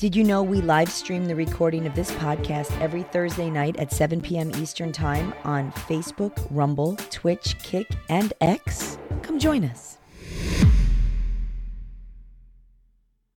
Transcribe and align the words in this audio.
Did 0.00 0.16
you 0.16 0.24
know 0.24 0.42
we 0.42 0.62
live 0.62 0.90
stream 0.90 1.26
the 1.26 1.36
recording 1.36 1.86
of 1.86 1.94
this 1.94 2.10
podcast 2.12 2.74
every 2.80 3.02
Thursday 3.02 3.50
night 3.50 3.76
at 3.76 3.92
7 3.92 4.22
p.m. 4.22 4.50
Eastern 4.56 4.92
Time 4.92 5.34
on 5.44 5.70
Facebook, 5.72 6.46
Rumble, 6.50 6.96
Twitch, 7.10 7.58
Kick, 7.58 7.86
and 8.08 8.32
X? 8.40 8.96
Come 9.20 9.38
join 9.38 9.62
us. 9.62 9.98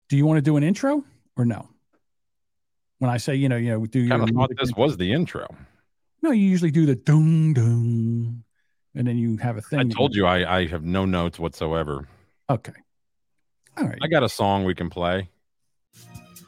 Do 0.08 0.16
you 0.16 0.26
want 0.26 0.38
to 0.38 0.42
do 0.42 0.56
an 0.56 0.64
intro 0.64 1.04
or 1.36 1.44
no? 1.44 1.68
When 3.00 3.12
I 3.12 3.18
say, 3.18 3.36
you 3.36 3.50
know, 3.50 3.58
you 3.58 3.72
know, 3.72 3.86
do 3.86 4.00
you 4.00 4.10
Kind 4.10 4.24
of 4.24 4.30
thought 4.30 4.52
this 4.58 4.70
intro- 4.70 4.84
was 4.84 4.96
the 4.96 5.12
intro. 5.12 5.54
No, 6.22 6.32
you 6.32 6.48
usually 6.48 6.72
do 6.72 6.86
the 6.86 6.96
dung 6.96 7.54
dung, 7.54 8.46
and 8.96 9.06
then 9.06 9.18
you 9.18 9.36
have 9.36 9.58
a 9.58 9.62
thing. 9.62 9.80
I 9.80 9.84
told 9.84 10.16
you 10.16 10.26
I, 10.26 10.60
I 10.60 10.68
have 10.68 10.86
no 10.86 11.04
notes 11.04 11.38
whatsoever. 11.38 12.08
Okay. 12.50 12.72
All 13.76 13.84
right. 13.84 14.00
I 14.02 14.08
got 14.08 14.24
a 14.24 14.30
song 14.30 14.64
we 14.64 14.74
can 14.74 14.90
play. 14.90 15.28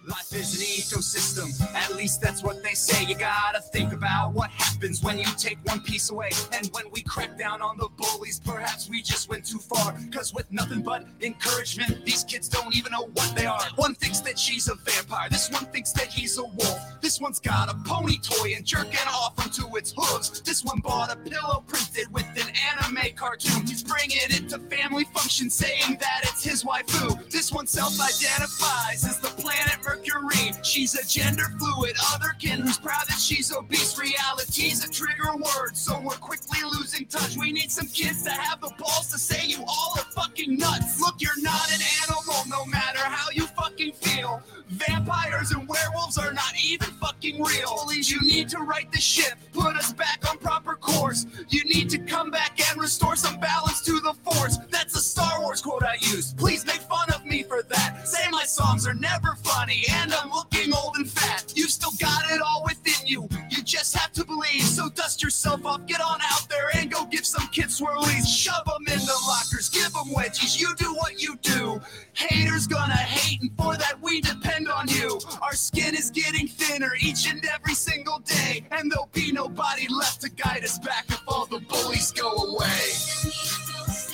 Life 0.08 0.36
is 0.36 0.54
an 0.54 0.62
ecosystem, 0.62 1.50
at 1.73 1.95
least 1.95 2.22
that's 2.22 2.44
what 2.44 2.62
they 2.62 2.76
say. 2.76 3.05
You 3.05 3.16
gotta 3.16 3.59
think 3.59 3.91
about 3.91 4.34
what 4.34 4.52
happens 4.52 5.02
when 5.02 5.18
you 5.18 5.26
take 5.36 5.58
one 5.64 5.81
piece 5.81 6.12
away. 6.12 6.30
And 6.52 6.70
when 6.73 6.86
we 6.91 7.02
crack 7.02 7.40
down 7.40 7.64
on 7.64 7.78
the 7.78 7.90
bullies, 7.98 8.40
perhaps 8.40 8.88
we 8.88 9.02
just 9.02 9.30
went 9.30 9.45
too 9.45 9.58
far. 9.58 9.95
Cause 10.12 10.31
with 10.31 10.52
nothing 10.52 10.84
but 10.84 11.08
encouragement, 11.22 12.05
these 12.05 12.23
kids 12.23 12.48
don't 12.48 12.76
even 12.76 12.91
know 12.91 13.09
what 13.14 13.34
they 13.36 13.48
are. 13.48 13.59
One 13.78 13.95
thinks 13.95 14.20
that 14.20 14.38
she's 14.38 14.68
a 14.68 14.76
vampire, 14.76 15.28
this 15.30 15.50
one 15.50 15.66
thinks 15.66 15.91
that 15.94 16.08
he's 16.08 16.38
a 16.38 16.44
wolf. 16.44 16.80
This 17.02 17.20
one's 17.20 17.40
got 17.40 17.72
a 17.72 17.76
pony 17.86 18.20
toy 18.20 18.53
and 18.56 18.64
jerking 18.64 19.08
off 19.08 19.40
onto 19.40 19.76
its 19.76 19.92
hooves. 19.98 20.42
This 20.42 20.64
one 20.64 20.81
bought 20.81 21.12
a 21.12 21.16
pillow 21.16 21.64
printed 21.66 22.14
with 22.14 22.28
an 22.36 22.53
anime 22.78 23.14
cartoon. 23.16 23.66
He's 23.66 23.84
bringing 23.84 24.17
it 24.22 24.50
to 24.50 24.59
family 24.59 25.06
function, 25.06 25.50
saying 25.50 25.98
that 26.00 26.22
it's 26.23 26.44
his 26.44 26.64
waifu. 26.64 27.28
This 27.31 27.52
one 27.52 27.66
self-identifies 27.66 29.03
as 29.06 29.20
the 29.20 29.30
planet 29.30 29.80
Mercury. 29.95 30.52
She's 30.63 30.95
a 30.95 31.08
gender 31.08 31.45
fluid 31.58 31.95
otherkin 31.95 32.59
who's 32.61 32.78
proud 32.78 33.08
that 33.08 33.20
she's 33.20 33.52
obese. 33.56 33.97
Reality's 33.97 34.83
a 34.83 34.92
trigger 34.92 35.36
word, 35.36 35.75
so 35.75 36.00
we're 36.00 36.16
quickly 36.16 36.59
losing 36.78 37.06
touch. 37.06 37.38
We 37.38 37.52
need 37.52 37.72
some 37.72 37.88
kids 37.88 38.23
to 38.23 38.31
have 38.31 38.61
the 38.61 38.72
balls 38.78 39.11
to 39.11 39.20
say 39.20 39.45
you 39.45 39.64
all 39.67 39.94
are 39.97 40.05
fucking 40.11 40.58
nuts. 40.58 41.00
Look, 41.00 41.16
you're 41.20 41.42
not 41.42 41.72
an 41.72 41.81
animal, 42.03 42.44
no 42.50 42.66
matter 42.66 43.00
how 43.00 43.30
you 43.33 43.47
fucking 43.47 43.94
feel. 43.94 44.42
Vampires 44.70 45.52
and 45.52 45.67
werewolves 45.67 46.17
are 46.17 46.33
not 46.33 46.53
even 46.64 46.89
fucking 47.00 47.42
real. 47.42 47.77
Please, 47.86 48.09
you 48.09 48.20
need 48.22 48.50
to 48.50 48.59
right 48.59 48.92
the 48.92 49.00
ship, 49.00 49.36
put 49.53 49.75
us 49.75 49.94
back 49.94 50.27
on 50.30 50.38
proper 50.39 50.75
course. 50.75 51.25
You 51.50 51.64
need 51.66 51.89
to 51.92 52.00
come 52.00 52.31
back 52.31 52.59
and 52.70 52.81
restore 52.81 53.16
some 53.16 53.39
balance 53.39 53.81
to 53.81 54.00
the 54.00 54.14
force. 54.23 54.58
That's 54.72 54.95
a 54.95 55.02
Star 55.02 55.42
Wars 55.42 55.61
quote 55.61 55.83
I 55.83 55.95
used. 56.02 56.38
Please 56.38 56.66
make 56.66 56.81
fun 56.81 57.09
of 57.14 57.25
me 57.26 57.44
for 57.44 57.64
that. 57.64 58.08
Say 58.08 58.30
my 58.30 58.44
songs 58.44 58.88
are 58.88 58.94
never 58.94 59.36
funny 59.44 59.84
and 59.92 60.14
I'm 60.14 60.30
looking 60.30 60.73
old 60.73 60.95
and 60.98 61.09
fat. 61.09 61.54
You 61.56 61.67
still 61.67 61.92
got 62.00 62.30
it 62.32 62.42
all 62.42 62.64
within 62.64 63.08
you. 63.08 63.28
You 63.50 63.64
just 63.64 63.95
have 63.95 64.12
to 64.14 64.26
believe. 64.26 64.64
So 64.64 64.90
dust 64.90 65.23
yourself 65.23 65.66
off, 65.66 65.86
get 65.86 66.02
on 66.02 66.20
out 66.22 66.48
there 66.50 66.70
and 66.76 66.92
go 66.92 67.06
give 67.06 67.26
some 67.26 67.48
kids 67.48 67.80
swirlies. 67.80 68.28
Shove 68.28 68.66
them 68.66 68.86
in 68.88 69.00
the 69.00 69.17
lockers, 69.28 69.70
give 69.70 69.92
them 69.94 70.08
wedgies. 70.16 70.59
You 70.59 70.76
do 70.76 70.94
what 70.95 71.22
you 71.22 71.36
do. 71.38 71.82
Haters 72.14 72.67
gonna 72.67 72.94
hate, 72.94 73.42
and 73.42 73.52
for 73.58 73.76
that 73.76 74.00
we 74.02 74.22
depend 74.22 74.70
on 74.70 74.88
you. 74.88 75.20
Our 75.42 75.54
skin 75.54 75.95
is 75.95 76.10
getting 76.12 76.48
thinner 76.48 76.92
each 77.02 77.30
and 77.30 77.44
every 77.45 77.73
single 77.73 78.20
day, 78.20 78.64
and 78.72 78.92
there'll 78.92 79.10
be 79.14 79.32
nobody 79.32 79.88
left 79.89 80.22
to 80.22 80.30
guide 80.30 80.64
us 80.64 80.80
back 80.80 81.06
if 81.10 81.22
all 81.28 81.45
the 81.45 81.60
bullies 81.60 82.12
go 82.12 82.32
away. 82.32 82.66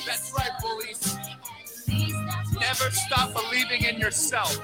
That's 0.05 0.33
right, 0.35 0.51
bullies. 0.61 1.10
Never 2.61 2.91
stop 2.91 3.33
believing 3.33 3.83
in 3.83 3.99
yourself. 3.99 4.55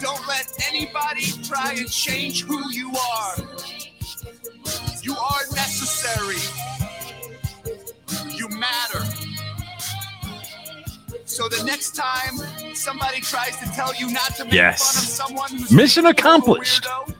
Don't 0.00 0.26
let 0.28 0.46
anybody 0.68 1.32
try 1.42 1.72
and 1.76 1.90
change 1.90 2.44
who 2.44 2.70
you 2.70 2.92
are. 3.18 3.34
You 5.02 5.14
are 5.16 5.42
necessary. 5.54 6.36
You 8.36 8.48
matter. 8.48 9.02
So 11.24 11.48
the 11.48 11.62
next 11.64 11.94
time 11.96 12.74
somebody 12.74 13.20
tries 13.20 13.56
to 13.58 13.64
tell 13.72 13.94
you 13.94 14.10
not 14.12 14.34
to 14.36 14.44
make 14.44 14.54
Yes. 14.54 14.78
fun 14.80 15.02
of 15.02 15.08
someone 15.08 15.50
who's 15.58 15.72
Mission 15.72 16.04
making 16.04 16.18
a 16.18 16.20
accomplished. 16.20 16.84
weirdo, 16.84 17.14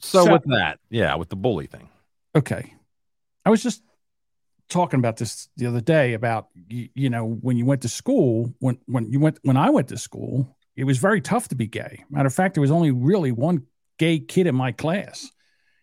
So, 0.00 0.24
So- 0.24 0.32
with 0.32 0.44
that, 0.44 0.78
yeah, 0.88 1.16
with 1.16 1.28
the 1.28 1.36
bully 1.36 1.66
thing. 1.66 1.88
Okay. 2.36 2.72
I 3.44 3.50
was 3.50 3.62
just 3.62 3.82
talking 4.68 4.98
about 4.98 5.16
this 5.16 5.48
the 5.56 5.66
other 5.66 5.80
day 5.80 6.14
about 6.14 6.48
you, 6.68 6.88
you 6.94 7.10
know 7.10 7.24
when 7.24 7.56
you 7.56 7.64
went 7.64 7.82
to 7.82 7.88
school 7.88 8.52
when 8.58 8.78
when 8.86 9.10
you 9.10 9.20
went 9.20 9.38
when 9.42 9.56
I 9.56 9.70
went 9.70 9.88
to 9.88 9.98
school 9.98 10.56
it 10.76 10.84
was 10.84 10.98
very 10.98 11.20
tough 11.20 11.48
to 11.48 11.54
be 11.54 11.66
gay. 11.66 12.04
Matter 12.10 12.26
of 12.26 12.34
fact, 12.34 12.54
there 12.54 12.60
was 12.60 12.70
only 12.70 12.90
really 12.90 13.32
one 13.32 13.66
gay 13.98 14.18
kid 14.20 14.46
in 14.46 14.54
my 14.54 14.72
class. 14.72 15.30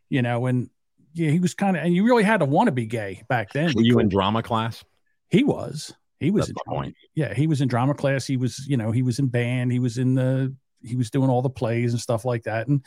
You 0.09 0.21
know, 0.21 0.45
and 0.45 0.69
yeah, 1.13 1.31
he 1.31 1.39
was 1.39 1.55
kind 1.55 1.75
of 1.75 1.83
and 1.83 1.93
you 1.93 2.05
really 2.05 2.23
had 2.23 2.39
to 2.39 2.45
want 2.45 2.67
to 2.67 2.71
be 2.71 2.85
gay 2.85 3.23
back 3.27 3.51
then. 3.51 3.73
Were 3.75 3.81
you 3.81 3.99
in 3.99 4.09
drama 4.09 4.43
class? 4.43 4.83
He 5.29 5.43
was. 5.43 5.93
He 6.19 6.29
was 6.29 6.47
That's 6.47 6.61
in 6.67 6.73
point. 6.73 6.95
Yeah, 7.15 7.33
he 7.33 7.47
was 7.47 7.59
in 7.59 7.67
drama 7.67 7.95
class. 7.95 8.25
He 8.25 8.37
was, 8.37 8.65
you 8.67 8.77
know, 8.77 8.91
he 8.91 9.01
was 9.01 9.19
in 9.19 9.27
band. 9.27 9.71
He 9.71 9.79
was 9.79 9.97
in 9.97 10.13
the 10.13 10.55
he 10.83 10.95
was 10.95 11.09
doing 11.09 11.29
all 11.29 11.41
the 11.41 11.49
plays 11.49 11.93
and 11.93 12.01
stuff 12.01 12.23
like 12.23 12.43
that. 12.43 12.67
And 12.67 12.85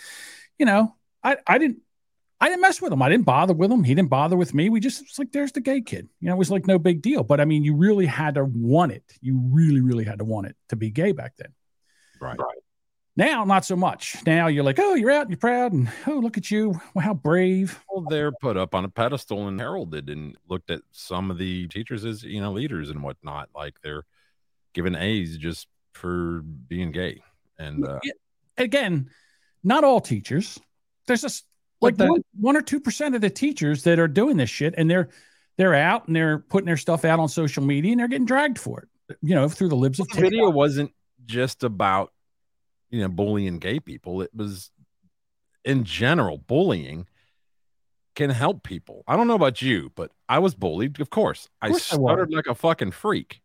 you 0.58 0.66
know, 0.66 0.94
I 1.24 1.36
I 1.46 1.58
didn't 1.58 1.80
I 2.40 2.48
didn't 2.48 2.60
mess 2.60 2.82
with 2.82 2.92
him. 2.92 3.00
I 3.00 3.08
didn't 3.08 3.24
bother 3.24 3.54
with 3.54 3.70
him. 3.70 3.82
He 3.82 3.94
didn't 3.94 4.10
bother 4.10 4.36
with 4.36 4.52
me. 4.52 4.68
We 4.68 4.80
just 4.80 5.02
it's 5.02 5.18
like 5.18 5.32
there's 5.32 5.52
the 5.52 5.60
gay 5.60 5.80
kid. 5.80 6.08
You 6.20 6.28
know, 6.28 6.34
it 6.34 6.38
was 6.38 6.50
like 6.50 6.66
no 6.66 6.78
big 6.78 7.00
deal. 7.00 7.22
But 7.22 7.40
I 7.40 7.46
mean, 7.46 7.64
you 7.64 7.74
really 7.74 8.06
had 8.06 8.34
to 8.34 8.44
want 8.44 8.92
it. 8.92 9.04
You 9.20 9.40
really, 9.50 9.80
really 9.80 10.04
had 10.04 10.18
to 10.18 10.24
want 10.24 10.48
it 10.48 10.56
to 10.68 10.76
be 10.76 10.90
gay 10.90 11.12
back 11.12 11.34
then. 11.38 11.54
Right. 12.20 12.38
Now, 13.16 13.44
not 13.44 13.64
so 13.64 13.76
much. 13.76 14.16
Now 14.26 14.48
you're 14.48 14.64
like, 14.64 14.78
oh, 14.78 14.94
you're 14.94 15.10
out, 15.10 15.30
you're 15.30 15.38
proud, 15.38 15.72
and 15.72 15.90
oh, 16.06 16.18
look 16.18 16.36
at 16.36 16.50
you. 16.50 16.78
Well, 16.94 17.02
how 17.02 17.14
brave. 17.14 17.82
Well, 17.90 18.04
they're 18.10 18.32
put 18.32 18.58
up 18.58 18.74
on 18.74 18.84
a 18.84 18.90
pedestal 18.90 19.48
and 19.48 19.58
heralded 19.58 20.10
and 20.10 20.36
looked 20.50 20.70
at 20.70 20.82
some 20.92 21.30
of 21.30 21.38
the 21.38 21.66
teachers 21.68 22.04
as, 22.04 22.22
you 22.22 22.42
know, 22.42 22.52
leaders 22.52 22.90
and 22.90 23.02
whatnot. 23.02 23.48
Like 23.54 23.80
they're 23.82 24.04
given 24.74 24.94
A's 24.94 25.38
just 25.38 25.66
for 25.92 26.42
being 26.42 26.92
gay. 26.92 27.22
And 27.58 27.86
uh, 27.86 28.00
Again, 28.58 29.08
not 29.64 29.84
all 29.84 30.00
teachers. 30.00 30.58
There's 31.06 31.22
just 31.22 31.44
But 31.44 31.55
like 31.86 31.96
that- 31.96 32.10
one, 32.10 32.22
one 32.40 32.56
or 32.56 32.62
two 32.62 32.80
percent 32.80 33.14
of 33.14 33.20
the 33.20 33.30
teachers 33.30 33.82
that 33.84 33.98
are 33.98 34.08
doing 34.08 34.36
this 34.36 34.50
shit, 34.50 34.74
and 34.76 34.90
they're 34.90 35.08
they're 35.56 35.74
out 35.74 36.06
and 36.06 36.14
they're 36.14 36.38
putting 36.38 36.66
their 36.66 36.76
stuff 36.76 37.04
out 37.04 37.18
on 37.18 37.28
social 37.28 37.62
media, 37.62 37.92
and 37.92 38.00
they're 38.00 38.08
getting 38.08 38.26
dragged 38.26 38.58
for 38.58 38.80
it. 38.80 39.16
You 39.22 39.34
know, 39.34 39.48
through 39.48 39.68
the 39.68 39.76
libs 39.76 40.00
of 40.00 40.08
the 40.08 40.20
video 40.20 40.50
wasn't 40.50 40.92
just 41.24 41.62
about, 41.64 42.12
you 42.90 43.00
know, 43.00 43.08
bullying 43.08 43.58
gay 43.58 43.80
people. 43.80 44.20
It 44.22 44.30
was 44.34 44.70
in 45.64 45.84
general, 45.84 46.38
bullying 46.38 47.06
can 48.14 48.30
help 48.30 48.62
people. 48.62 49.02
I 49.06 49.16
don't 49.16 49.26
know 49.28 49.34
about 49.34 49.60
you, 49.62 49.92
but 49.94 50.10
I 50.28 50.38
was 50.40 50.54
bullied. 50.54 51.00
Of 51.00 51.10
course, 51.10 51.48
I 51.62 51.68
course 51.68 51.92
I 51.92 51.96
stuttered 51.96 52.32
like 52.32 52.46
a 52.46 52.54
fucking 52.54 52.92
freak. 52.92 53.40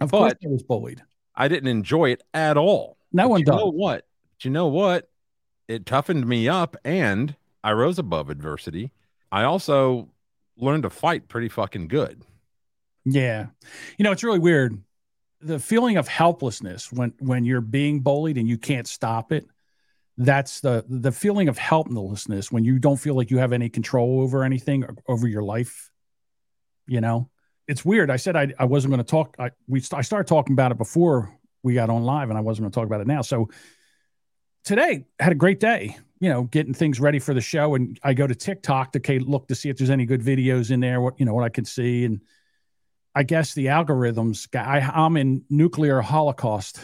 Of 0.00 0.10
course, 0.10 0.34
I 0.44 0.48
was 0.48 0.62
bullied. 0.62 1.02
I 1.34 1.48
didn't 1.48 1.68
enjoy 1.68 2.10
it 2.10 2.22
at 2.34 2.56
all. 2.56 2.98
No 3.12 3.24
But 3.24 3.28
one 3.30 3.40
you 3.40 3.46
does. 3.46 3.56
know 3.56 3.66
what? 3.70 4.06
But 4.36 4.44
you 4.44 4.50
know 4.50 4.68
what? 4.68 5.10
It 5.68 5.86
toughened 5.86 6.26
me 6.26 6.48
up 6.48 6.76
and 6.84 7.34
I 7.62 7.72
rose 7.72 7.98
above 7.98 8.30
adversity. 8.30 8.92
I 9.30 9.44
also 9.44 10.08
learned 10.56 10.84
to 10.84 10.90
fight 10.90 11.28
pretty 11.28 11.48
fucking 11.48 11.88
good. 11.88 12.22
Yeah. 13.04 13.46
You 13.96 14.04
know, 14.04 14.12
it's 14.12 14.24
really 14.24 14.38
weird. 14.38 14.82
The 15.40 15.58
feeling 15.58 15.96
of 15.96 16.08
helplessness 16.08 16.92
when 16.92 17.14
when 17.20 17.44
you're 17.44 17.60
being 17.60 18.00
bullied 18.00 18.38
and 18.38 18.48
you 18.48 18.58
can't 18.58 18.86
stop 18.86 19.32
it. 19.32 19.46
That's 20.16 20.60
the 20.60 20.84
the 20.88 21.12
feeling 21.12 21.48
of 21.48 21.56
helplessness 21.56 22.50
when 22.50 22.64
you 22.64 22.80
don't 22.80 22.96
feel 22.96 23.14
like 23.14 23.30
you 23.30 23.38
have 23.38 23.52
any 23.52 23.68
control 23.68 24.20
over 24.20 24.42
anything 24.42 24.84
over 25.06 25.28
your 25.28 25.44
life. 25.44 25.90
You 26.88 27.00
know, 27.00 27.30
it's 27.68 27.84
weird. 27.84 28.10
I 28.10 28.16
said 28.16 28.34
I, 28.34 28.52
I 28.58 28.64
wasn't 28.64 28.92
going 28.92 29.04
to 29.04 29.08
talk. 29.08 29.36
I 29.38 29.50
we 29.68 29.80
I 29.92 30.02
started 30.02 30.26
talking 30.26 30.54
about 30.54 30.72
it 30.72 30.78
before 30.78 31.32
we 31.62 31.74
got 31.74 31.88
on 31.88 32.02
live, 32.02 32.30
and 32.30 32.38
I 32.38 32.40
wasn't 32.40 32.64
going 32.64 32.72
to 32.72 32.74
talk 32.74 32.86
about 32.86 33.00
it 33.00 33.06
now. 33.06 33.22
So 33.22 33.48
today 34.64 35.06
had 35.20 35.30
a 35.30 35.36
great 35.36 35.60
day. 35.60 35.96
You 36.20 36.28
know, 36.30 36.44
getting 36.44 36.74
things 36.74 36.98
ready 36.98 37.18
for 37.18 37.32
the 37.32 37.40
show, 37.40 37.74
and 37.74 37.98
I 38.02 38.12
go 38.14 38.26
to 38.26 38.34
TikTok 38.34 38.92
to 38.92 39.00
ca- 39.00 39.20
look 39.20 39.48
to 39.48 39.54
see 39.54 39.68
if 39.68 39.78
there's 39.78 39.90
any 39.90 40.04
good 40.04 40.20
videos 40.20 40.70
in 40.70 40.80
there. 40.80 41.00
What 41.00 41.14
you 41.18 41.26
know, 41.26 41.34
what 41.34 41.44
I 41.44 41.48
can 41.48 41.64
see, 41.64 42.04
and 42.04 42.20
I 43.14 43.22
guess 43.22 43.54
the 43.54 43.66
algorithms. 43.66 44.48
I, 44.54 44.80
I'm 44.80 45.16
in 45.16 45.44
nuclear 45.48 46.00
holocaust 46.00 46.80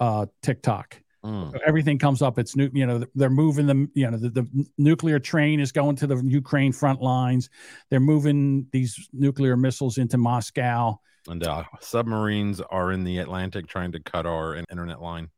uh, 0.00 0.26
TikTok. 0.42 1.00
Mm. 1.24 1.52
So 1.52 1.58
everything 1.64 1.98
comes 1.98 2.20
up. 2.20 2.38
It's 2.38 2.56
new. 2.56 2.68
You 2.72 2.86
know, 2.86 3.04
they're 3.14 3.30
moving 3.30 3.66
the. 3.66 3.88
You 3.94 4.10
know, 4.10 4.18
the, 4.18 4.28
the 4.28 4.66
nuclear 4.76 5.18
train 5.18 5.60
is 5.60 5.72
going 5.72 5.96
to 5.96 6.06
the 6.06 6.16
Ukraine 6.16 6.72
front 6.72 7.00
lines. 7.00 7.50
They're 7.90 8.00
moving 8.00 8.66
these 8.72 9.08
nuclear 9.12 9.56
missiles 9.56 9.98
into 9.98 10.18
Moscow. 10.18 10.98
And 11.26 11.42
uh, 11.42 11.64
submarines 11.80 12.60
are 12.60 12.92
in 12.92 13.04
the 13.04 13.18
Atlantic 13.18 13.66
trying 13.66 13.92
to 13.92 14.00
cut 14.00 14.26
our 14.26 14.56
in- 14.56 14.66
internet 14.70 15.00
line. 15.00 15.30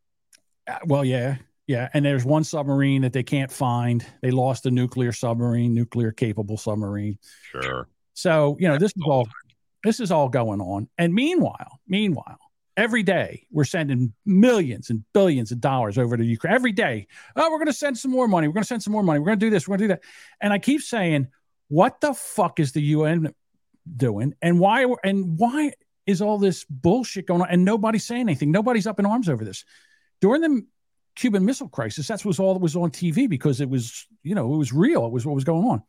Uh, 0.66 0.78
well, 0.86 1.04
yeah, 1.04 1.36
yeah. 1.66 1.88
And 1.94 2.04
there's 2.04 2.24
one 2.24 2.44
submarine 2.44 3.02
that 3.02 3.12
they 3.12 3.22
can't 3.22 3.50
find. 3.50 4.04
They 4.22 4.30
lost 4.30 4.66
a 4.66 4.70
nuclear 4.70 5.12
submarine, 5.12 5.74
nuclear 5.74 6.12
capable 6.12 6.56
submarine. 6.56 7.18
Sure. 7.50 7.88
So 8.14 8.56
you 8.58 8.68
know, 8.68 8.78
this 8.78 8.92
is 8.96 9.02
all 9.04 9.28
this 9.84 10.00
is 10.00 10.10
all 10.10 10.28
going 10.28 10.60
on. 10.60 10.88
And 10.98 11.14
meanwhile, 11.14 11.80
meanwhile, 11.86 12.38
every 12.76 13.02
day 13.02 13.46
we're 13.50 13.64
sending 13.64 14.12
millions 14.24 14.90
and 14.90 15.04
billions 15.12 15.50
of 15.52 15.60
dollars 15.60 15.98
over 15.98 16.16
to 16.16 16.24
Ukraine 16.24 16.54
every 16.54 16.72
day. 16.72 17.06
Oh, 17.34 17.50
we're 17.50 17.58
going 17.58 17.66
to 17.66 17.72
send 17.72 17.96
some 17.96 18.10
more 18.10 18.28
money. 18.28 18.48
We're 18.48 18.54
going 18.54 18.64
to 18.64 18.68
send 18.68 18.82
some 18.82 18.92
more 18.92 19.02
money. 19.02 19.20
We're 19.20 19.26
going 19.26 19.38
to 19.40 19.46
do 19.46 19.50
this. 19.50 19.66
We're 19.66 19.76
going 19.76 19.88
to 19.88 19.94
do 19.94 20.00
that. 20.00 20.02
And 20.40 20.52
I 20.52 20.58
keep 20.58 20.82
saying, 20.82 21.28
what 21.68 22.00
the 22.00 22.14
fuck 22.14 22.60
is 22.60 22.72
the 22.72 22.82
UN 22.82 23.34
doing? 23.96 24.34
And 24.42 24.60
why? 24.60 24.86
And 25.02 25.38
why 25.38 25.72
is 26.06 26.22
all 26.22 26.38
this 26.38 26.64
bullshit 26.64 27.26
going 27.26 27.42
on? 27.42 27.48
And 27.50 27.64
nobody's 27.64 28.04
saying 28.04 28.22
anything. 28.22 28.50
Nobody's 28.50 28.86
up 28.86 29.00
in 29.00 29.06
arms 29.06 29.28
over 29.28 29.44
this. 29.44 29.64
During 30.20 30.42
the 30.42 30.66
Cuban 31.16 31.44
Missile 31.44 31.68
Crisis, 31.68 32.06
that's 32.06 32.24
was 32.24 32.38
all 32.38 32.52
that 32.52 32.60
was 32.60 32.76
on 32.76 32.90
TV 32.90 33.28
because 33.28 33.60
it 33.60 33.68
was, 33.68 34.06
you 34.22 34.34
know, 34.34 34.52
it 34.52 34.56
was 34.56 34.72
real. 34.72 35.06
It 35.06 35.12
was 35.12 35.26
what 35.26 35.34
was 35.34 35.44
going 35.44 35.64
on. 35.64 35.82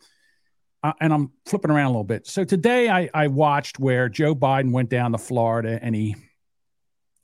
Uh, 0.84 0.94
and 1.02 1.14
I'm 1.14 1.32
flipping 1.46 1.70
around 1.70 1.88
a 1.88 1.90
little 1.90 2.04
bit. 2.04 2.28
So 2.28 2.44
today 2.44 2.90
I, 2.90 3.10
I 3.14 3.28
watched 3.28 3.80
where 3.80 4.10
Joe 4.10 4.34
Biden 4.34 4.72
went 4.72 4.90
down 4.90 5.12
to 5.12 5.18
Florida 5.18 5.80
and 5.82 5.94
he 5.94 6.16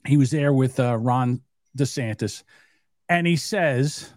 he 0.06 0.16
was 0.18 0.30
there 0.30 0.52
with 0.52 0.78
uh, 0.78 0.96
Ron 0.98 1.40
DeSantis, 1.78 2.42
and 3.08 3.26
he 3.26 3.36
says, 3.36 4.12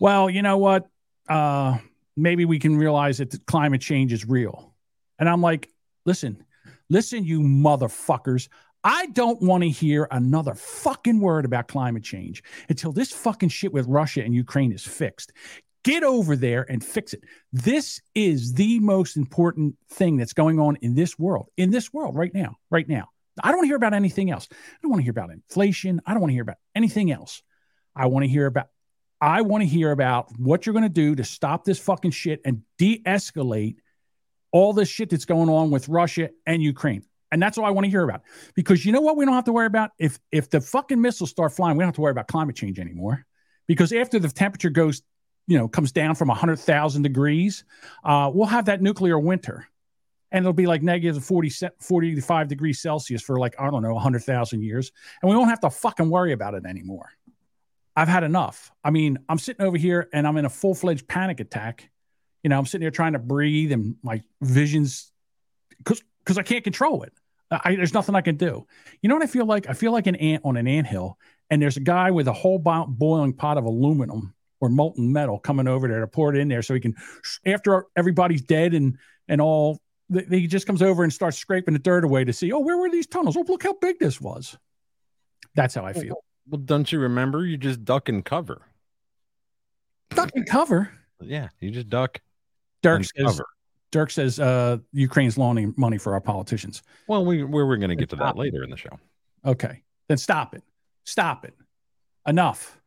"Well, 0.00 0.30
you 0.30 0.40
know 0.40 0.56
what? 0.56 0.88
Uh, 1.28 1.78
maybe 2.16 2.44
we 2.46 2.58
can 2.58 2.76
realize 2.76 3.18
that 3.18 3.44
climate 3.46 3.82
change 3.82 4.14
is 4.14 4.26
real." 4.26 4.74
And 5.18 5.28
I'm 5.28 5.42
like, 5.42 5.68
"Listen, 6.06 6.42
listen, 6.88 7.24
you 7.24 7.40
motherfuckers." 7.40 8.48
I 8.88 9.06
don't 9.06 9.42
want 9.42 9.64
to 9.64 9.68
hear 9.68 10.06
another 10.12 10.54
fucking 10.54 11.18
word 11.18 11.44
about 11.44 11.66
climate 11.66 12.04
change 12.04 12.44
until 12.68 12.92
this 12.92 13.10
fucking 13.10 13.48
shit 13.48 13.72
with 13.72 13.84
Russia 13.88 14.22
and 14.22 14.32
Ukraine 14.32 14.70
is 14.70 14.84
fixed. 14.84 15.32
Get 15.82 16.04
over 16.04 16.36
there 16.36 16.64
and 16.70 16.84
fix 16.84 17.12
it. 17.12 17.24
This 17.52 18.00
is 18.14 18.52
the 18.52 18.78
most 18.78 19.16
important 19.16 19.74
thing 19.90 20.16
that's 20.16 20.34
going 20.34 20.60
on 20.60 20.76
in 20.82 20.94
this 20.94 21.18
world, 21.18 21.48
in 21.56 21.72
this 21.72 21.92
world 21.92 22.14
right 22.14 22.32
now, 22.32 22.58
right 22.70 22.88
now. 22.88 23.08
I 23.42 23.48
don't 23.48 23.56
want 23.56 23.64
to 23.64 23.70
hear 23.70 23.76
about 23.76 23.92
anything 23.92 24.30
else. 24.30 24.46
I 24.52 24.76
don't 24.80 24.92
want 24.92 25.00
to 25.00 25.04
hear 25.04 25.10
about 25.10 25.30
inflation. 25.30 26.00
I 26.06 26.12
don't 26.12 26.20
want 26.20 26.30
to 26.30 26.34
hear 26.34 26.42
about 26.42 26.58
anything 26.76 27.10
else. 27.10 27.42
I 27.96 28.06
want 28.06 28.22
to 28.22 28.28
hear 28.28 28.46
about 28.46 28.68
I 29.20 29.42
want 29.42 29.62
to 29.62 29.66
hear 29.66 29.90
about 29.90 30.28
what 30.38 30.64
you're 30.64 30.74
going 30.74 30.84
to 30.84 30.88
do 30.88 31.16
to 31.16 31.24
stop 31.24 31.64
this 31.64 31.80
fucking 31.80 32.12
shit 32.12 32.40
and 32.44 32.62
de-escalate 32.78 33.78
all 34.52 34.74
this 34.74 34.88
shit 34.88 35.10
that's 35.10 35.24
going 35.24 35.48
on 35.48 35.72
with 35.72 35.88
Russia 35.88 36.30
and 36.46 36.62
Ukraine. 36.62 37.02
And 37.32 37.42
that's 37.42 37.58
all 37.58 37.64
I 37.64 37.70
want 37.70 37.84
to 37.84 37.90
hear 37.90 38.02
about. 38.02 38.22
Because 38.54 38.84
you 38.84 38.92
know 38.92 39.00
what 39.00 39.16
we 39.16 39.24
don't 39.24 39.34
have 39.34 39.44
to 39.44 39.52
worry 39.52 39.66
about? 39.66 39.90
If 39.98 40.18
if 40.30 40.50
the 40.50 40.60
fucking 40.60 41.00
missiles 41.00 41.30
start 41.30 41.52
flying, 41.52 41.76
we 41.76 41.82
don't 41.82 41.88
have 41.88 41.96
to 41.96 42.00
worry 42.00 42.12
about 42.12 42.28
climate 42.28 42.56
change 42.56 42.78
anymore. 42.78 43.26
Because 43.66 43.92
after 43.92 44.18
the 44.18 44.28
temperature 44.28 44.70
goes, 44.70 45.02
you 45.48 45.58
know, 45.58 45.68
comes 45.68 45.92
down 45.92 46.14
from 46.14 46.28
100,000 46.28 47.02
degrees, 47.02 47.64
uh, 48.04 48.30
we'll 48.32 48.46
have 48.46 48.66
that 48.66 48.80
nuclear 48.80 49.18
winter 49.18 49.66
and 50.32 50.42
it'll 50.42 50.52
be 50.52 50.66
like 50.66 50.82
negative 50.82 51.24
40, 51.24 51.50
45 51.80 52.48
degrees 52.48 52.80
Celsius 52.80 53.22
for 53.22 53.38
like, 53.38 53.54
I 53.58 53.70
don't 53.70 53.82
know, 53.82 53.94
100,000 53.94 54.62
years. 54.62 54.92
And 55.22 55.30
we 55.30 55.36
won't 55.36 55.50
have 55.50 55.60
to 55.60 55.70
fucking 55.70 56.10
worry 56.10 56.32
about 56.32 56.54
it 56.54 56.66
anymore. 56.66 57.10
I've 57.94 58.08
had 58.08 58.24
enough. 58.24 58.70
I 58.84 58.90
mean, 58.90 59.18
I'm 59.28 59.38
sitting 59.38 59.64
over 59.64 59.78
here 59.78 60.08
and 60.12 60.26
I'm 60.26 60.36
in 60.36 60.44
a 60.44 60.50
full 60.50 60.74
fledged 60.74 61.08
panic 61.08 61.40
attack. 61.40 61.88
You 62.42 62.50
know, 62.50 62.58
I'm 62.58 62.66
sitting 62.66 62.82
here 62.82 62.90
trying 62.90 63.14
to 63.14 63.18
breathe 63.18 63.72
and 63.72 63.96
my 64.02 64.22
visions, 64.42 65.10
because 65.78 66.02
because 66.18 66.38
I 66.38 66.42
can't 66.42 66.64
control 66.64 67.02
it. 67.02 67.12
I, 67.50 67.76
there's 67.76 67.94
nothing 67.94 68.14
I 68.14 68.22
can 68.22 68.36
do. 68.36 68.66
You 69.02 69.08
know 69.08 69.14
what 69.14 69.22
I 69.22 69.28
feel 69.28 69.46
like? 69.46 69.68
I 69.68 69.72
feel 69.72 69.92
like 69.92 70.06
an 70.08 70.16
ant 70.16 70.44
on 70.44 70.56
an 70.56 70.66
ant 70.66 70.86
hill, 70.86 71.16
and 71.50 71.62
there's 71.62 71.76
a 71.76 71.80
guy 71.80 72.10
with 72.10 72.26
a 72.26 72.32
whole 72.32 72.58
bo- 72.58 72.86
boiling 72.88 73.32
pot 73.32 73.56
of 73.56 73.64
aluminum 73.64 74.34
or 74.60 74.68
molten 74.68 75.12
metal 75.12 75.38
coming 75.38 75.68
over 75.68 75.86
there 75.86 76.00
to 76.00 76.08
pour 76.08 76.34
it 76.34 76.38
in 76.38 76.48
there 76.48 76.62
so 76.62 76.74
he 76.74 76.80
can, 76.80 76.94
after 77.44 77.86
everybody's 77.94 78.42
dead 78.42 78.74
and 78.74 78.98
and 79.28 79.40
all 79.40 79.80
he 80.30 80.46
just 80.46 80.66
comes 80.66 80.82
over 80.82 81.02
and 81.02 81.12
starts 81.12 81.36
scraping 81.36 81.74
the 81.74 81.80
dirt 81.80 82.04
away 82.04 82.24
to 82.24 82.32
see, 82.32 82.52
oh, 82.52 82.60
where 82.60 82.76
were 82.76 82.90
these 82.90 83.06
tunnels? 83.06 83.36
Oh, 83.36 83.44
look 83.46 83.62
how 83.62 83.74
big 83.80 83.98
this 83.98 84.20
was. 84.20 84.56
That's 85.54 85.74
how 85.74 85.84
I 85.84 85.92
feel. 85.92 86.22
Well, 86.48 86.60
don't 86.60 86.90
you 86.92 87.00
remember? 87.00 87.44
You 87.44 87.56
just 87.56 87.84
duck 87.84 88.08
and 88.08 88.24
cover. 88.24 88.62
Duck 90.10 90.30
and 90.34 90.46
cover. 90.46 90.92
Yeah, 91.20 91.48
you 91.60 91.70
just 91.70 91.88
duck. 91.88 92.20
Dirk 92.82 93.04
says. 93.04 93.12
Cover. 93.24 93.46
Dirk 93.92 94.10
says 94.10 94.38
uh, 94.40 94.78
Ukraine's 94.92 95.38
loaning 95.38 95.74
money 95.76 95.98
for 95.98 96.14
our 96.14 96.20
politicians. 96.20 96.82
Well, 97.06 97.24
we 97.24 97.44
we're, 97.44 97.66
we're 97.66 97.76
going 97.76 97.90
to 97.90 97.96
get 97.96 98.10
to 98.10 98.16
that 98.16 98.36
later 98.36 98.62
in 98.62 98.70
the 98.70 98.76
show. 98.76 98.98
Okay, 99.44 99.82
then 100.08 100.18
stop 100.18 100.54
it. 100.54 100.62
Stop 101.04 101.44
it. 101.44 101.54
Enough. 102.26 102.80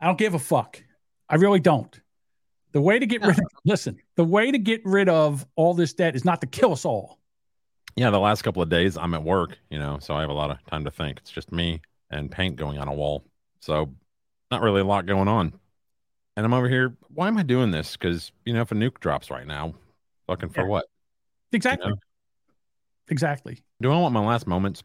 I 0.00 0.06
don't 0.06 0.18
give 0.18 0.34
a 0.34 0.38
fuck. 0.38 0.82
I 1.28 1.36
really 1.36 1.60
don't. 1.60 2.00
The 2.72 2.80
way 2.80 2.98
to 2.98 3.06
get 3.06 3.22
rid 3.22 3.38
of 3.38 3.44
listen, 3.64 3.98
the 4.16 4.24
way 4.24 4.50
to 4.50 4.58
get 4.58 4.82
rid 4.84 5.08
of 5.08 5.46
all 5.56 5.74
this 5.74 5.92
debt 5.92 6.16
is 6.16 6.24
not 6.24 6.40
to 6.40 6.46
kill 6.46 6.72
us 6.72 6.84
all. 6.84 7.18
Yeah, 7.96 8.10
the 8.10 8.20
last 8.20 8.42
couple 8.42 8.62
of 8.62 8.68
days 8.68 8.96
I'm 8.96 9.12
at 9.14 9.24
work, 9.24 9.58
you 9.70 9.78
know, 9.78 9.98
so 10.00 10.14
I 10.14 10.20
have 10.20 10.30
a 10.30 10.34
lot 10.34 10.50
of 10.50 10.64
time 10.66 10.84
to 10.84 10.90
think. 10.90 11.18
It's 11.18 11.30
just 11.30 11.50
me 11.50 11.80
and 12.10 12.30
paint 12.30 12.56
going 12.56 12.78
on 12.78 12.88
a 12.88 12.94
wall. 12.94 13.24
So 13.60 13.92
not 14.50 14.62
really 14.62 14.80
a 14.80 14.84
lot 14.84 15.06
going 15.06 15.28
on. 15.28 15.52
And 16.36 16.46
I'm 16.46 16.54
over 16.54 16.68
here, 16.68 16.96
why 17.12 17.26
am 17.26 17.36
I 17.36 17.42
doing 17.42 17.72
this? 17.72 17.96
Because, 17.96 18.30
you 18.44 18.54
know, 18.54 18.60
if 18.60 18.70
a 18.70 18.74
nuke 18.74 19.00
drops 19.00 19.30
right 19.30 19.46
now, 19.46 19.74
fucking 20.28 20.50
for 20.50 20.60
yeah. 20.60 20.66
what? 20.68 20.84
Exactly. 21.52 21.88
You 21.88 21.94
know? 21.94 22.00
Exactly. 23.10 23.58
Do 23.82 23.90
I 23.90 23.98
want 23.98 24.14
my 24.14 24.24
last 24.24 24.46
moments 24.46 24.84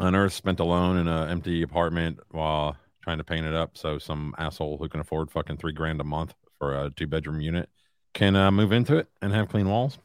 on 0.00 0.16
Earth 0.16 0.32
spent 0.32 0.58
alone 0.58 0.96
in 0.96 1.06
an 1.06 1.28
empty 1.28 1.62
apartment 1.62 2.18
while 2.30 2.76
trying 3.02 3.18
to 3.18 3.24
paint 3.24 3.46
it 3.46 3.54
up 3.54 3.76
so 3.76 3.98
some 3.98 4.34
asshole 4.38 4.78
who 4.78 4.88
can 4.88 5.00
afford 5.00 5.30
fucking 5.30 5.58
three 5.58 5.72
grand 5.72 6.00
a 6.00 6.04
month 6.04 6.34
for 6.58 6.84
a 6.84 6.90
two 6.90 7.06
bedroom 7.06 7.40
unit 7.40 7.68
can 8.14 8.34
uh, 8.34 8.50
move 8.50 8.72
into 8.72 8.96
it 8.96 9.06
and 9.22 9.32
have 9.32 9.48
clean 9.48 9.68
walls, 9.68 9.98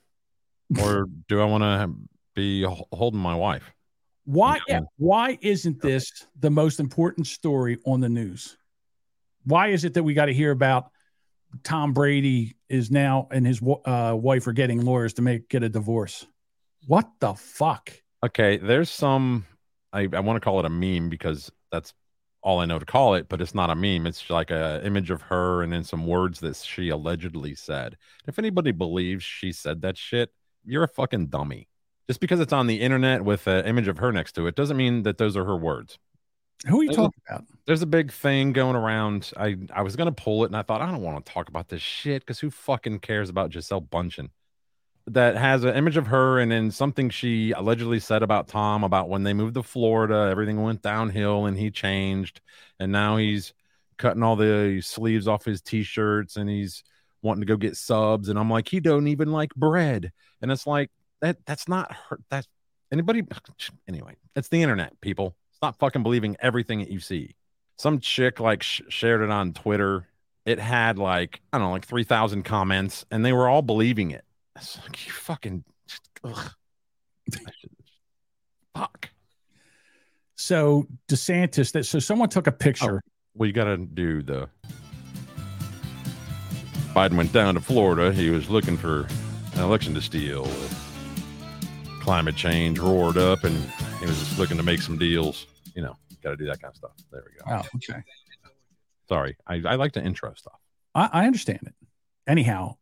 or 0.80 1.08
do 1.28 1.42
I 1.42 1.46
want 1.46 1.64
to 1.64 1.94
be 2.36 2.64
holding 2.92 3.20
my 3.20 3.36
wife? 3.36 3.74
Why? 4.26 4.60
Yeah, 4.68 4.82
why 4.98 5.38
isn't 5.42 5.82
this 5.82 6.06
the 6.40 6.52
most 6.52 6.80
important 6.80 7.28
story 7.28 7.78
on 7.86 8.02
the 8.02 8.10
news? 8.10 8.58
Why 9.46 9.70
is 9.70 9.84
it 9.84 9.96
that 9.96 10.04
we 10.04 10.14
got 10.14 10.26
to 10.26 10.34
hear 10.34 10.52
about 10.52 10.92
Tom 11.64 11.94
Brady 11.94 12.56
is 12.70 12.90
now 12.90 13.28
and 13.32 13.46
his 13.46 13.62
uh, 13.86 14.16
wife 14.20 14.48
are 14.48 14.54
getting 14.54 14.84
lawyers 14.84 15.14
to 15.14 15.22
make 15.22 15.50
get 15.50 15.64
a 15.64 15.70
divorce? 15.70 16.26
What 16.88 17.10
the 17.20 17.34
fuck? 17.34 17.92
Okay, 18.24 18.58
there's 18.58 18.90
some. 18.90 19.46
I, 19.92 20.08
I 20.12 20.20
want 20.22 20.38
to 20.38 20.42
call 20.42 20.60
it 20.60 20.66
a 20.66 20.70
meme 20.70 21.10
because 21.10 21.52
that's 21.72 21.94
all 22.42 22.60
I 22.60 22.66
know 22.66 22.80
to 22.80 22.86
call 22.86 23.16
it, 23.16 23.30
but 23.30 23.42
it's 23.42 23.56
not 23.56 23.70
a 23.70 23.76
meme. 23.76 24.06
It's 24.06 24.30
like 24.30 24.52
a 24.52 24.82
image 24.84 25.12
of 25.12 25.22
her 25.24 25.62
and 25.62 25.72
then 25.72 25.84
some 25.84 26.06
words 26.06 26.40
that 26.42 26.58
she 26.58 26.90
allegedly 26.90 27.56
said. 27.56 27.98
If 28.28 28.38
anybody 28.38 28.72
believes 28.72 29.24
she 29.24 29.52
said 29.52 29.82
that 29.82 29.98
shit, 29.98 30.32
you're 30.66 30.84
a 30.84 30.88
fucking 30.88 31.28
dummy. 31.28 31.68
Just 32.08 32.20
because 32.20 32.42
it's 32.42 32.52
on 32.52 32.68
the 32.68 32.82
internet 32.82 33.24
with 33.24 33.48
an 33.48 33.66
image 33.66 33.88
of 33.88 34.00
her 34.00 34.12
next 34.12 34.34
to 34.34 34.46
it 34.48 34.56
doesn't 34.56 34.76
mean 34.76 35.04
that 35.04 35.18
those 35.18 35.38
are 35.38 35.46
her 35.46 35.56
words. 35.56 36.00
Who 36.66 36.80
are 36.80 36.84
you 36.84 36.90
there's 36.90 36.98
talking 36.98 37.22
a, 37.30 37.34
about? 37.34 37.46
There's 37.66 37.82
a 37.82 37.88
big 37.88 38.12
thing 38.12 38.54
going 38.54 38.76
around. 38.76 39.32
I 39.38 39.58
I 39.74 39.82
was 39.82 39.96
gonna 39.96 40.12
pull 40.12 40.44
it 40.44 40.48
and 40.48 40.58
I 40.58 40.62
thought 40.62 40.82
I 40.82 40.92
don't 40.92 41.02
want 41.02 41.26
to 41.26 41.32
talk 41.32 41.50
about 41.50 41.70
this 41.70 41.82
shit 41.82 42.22
because 42.22 42.40
who 42.40 42.50
fucking 42.50 43.00
cares 43.00 43.30
about 43.30 43.52
Gisele 43.52 43.82
Bündchen? 43.82 44.30
that 45.08 45.36
has 45.36 45.64
an 45.64 45.76
image 45.76 45.98
of 45.98 46.08
her 46.08 46.40
and 46.40 46.52
then 46.52 46.72
something 46.72 47.10
she 47.10 47.52
allegedly 47.52 48.00
said 48.00 48.24
about 48.24 48.48
Tom 48.48 48.84
about 48.84 49.10
when 49.10 49.24
they 49.24 49.34
moved 49.34 49.56
to 49.56 49.64
Florida, 49.64 50.30
everything 50.32 50.62
went 50.62 50.82
downhill 50.82 51.46
and 51.46 51.58
he 51.58 51.72
changed. 51.72 52.40
And 52.80 52.92
now 52.92 53.18
he's 53.18 53.54
cutting 53.98 54.24
all 54.24 54.36
the 54.36 54.82
sleeves 54.82 55.28
off 55.28 55.44
his 55.44 55.62
t-shirts 55.62 56.38
and 56.38 56.50
he's 56.50 56.84
wanting 57.22 57.42
to 57.42 57.48
go 57.48 57.58
get 57.58 57.76
subs. 57.76 58.30
And 58.30 58.40
I'm 58.40 58.50
like, 58.50 58.70
he 58.70 58.80
don't 58.80 59.08
even 59.08 59.32
like 59.32 59.54
bread. 59.56 60.12
And 60.42 60.52
it's 60.52 60.66
like 60.66 60.90
that 61.22 61.38
that's 61.46 61.68
not 61.68 61.94
her 62.10 62.20
that's 62.30 62.48
anybody 62.92 63.24
anyway, 63.88 64.16
it's 64.36 64.48
the 64.48 64.62
internet, 64.62 65.00
people. 65.02 65.36
Stop 65.64 65.80
fucking 65.80 66.04
believing 66.04 66.36
everything 66.42 66.80
that 66.80 66.90
you 66.90 67.00
see. 67.00 67.36
Some 67.78 68.00
chick 68.00 68.40
like 68.40 68.64
sh- 68.64 68.82
shared 68.90 69.22
it 69.22 69.30
on 69.30 69.54
Twitter. 69.54 70.08
It 70.46 70.60
had 70.60 71.00
like, 71.00 71.42
I 71.52 71.58
don't 71.58 71.68
know, 71.68 71.72
like 71.72 71.86
3,000 71.86 72.44
comments 72.44 73.06
and 73.10 73.26
they 73.26 73.32
were 73.32 73.48
all 73.48 73.62
believing 73.62 74.12
it 74.12 74.26
it's 74.56 74.78
like 74.80 75.06
you 75.06 75.12
fucking 75.12 75.64
ugh. 76.24 76.52
fuck. 78.76 79.10
So 80.36 80.88
DeSantis, 81.08 81.72
that 81.74 81.86
so 81.86 82.00
someone 82.00 82.30
took 82.30 82.48
a 82.48 82.52
picture. 82.52 82.98
Oh, 82.98 83.10
well, 83.36 83.48
you 83.48 83.54
got 83.54 83.66
to 83.66 83.78
do 83.78 84.22
the. 84.22 84.50
Biden 86.94 87.16
went 87.16 87.34
down 87.34 87.56
to 87.56 87.62
Florida. 87.62 88.14
He 88.14 88.30
was 88.30 88.50
looking 88.50 88.78
for 88.78 89.08
an 89.54 89.62
election 89.62 89.96
to 89.96 90.02
steal. 90.02 90.48
Climate 92.02 92.36
change 92.36 92.78
roared 92.78 93.18
up, 93.18 93.44
and 93.44 93.56
he 94.00 94.06
was 94.06 94.20
just 94.20 94.38
looking 94.38 94.58
to 94.58 94.64
make 94.64 94.82
some 94.82 94.98
deals. 94.98 95.48
You 95.76 95.84
know, 95.84 95.96
got 96.24 96.32
to 96.32 96.38
do 96.38 96.46
that 96.46 96.62
kind 96.62 96.72
of 96.72 96.76
stuff. 96.76 96.92
There 97.12 97.24
we 97.26 97.38
go. 97.38 97.64
Oh, 97.64 97.78
okay. 97.78 98.04
Sorry, 99.10 99.36
I, 99.46 99.62
I 99.66 99.76
like 99.76 99.94
to 99.94 100.04
intro 100.04 100.34
stuff. 100.36 100.60
I, 100.96 101.10
I 101.12 101.26
understand 101.26 101.60
it. 101.64 101.74
Anyhow, 102.28 102.78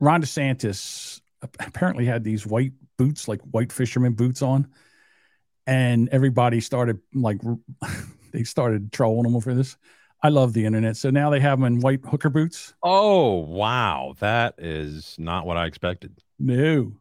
Ron 0.00 0.22
DeSantis 0.22 1.20
apparently 1.60 2.06
had 2.06 2.24
these 2.24 2.46
white 2.46 2.72
boots, 2.96 3.28
like 3.28 3.40
white 3.42 3.72
fisherman 3.72 4.14
boots 4.14 4.42
on, 4.42 4.68
and 5.66 6.08
everybody 6.10 6.60
started 6.60 6.98
like 7.14 7.40
they 8.32 8.44
started 8.44 8.92
trolling 8.92 9.30
him 9.30 9.40
for 9.40 9.54
this. 9.54 9.76
I 10.22 10.30
love 10.30 10.54
the 10.54 10.64
internet, 10.64 10.96
so 10.96 11.10
now 11.10 11.30
they 11.30 11.40
have 11.40 11.58
them 11.58 11.66
in 11.66 11.80
white 11.80 12.00
hooker 12.04 12.30
boots. 12.30 12.74
Oh 12.82 13.34
wow, 13.34 14.14
that 14.20 14.54
is 14.58 15.14
not 15.18 15.46
what 15.46 15.56
I 15.56 15.66
expected. 15.66 16.18
No, 16.38 16.92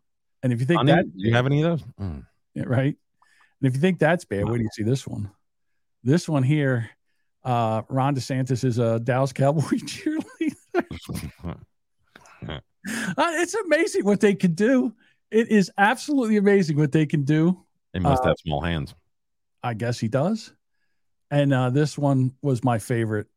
and 0.43 0.53
if 0.53 0.59
you 0.59 0.65
think 0.65 0.85
that 0.87 1.05
you 1.15 1.33
have 1.33 1.45
any 1.45 1.63
of 1.63 1.79
those, 1.79 1.87
mm. 1.99 2.25
yeah, 2.53 2.63
right? 2.67 2.97
And 3.61 3.67
if 3.67 3.75
you 3.75 3.81
think 3.81 3.99
that's 3.99 4.25
bad, 4.25 4.49
wait 4.49 4.57
do 4.57 4.63
you 4.63 4.69
see 4.73 4.83
this 4.83 5.07
one? 5.07 5.31
This 6.03 6.29
one 6.29 6.43
here, 6.43 6.89
uh, 7.43 7.83
Ron 7.89 8.15
DeSantis 8.15 8.63
is 8.63 8.79
a 8.79 8.99
Dallas 8.99 9.33
Cowboy 9.33 9.61
cheerleader. 9.61 10.53
uh, 12.49 12.59
it's 13.17 13.55
amazing 13.55 14.05
what 14.05 14.19
they 14.19 14.35
can 14.35 14.53
do. 14.53 14.93
It 15.31 15.49
is 15.49 15.71
absolutely 15.77 16.37
amazing 16.37 16.77
what 16.77 16.91
they 16.91 17.05
can 17.05 17.23
do. 17.23 17.63
They 17.93 17.99
must 17.99 18.23
uh, 18.23 18.27
have 18.27 18.37
small 18.39 18.61
hands. 18.61 18.93
I 19.63 19.73
guess 19.73 19.99
he 19.99 20.07
does. 20.07 20.53
And 21.31 21.53
uh, 21.53 21.69
this 21.71 21.97
one 21.97 22.33
was 22.41 22.63
my 22.63 22.77
favorite. 22.77 23.27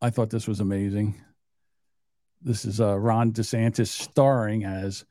I 0.00 0.10
thought 0.10 0.30
this 0.30 0.48
was 0.48 0.60
amazing. 0.60 1.20
This 2.40 2.64
is 2.64 2.80
uh, 2.80 2.98
Ron 2.98 3.32
DeSantis 3.32 3.88
starring 3.88 4.64
as 4.64 5.04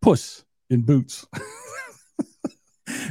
Puss 0.00 0.44
in 0.68 0.82
Boots. 0.82 1.26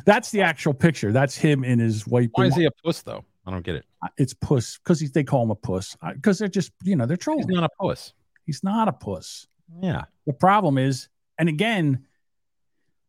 That's 0.05 0.31
the 0.31 0.41
actual 0.41 0.74
picture. 0.74 1.12
That's 1.12 1.36
him 1.36 1.63
in 1.63 1.79
his 1.79 2.08
white. 2.08 2.29
Why 2.34 2.46
is 2.46 2.55
he 2.55 2.65
a 2.65 2.72
puss 2.84 3.01
though? 3.01 3.24
I 3.46 3.51
don't 3.51 3.65
get 3.65 3.75
it. 3.75 3.86
Uh, 4.03 4.10
it's 4.17 4.34
puss 4.34 4.77
because 4.77 5.00
they 5.12 5.24
call 5.24 5.43
him 5.43 5.51
a 5.51 5.55
puss 5.55 5.98
because 6.13 6.39
they're 6.39 6.48
just 6.48 6.72
you 6.84 6.96
know 6.96 7.05
they're 7.05 7.17
trolling. 7.17 7.48
He's 7.48 7.55
not 7.55 7.63
a 7.63 7.70
puss. 7.79 8.13
He's 8.46 8.63
not 8.63 8.88
a 8.88 8.93
puss. 8.93 9.48
Yeah. 9.81 10.03
The 10.25 10.34
problem 10.34 10.77
is, 10.77 11.10
and 11.38 11.50
again, 11.50 12.05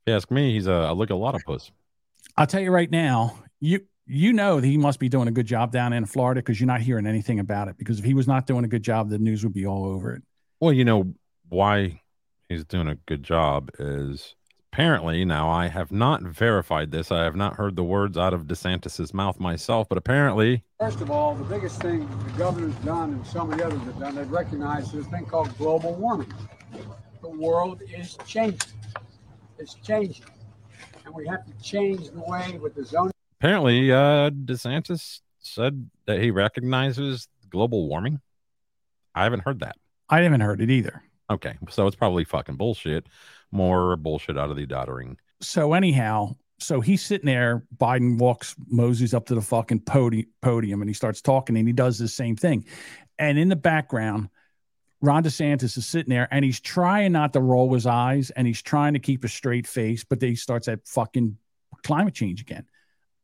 if 0.07 0.11
you 0.11 0.17
ask 0.17 0.31
me, 0.31 0.55
he's 0.55 0.67
a 0.67 0.73
I 0.73 0.93
look 0.93 1.11
a 1.11 1.15
lot 1.15 1.35
of 1.35 1.43
puss. 1.45 1.71
I'll 2.37 2.47
tell 2.47 2.63
you 2.63 2.71
right 2.71 2.91
now, 2.91 3.39
you 3.61 3.81
you 4.07 4.33
know 4.33 4.61
that 4.61 4.67
he 4.67 4.79
must 4.79 4.99
be 4.99 5.09
doing 5.09 5.29
a 5.29 5.33
good 5.33 5.47
job 5.47 5.73
down 5.73 5.93
in 5.93 6.07
Florida 6.07 6.41
because 6.41 6.61
you're 6.61 6.67
not 6.67 6.81
hearing 6.81 7.07
anything 7.07 7.39
about 7.39 7.69
it. 7.69 7.77
Because 7.79 7.99
if 7.99 8.05
he 8.05 8.15
was 8.15 8.27
not 8.27 8.47
doing 8.47 8.65
a 8.65 8.69
good 8.69 8.83
job, 8.83 9.11
the 9.11 9.19
news 9.19 9.45
would 9.45 9.55
be 9.55 9.67
all 9.67 9.85
over 9.85 10.15
it. 10.15 10.23
Well, 10.61 10.73
you 10.73 10.85
know 10.85 11.15
why 11.49 12.01
he's 12.49 12.65
doing 12.65 12.89
a 12.89 12.97
good 13.07 13.23
job 13.23 13.71
is 13.79 14.35
apparently 14.73 15.23
now 15.23 15.51
I 15.51 15.69
have 15.69 15.93
not 15.93 16.23
verified 16.23 16.91
this. 16.91 17.13
I 17.13 17.25
have 17.25 17.37
not 17.37 17.57
heard 17.57 17.77
the 17.77 17.85
words 17.85 18.17
out 18.17 18.33
of 18.33 18.47
DeSantis's 18.47 19.13
mouth 19.13 19.39
myself, 19.39 19.87
but 19.87 19.99
apparently. 19.99 20.65
First 20.81 21.03
of 21.03 21.11
all, 21.11 21.35
the 21.35 21.45
biggest 21.45 21.81
thing 21.83 22.09
the 22.25 22.33
governor's 22.39 22.75
done 22.77 23.13
and 23.13 23.27
so 23.27 23.45
many 23.45 23.63
others 23.63 23.83
have 23.83 24.01
done, 24.01 24.15
they've 24.15 24.31
recognized 24.31 24.93
this 24.93 25.07
thing 25.09 25.27
called 25.27 25.57
global 25.59 25.95
warming. 25.95 26.33
The 27.21 27.29
world 27.29 27.83
is 27.95 28.17
changing. 28.27 28.73
It's 29.59 29.75
changing. 29.75 30.25
And 31.05 31.15
we 31.15 31.27
have 31.27 31.45
to 31.45 31.63
change 31.63 32.11
the 32.11 32.21
way 32.21 32.59
with 32.59 32.75
the 32.75 32.87
zoning. 32.87 33.13
Apparently, 33.41 33.93
uh, 33.93 34.31
DeSantis 34.31 35.21
said 35.41 35.91
that 36.07 36.21
he 36.21 36.31
recognizes 36.31 37.29
global 37.51 37.89
warming. 37.89 38.21
I 39.15 39.25
haven't 39.25 39.41
heard 39.41 39.61
that. 39.61 39.77
I 40.09 40.23
haven't 40.23 40.41
heard 40.41 40.63
it 40.63 40.71
either. 40.71 41.03
Okay, 41.31 41.57
so 41.69 41.87
it's 41.87 41.97
probably 41.97 42.25
fucking 42.25 42.57
bullshit. 42.57 43.07
More 43.53 43.97
bullshit 43.97 44.39
out 44.39 44.51
of 44.51 44.57
the 44.57 44.67
doddering. 44.67 45.17
So 45.41 45.75
anyhow, 45.75 46.37
so 46.59 46.81
he's 46.81 47.05
sitting 47.05 47.27
there. 47.27 47.65
Biden 47.77 48.19
walks 48.19 48.55
Moses 48.69 49.15
up 49.15 49.27
to 49.27 49.35
the 49.35 49.41
fucking 49.41 49.81
podium, 49.81 50.27
podium, 50.41 50.81
and 50.81 50.89
he 50.89 50.95
starts 50.95 51.21
talking, 51.21 51.57
and 51.57 51.67
he 51.67 51.73
does 51.73 51.99
the 51.99 52.09
same 52.09 52.37
thing. 52.37 52.65
And 53.19 53.39
in 53.39 53.49
the 53.49 53.57
background, 53.57 54.31
Ron 55.01 55.25
DeSantis 55.25 55.77
is 55.77 55.87
sitting 55.87 56.11
there, 56.11 56.29
and 56.31 56.45
he's 56.45 56.61
trying 56.61 57.13
not 57.13 57.33
to 57.33 57.41
roll 57.41 57.75
his 57.75 57.87
eyes, 57.87 58.31
and 58.31 58.47
he's 58.47 58.63
trying 58.63 58.95
to 58.95 59.01
keep 59.01 59.25
a 59.25 59.29
straight 59.29 59.67
face, 59.67 60.05
but 60.05 60.21
then 60.21 60.31
he 60.31 60.37
starts 60.37 60.69
at 60.69 60.87
fucking 60.87 61.37
climate 61.83 62.15
change 62.15 62.41
again. 62.41 62.65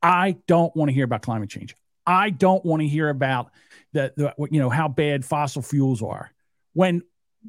I 0.03 0.37
don't 0.47 0.75
want 0.77 0.89
to 0.89 0.93
hear 0.93 1.05
about 1.05 1.23
climate 1.23 1.51
change. 1.51 1.75
I 2.07 2.31
don't 2.31 2.65
want 2.65 2.83
to 2.83 2.89
hear 2.89 3.09
about 3.09 3.51
the 3.93 4.35
you 4.51 4.61
know 4.61 4.71
how 4.71 4.89
bad 4.89 5.25
fossil 5.25 5.63
fuels 5.63 6.03
are 6.03 6.33
when 6.73 7.03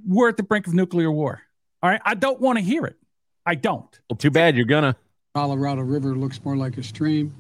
we're 0.06 0.30
at 0.30 0.38
the 0.38 0.44
brink 0.44 0.68
of 0.68 0.74
nuclear 0.74 1.12
war. 1.12 1.42
All 1.82 1.90
right. 1.90 2.02
I 2.04 2.14
don't 2.14 2.40
want 2.40 2.58
to 2.58 2.64
hear 2.64 2.86
it. 2.86 2.98
I 3.46 3.56
don't. 3.56 4.00
Well, 4.10 4.18
too 4.18 4.32
bad 4.32 4.56
you're 4.56 4.66
gonna. 4.66 4.96
Colorado 5.34 5.82
River 5.82 6.16
looks 6.16 6.44
more 6.44 6.58
like 6.58 6.78
a 6.78 6.84
stream. 6.84 7.34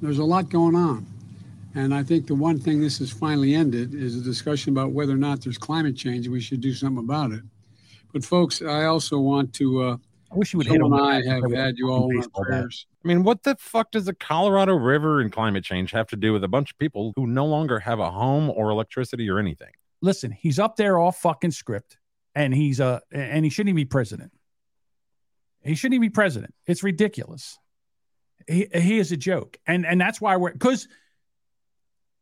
There's 0.00 0.18
a 0.18 0.24
lot 0.24 0.48
going 0.48 0.74
on. 0.74 1.06
And 1.74 1.92
I 1.92 2.02
think 2.02 2.26
the 2.26 2.34
one 2.34 2.58
thing 2.58 2.80
this 2.80 2.98
has 2.98 3.10
finally 3.10 3.54
ended 3.54 3.94
is 3.94 4.16
a 4.16 4.20
discussion 4.20 4.72
about 4.72 4.92
whether 4.92 5.12
or 5.12 5.16
not 5.16 5.42
there's 5.42 5.58
climate 5.58 5.96
change 5.96 6.28
we 6.28 6.40
should 6.40 6.60
do 6.60 6.72
something 6.72 7.02
about 7.02 7.32
it. 7.32 7.42
But 8.12 8.24
folks, 8.24 8.62
I 8.62 8.84
also 8.84 9.18
want 9.18 9.52
to 9.54 9.82
uh 9.82 9.96
I 10.32 10.36
wish 10.36 10.52
you 10.52 10.58
would 10.58 10.66
hit 10.66 10.80
on 10.80 10.92
I 10.92 11.22
have 11.24 11.52
had 11.52 11.76
you 11.76 11.90
all 11.90 12.04
on 12.04 12.30
prayers. 12.30 12.86
I 13.04 13.08
mean, 13.08 13.22
what 13.22 13.42
the 13.42 13.56
fuck 13.56 13.90
does 13.92 14.06
the 14.06 14.14
Colorado 14.14 14.74
River 14.74 15.20
and 15.20 15.30
climate 15.30 15.64
change 15.64 15.90
have 15.92 16.08
to 16.08 16.16
do 16.16 16.32
with 16.32 16.42
a 16.42 16.48
bunch 16.48 16.70
of 16.70 16.78
people 16.78 17.12
who 17.16 17.26
no 17.26 17.46
longer 17.46 17.78
have 17.80 18.00
a 18.00 18.10
home 18.10 18.50
or 18.50 18.70
electricity 18.70 19.28
or 19.28 19.38
anything? 19.38 19.70
listen, 20.04 20.30
he's 20.30 20.58
up 20.58 20.76
there 20.76 20.98
all 20.98 21.10
fucking 21.10 21.50
script, 21.50 21.96
and 22.34 22.54
he's 22.54 22.80
a 22.80 23.00
and 23.12 23.44
he 23.44 23.50
shouldn't 23.50 23.70
even 23.70 23.76
be 23.76 23.84
president. 23.84 24.32
He 25.62 25.74
shouldn't 25.74 25.94
even 25.94 26.08
be 26.08 26.10
president. 26.10 26.54
It's 26.66 26.82
ridiculous. 26.82 27.58
He 28.46 28.68
he 28.74 28.98
is 28.98 29.12
a 29.12 29.16
joke, 29.16 29.58
and 29.66 29.86
and 29.86 30.00
that's 30.00 30.20
why 30.20 30.36
we're 30.36 30.52
because 30.52 30.88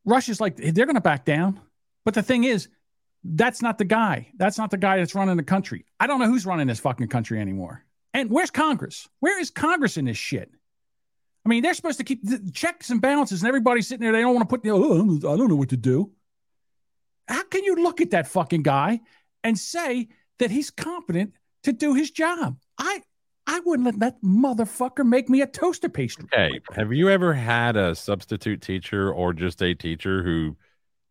Russia's 0.04 0.40
like 0.40 0.56
they're 0.56 0.86
going 0.86 0.94
to 0.94 1.00
back 1.00 1.24
down, 1.24 1.60
but 2.04 2.14
the 2.14 2.22
thing 2.22 2.44
is, 2.44 2.68
that's 3.24 3.62
not 3.62 3.78
the 3.78 3.84
guy. 3.84 4.32
That's 4.36 4.58
not 4.58 4.70
the 4.70 4.76
guy 4.76 4.98
that's 4.98 5.14
running 5.14 5.36
the 5.36 5.42
country. 5.42 5.86
I 5.98 6.06
don't 6.06 6.20
know 6.20 6.26
who's 6.26 6.46
running 6.46 6.66
this 6.66 6.80
fucking 6.80 7.08
country 7.08 7.40
anymore. 7.40 7.84
And 8.14 8.30
where's 8.30 8.50
Congress? 8.50 9.08
Where 9.20 9.40
is 9.40 9.50
Congress 9.50 9.96
in 9.96 10.04
this 10.04 10.18
shit? 10.18 10.50
I 11.44 11.48
mean, 11.48 11.62
they're 11.62 11.74
supposed 11.74 11.98
to 11.98 12.04
keep 12.04 12.22
checks 12.52 12.90
and 12.90 13.00
balances, 13.00 13.42
and 13.42 13.48
everybody's 13.48 13.88
sitting 13.88 14.02
there. 14.02 14.12
They 14.12 14.20
don't 14.20 14.34
want 14.34 14.48
to 14.48 14.58
put. 14.58 14.68
Oh, 14.68 15.32
I 15.32 15.36
don't 15.36 15.48
know 15.48 15.56
what 15.56 15.70
to 15.70 15.76
do. 15.76 16.12
How 17.26 17.42
can 17.44 17.64
you 17.64 17.76
look 17.76 18.00
at 18.00 18.10
that 18.10 18.28
fucking 18.28 18.62
guy 18.62 19.00
and 19.44 19.58
say 19.58 20.08
that 20.38 20.50
he's 20.50 20.70
competent 20.70 21.34
to 21.64 21.72
do 21.72 21.94
his 21.94 22.10
job? 22.10 22.56
I 22.78 23.02
I 23.46 23.60
wouldn't 23.64 23.86
let 23.86 23.98
that 23.98 24.22
motherfucker 24.22 25.04
make 25.04 25.28
me 25.28 25.42
a 25.42 25.46
toaster 25.46 25.88
pastry. 25.88 26.26
Okay. 26.32 26.60
Have 26.74 26.92
you 26.92 27.08
ever 27.08 27.34
had 27.34 27.76
a 27.76 27.94
substitute 27.94 28.62
teacher 28.62 29.12
or 29.12 29.32
just 29.32 29.60
a 29.62 29.74
teacher 29.74 30.22
who 30.22 30.56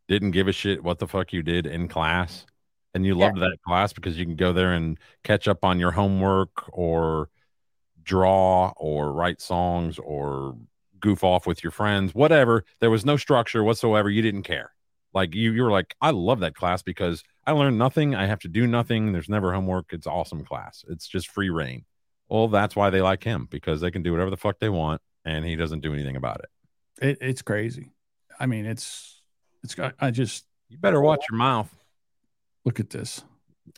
didn't 0.08 0.32
give 0.32 0.48
a 0.48 0.54
shit 0.54 0.84
what 0.84 1.00
the 1.00 1.08
fuck 1.08 1.34
you 1.34 1.44
did 1.44 1.66
in 1.66 1.88
class? 1.88 2.46
And 2.94 3.06
you 3.06 3.16
loved 3.16 3.38
yeah. 3.38 3.50
that 3.50 3.58
class 3.66 3.94
because 3.94 4.18
you 4.18 4.26
can 4.26 4.36
go 4.36 4.54
there 4.54 4.74
and 4.74 4.98
catch 5.24 5.48
up 5.48 5.64
on 5.64 5.80
your 5.80 5.92
homework 5.92 6.50
or 6.74 7.30
draw 8.04 8.74
or 8.78 9.14
write 9.14 9.42
songs 9.42 10.00
or 10.00 10.58
goof 11.00 11.24
off 11.24 11.48
with 11.48 11.64
your 11.64 11.72
friends, 11.72 12.14
whatever. 12.14 12.66
There 12.80 12.90
was 12.90 13.06
no 13.06 13.18
structure 13.18 13.64
whatsoever. 13.64 14.10
You 14.10 14.22
didn't 14.22 14.44
care. 14.44 14.72
Like 15.14 15.36
you, 15.36 15.52
you 15.52 15.64
were 15.64 15.72
like, 15.72 15.96
I 16.02 16.12
love 16.12 16.40
that 16.42 16.56
class 16.56 16.82
because 16.82 17.24
I 17.46 17.54
learned 17.54 17.78
nothing. 17.78 18.16
I 18.16 18.28
have 18.28 18.40
to 18.40 18.48
do 18.48 18.68
nothing. 18.68 19.12
There's 19.12 19.30
never 19.30 19.54
homework. 19.54 19.94
It's 19.94 20.08
awesome 20.08 20.44
class. 20.44 20.86
It's 20.90 21.08
just 21.08 21.30
free 21.30 21.50
rein. 21.50 21.86
Well, 22.30 22.48
that's 22.48 22.76
why 22.76 22.90
they 22.90 23.02
like 23.02 23.24
him 23.24 23.48
because 23.50 23.82
they 23.82 23.92
can 23.92 24.04
do 24.04 24.12
whatever 24.12 24.30
the 24.30 24.38
fuck 24.38 24.60
they 24.60 24.70
want, 24.70 25.02
and 25.26 25.44
he 25.44 25.56
doesn't 25.56 25.82
do 25.82 25.94
anything 25.94 26.16
about 26.16 26.42
it. 26.42 27.06
it 27.06 27.18
it's 27.22 27.42
crazy. 27.42 27.92
I 28.40 28.46
mean, 28.46 28.66
it's 28.66 29.22
it's. 29.64 29.76
I 30.00 30.12
just 30.12 30.46
you 30.70 30.78
better 30.78 31.02
watch 31.02 31.26
your 31.30 31.38
mouth. 31.38 31.70
Look 32.64 32.80
at 32.80 32.90
this. 32.92 33.24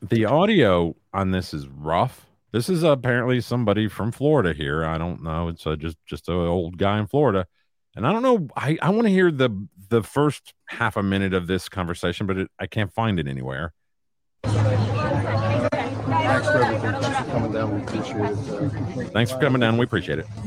The 0.01 0.25
audio 0.25 0.96
on 1.13 1.32
this 1.32 1.53
is 1.53 1.67
rough. 1.67 2.25
This 2.51 2.70
is 2.70 2.84
apparently 2.84 3.41
somebody 3.41 3.88
from 3.88 4.12
Florida 4.12 4.53
here. 4.53 4.86
I 4.86 4.98
don't 4.98 5.24
know. 5.24 5.48
It's 5.48 5.65
a, 5.65 5.75
just 5.75 5.98
just 6.05 6.29
an 6.29 6.36
old 6.36 6.77
guy 6.77 7.00
in 7.00 7.08
Florida, 7.08 7.48
and 7.96 8.05
I 8.05 8.12
don't 8.12 8.22
know. 8.22 8.48
I 8.55 8.77
I 8.82 8.89
want 8.89 9.03
to 9.03 9.10
hear 9.10 9.32
the 9.32 9.50
the 9.94 10.04
first 10.04 10.54
half 10.66 10.98
a 10.98 11.04
minute 11.04 11.36
of 11.36 11.46
this 11.46 11.70
conversation, 11.70 12.26
but 12.26 12.36
it, 12.38 12.50
I 12.60 12.66
can't 12.66 12.92
find 12.92 13.20
it 13.20 13.28
anywhere. 13.28 13.74
Thanks 14.44 16.48
for 16.48 16.64
everything. 16.64 17.02
Thanks 17.02 17.22
for 17.22 17.30
coming 17.32 17.52
down. 17.52 17.76
We 17.76 17.82
appreciate 17.84 18.22
it. 18.22 18.34
Uh, 18.34 19.06
Thanks 19.12 19.32
for 19.32 19.40
coming 19.40 19.60
down. 19.62 19.78
We 19.78 19.86
appreciate 19.86 20.20
it. 20.20 20.26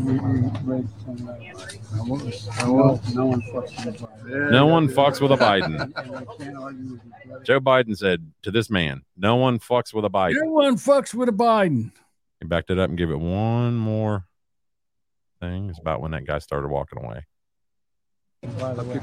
No 4.50 4.67
one 4.67 4.88
fucks 4.88 5.21
with 5.21 5.33
a 5.33 5.37
Biden. 5.37 5.93
Joe 7.45 7.61
Biden 7.61 7.97
said 7.97 8.31
to 8.43 8.50
this 8.50 8.69
man, 8.69 9.03
"No 9.17 9.37
one 9.37 9.59
fucks 9.59 9.95
with 9.95 10.05
a 10.05 10.11
Biden." 10.11 10.35
No 10.43 10.50
one 10.53 10.76
fucks 10.76 11.15
with 11.15 11.29
a 11.29 11.33
Biden. 11.33 11.93
He 12.41 12.47
backed 12.47 12.71
it 12.71 12.79
up 12.79 12.91
and 12.91 12.99
gave 12.99 13.11
it 13.11 13.19
one 13.19 13.76
more 13.76 14.26
thing. 15.41 15.71
It's 15.71 15.79
about 15.79 16.03
when 16.03 16.11
that 16.11 16.26
guy 16.26 16.38
started 16.38 16.69
walking 16.69 17.03
away. 17.03 17.25
By 18.43 18.75
the 18.75 18.85
way, 18.85 19.00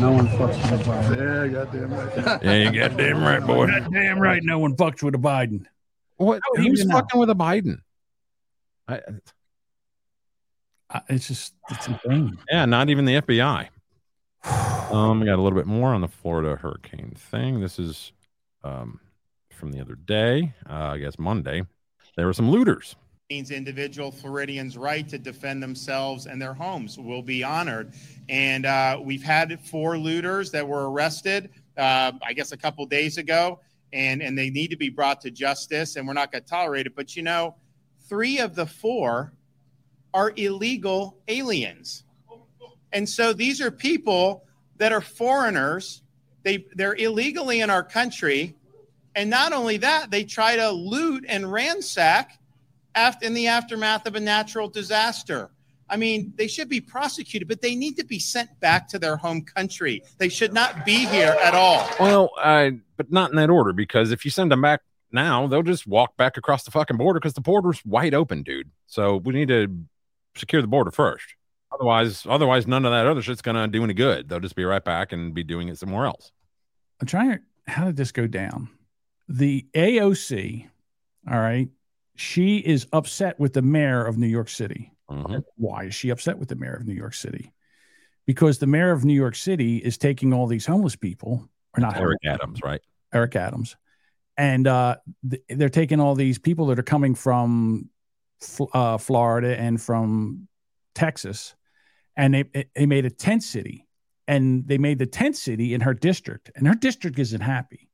no 0.00 0.10
one 0.12 0.26
fucks 0.28 0.70
with 0.70 0.86
Biden. 0.86 1.52
Yeah, 1.52 1.64
goddamn 1.64 1.94
right. 1.94 2.42
yeah, 2.42 2.54
you 2.54 2.72
goddamn 2.72 3.22
right, 3.22 3.46
boy. 3.46 3.66
Goddamn 3.80 4.18
right, 4.18 4.42
no 4.42 4.58
one 4.58 4.74
fucks 4.76 5.02
with 5.02 5.14
a 5.14 5.18
Biden. 5.18 5.66
What? 6.16 6.40
Who's 6.54 6.84
fucking 6.90 7.20
with 7.20 7.30
a 7.30 7.34
Biden? 7.34 7.78
I, 8.88 9.00
uh, 10.90 11.00
it's 11.08 11.28
just 11.28 11.54
it's 11.70 11.88
insane. 11.88 12.38
Yeah, 12.50 12.64
not 12.64 12.88
even 12.88 13.04
the 13.04 13.20
FBI. 13.20 13.68
Um, 14.90 15.20
we 15.20 15.26
got 15.26 15.38
a 15.38 15.42
little 15.42 15.58
bit 15.58 15.66
more 15.66 15.94
on 15.94 16.00
the 16.00 16.08
Florida 16.08 16.56
hurricane 16.56 17.14
thing. 17.16 17.60
This 17.60 17.78
is 17.78 18.12
um 18.62 19.00
from 19.50 19.72
the 19.72 19.80
other 19.80 19.94
day, 19.94 20.54
uh, 20.68 20.72
I 20.92 20.98
guess 20.98 21.18
Monday. 21.18 21.62
There 22.16 22.26
were 22.26 22.32
some 22.32 22.50
looters 22.50 22.96
means 23.34 23.50
individual 23.50 24.12
Floridians' 24.12 24.78
right 24.78 25.08
to 25.08 25.18
defend 25.18 25.60
themselves 25.60 26.26
and 26.26 26.40
their 26.40 26.54
homes 26.54 26.96
will 26.96 27.20
be 27.20 27.42
honored. 27.42 27.92
And 28.28 28.64
uh, 28.64 29.00
we've 29.02 29.24
had 29.24 29.58
four 29.60 29.98
looters 29.98 30.52
that 30.52 30.68
were 30.68 30.88
arrested, 30.88 31.50
uh, 31.76 32.12
I 32.22 32.32
guess, 32.32 32.52
a 32.52 32.56
couple 32.56 32.86
days 32.86 33.18
ago, 33.18 33.58
and 33.92 34.22
and 34.22 34.38
they 34.38 34.50
need 34.50 34.68
to 34.68 34.76
be 34.76 34.88
brought 34.88 35.20
to 35.22 35.32
justice. 35.32 35.96
And 35.96 36.06
we're 36.06 36.12
not 36.12 36.30
going 36.30 36.44
to 36.44 36.48
tolerate 36.48 36.86
it. 36.86 36.94
But 36.94 37.16
you 37.16 37.24
know, 37.24 37.56
three 38.08 38.38
of 38.38 38.54
the 38.54 38.66
four 38.66 39.32
are 40.12 40.32
illegal 40.36 41.18
aliens. 41.26 42.04
And 42.92 43.08
so 43.08 43.32
these 43.32 43.60
are 43.60 43.72
people 43.72 44.44
that 44.76 44.92
are 44.92 45.00
foreigners. 45.00 46.02
They, 46.44 46.66
they're 46.76 46.94
illegally 46.94 47.62
in 47.62 47.70
our 47.70 47.82
country. 47.82 48.54
And 49.16 49.28
not 49.28 49.52
only 49.52 49.78
that, 49.78 50.12
they 50.12 50.22
try 50.22 50.54
to 50.54 50.70
loot 50.70 51.24
and 51.28 51.50
ransack 51.50 52.38
after, 52.94 53.26
in 53.26 53.34
the 53.34 53.48
aftermath 53.48 54.06
of 54.06 54.14
a 54.14 54.20
natural 54.20 54.68
disaster. 54.68 55.50
I 55.88 55.96
mean, 55.96 56.32
they 56.36 56.48
should 56.48 56.68
be 56.68 56.80
prosecuted, 56.80 57.46
but 57.46 57.60
they 57.60 57.74
need 57.74 57.96
to 57.98 58.04
be 58.04 58.18
sent 58.18 58.48
back 58.60 58.88
to 58.88 58.98
their 58.98 59.16
home 59.16 59.42
country. 59.42 60.02
They 60.18 60.30
should 60.30 60.52
not 60.52 60.86
be 60.86 61.06
here 61.06 61.36
at 61.42 61.54
all. 61.54 61.88
Well, 62.00 62.30
uh, 62.42 62.70
but 62.96 63.12
not 63.12 63.30
in 63.30 63.36
that 63.36 63.50
order 63.50 63.72
because 63.72 64.10
if 64.10 64.24
you 64.24 64.30
send 64.30 64.50
them 64.50 64.62
back 64.62 64.80
now, 65.12 65.46
they'll 65.46 65.62
just 65.62 65.86
walk 65.86 66.16
back 66.16 66.36
across 66.36 66.64
the 66.64 66.70
fucking 66.70 66.96
border 66.96 67.20
because 67.20 67.34
the 67.34 67.40
border's 67.40 67.84
wide 67.84 68.14
open, 68.14 68.42
dude. 68.42 68.70
So 68.86 69.16
we 69.18 69.34
need 69.34 69.48
to 69.48 69.68
secure 70.36 70.62
the 70.62 70.68
border 70.68 70.90
first. 70.90 71.34
Otherwise, 71.72 72.24
otherwise, 72.28 72.66
none 72.66 72.84
of 72.84 72.92
that 72.92 73.06
other 73.06 73.20
shit's 73.20 73.42
gonna 73.42 73.66
do 73.68 73.82
any 73.82 73.94
good. 73.94 74.28
They'll 74.28 74.40
just 74.40 74.54
be 74.54 74.64
right 74.64 74.84
back 74.84 75.12
and 75.12 75.34
be 75.34 75.42
doing 75.42 75.68
it 75.68 75.78
somewhere 75.78 76.06
else. 76.06 76.30
I'm 77.00 77.06
trying 77.06 77.40
how 77.66 77.84
did 77.84 77.96
this 77.96 78.12
go 78.12 78.26
down? 78.26 78.68
The 79.28 79.66
AOC, 79.74 80.68
all 81.30 81.40
right, 81.40 81.68
she 82.16 82.58
is 82.58 82.86
upset 82.92 83.38
with 83.40 83.52
the 83.52 83.62
mayor 83.62 84.04
of 84.04 84.18
New 84.18 84.26
York 84.26 84.48
City. 84.48 84.92
Mhm. 85.10 85.42
Why 85.56 85.84
is 85.84 85.94
she 85.94 86.10
upset 86.10 86.38
with 86.38 86.48
the 86.48 86.56
mayor 86.56 86.74
of 86.74 86.86
New 86.86 86.94
York 86.94 87.14
City? 87.14 87.52
Because 88.26 88.58
the 88.58 88.66
mayor 88.66 88.90
of 88.92 89.04
New 89.04 89.14
York 89.14 89.34
City 89.34 89.78
is 89.78 89.98
taking 89.98 90.32
all 90.32 90.46
these 90.46 90.64
homeless 90.64 90.96
people, 90.96 91.48
or 91.76 91.80
not 91.80 91.96
Eric 91.96 92.18
homeless, 92.24 92.40
Adams, 92.40 92.60
right? 92.62 92.80
Eric 93.12 93.36
Adams, 93.36 93.76
and 94.36 94.66
uh, 94.66 94.96
th- 95.28 95.42
they're 95.48 95.68
taking 95.68 96.00
all 96.00 96.14
these 96.14 96.38
people 96.38 96.66
that 96.66 96.78
are 96.78 96.82
coming 96.82 97.14
from 97.14 97.90
uh, 98.72 98.96
Florida 98.98 99.58
and 99.58 99.80
from 99.80 100.48
Texas, 100.94 101.54
and 102.16 102.32
they 102.34 102.66
they 102.74 102.86
made 102.86 103.04
a 103.04 103.10
tent 103.10 103.42
city, 103.42 103.86
and 104.26 104.66
they 104.66 104.78
made 104.78 104.98
the 104.98 105.06
tent 105.06 105.36
city 105.36 105.74
in 105.74 105.82
her 105.82 105.94
district, 105.94 106.50
and 106.56 106.66
her 106.66 106.74
district 106.74 107.18
isn't 107.18 107.42
happy. 107.42 107.90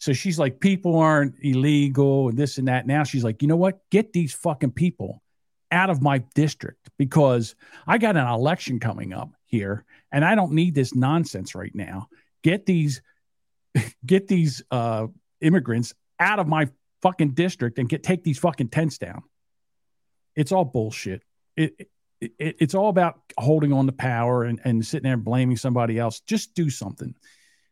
So 0.00 0.14
she's 0.14 0.38
like, 0.38 0.60
people 0.60 0.98
aren't 0.98 1.34
illegal 1.42 2.30
and 2.30 2.38
this 2.38 2.56
and 2.56 2.68
that. 2.68 2.86
Now 2.86 3.04
she's 3.04 3.22
like, 3.22 3.42
you 3.42 3.48
know 3.48 3.56
what? 3.56 3.80
Get 3.90 4.14
these 4.14 4.32
fucking 4.32 4.72
people 4.72 5.22
out 5.70 5.90
of 5.90 6.00
my 6.00 6.18
district 6.34 6.88
because 6.98 7.54
I 7.86 7.98
got 7.98 8.16
an 8.16 8.26
election 8.26 8.80
coming 8.80 9.12
up 9.12 9.30
here, 9.44 9.84
and 10.10 10.24
I 10.24 10.34
don't 10.34 10.52
need 10.52 10.74
this 10.74 10.94
nonsense 10.94 11.54
right 11.54 11.74
now. 11.74 12.08
Get 12.42 12.66
these 12.66 13.02
get 14.06 14.26
these 14.26 14.62
uh 14.70 15.06
immigrants 15.42 15.94
out 16.18 16.38
of 16.38 16.48
my 16.48 16.68
fucking 17.02 17.32
district 17.32 17.78
and 17.78 17.88
get 17.88 18.02
take 18.02 18.24
these 18.24 18.38
fucking 18.38 18.68
tents 18.68 18.96
down. 18.96 19.22
It's 20.34 20.50
all 20.50 20.64
bullshit. 20.64 21.22
It, 21.56 21.74
it, 22.20 22.32
it 22.38 22.56
it's 22.58 22.74
all 22.74 22.88
about 22.88 23.20
holding 23.36 23.74
on 23.74 23.84
to 23.84 23.92
power 23.92 24.44
and, 24.44 24.60
and 24.64 24.84
sitting 24.84 25.08
there 25.08 25.18
blaming 25.18 25.58
somebody 25.58 25.98
else. 25.98 26.20
Just 26.20 26.54
do 26.54 26.70
something. 26.70 27.14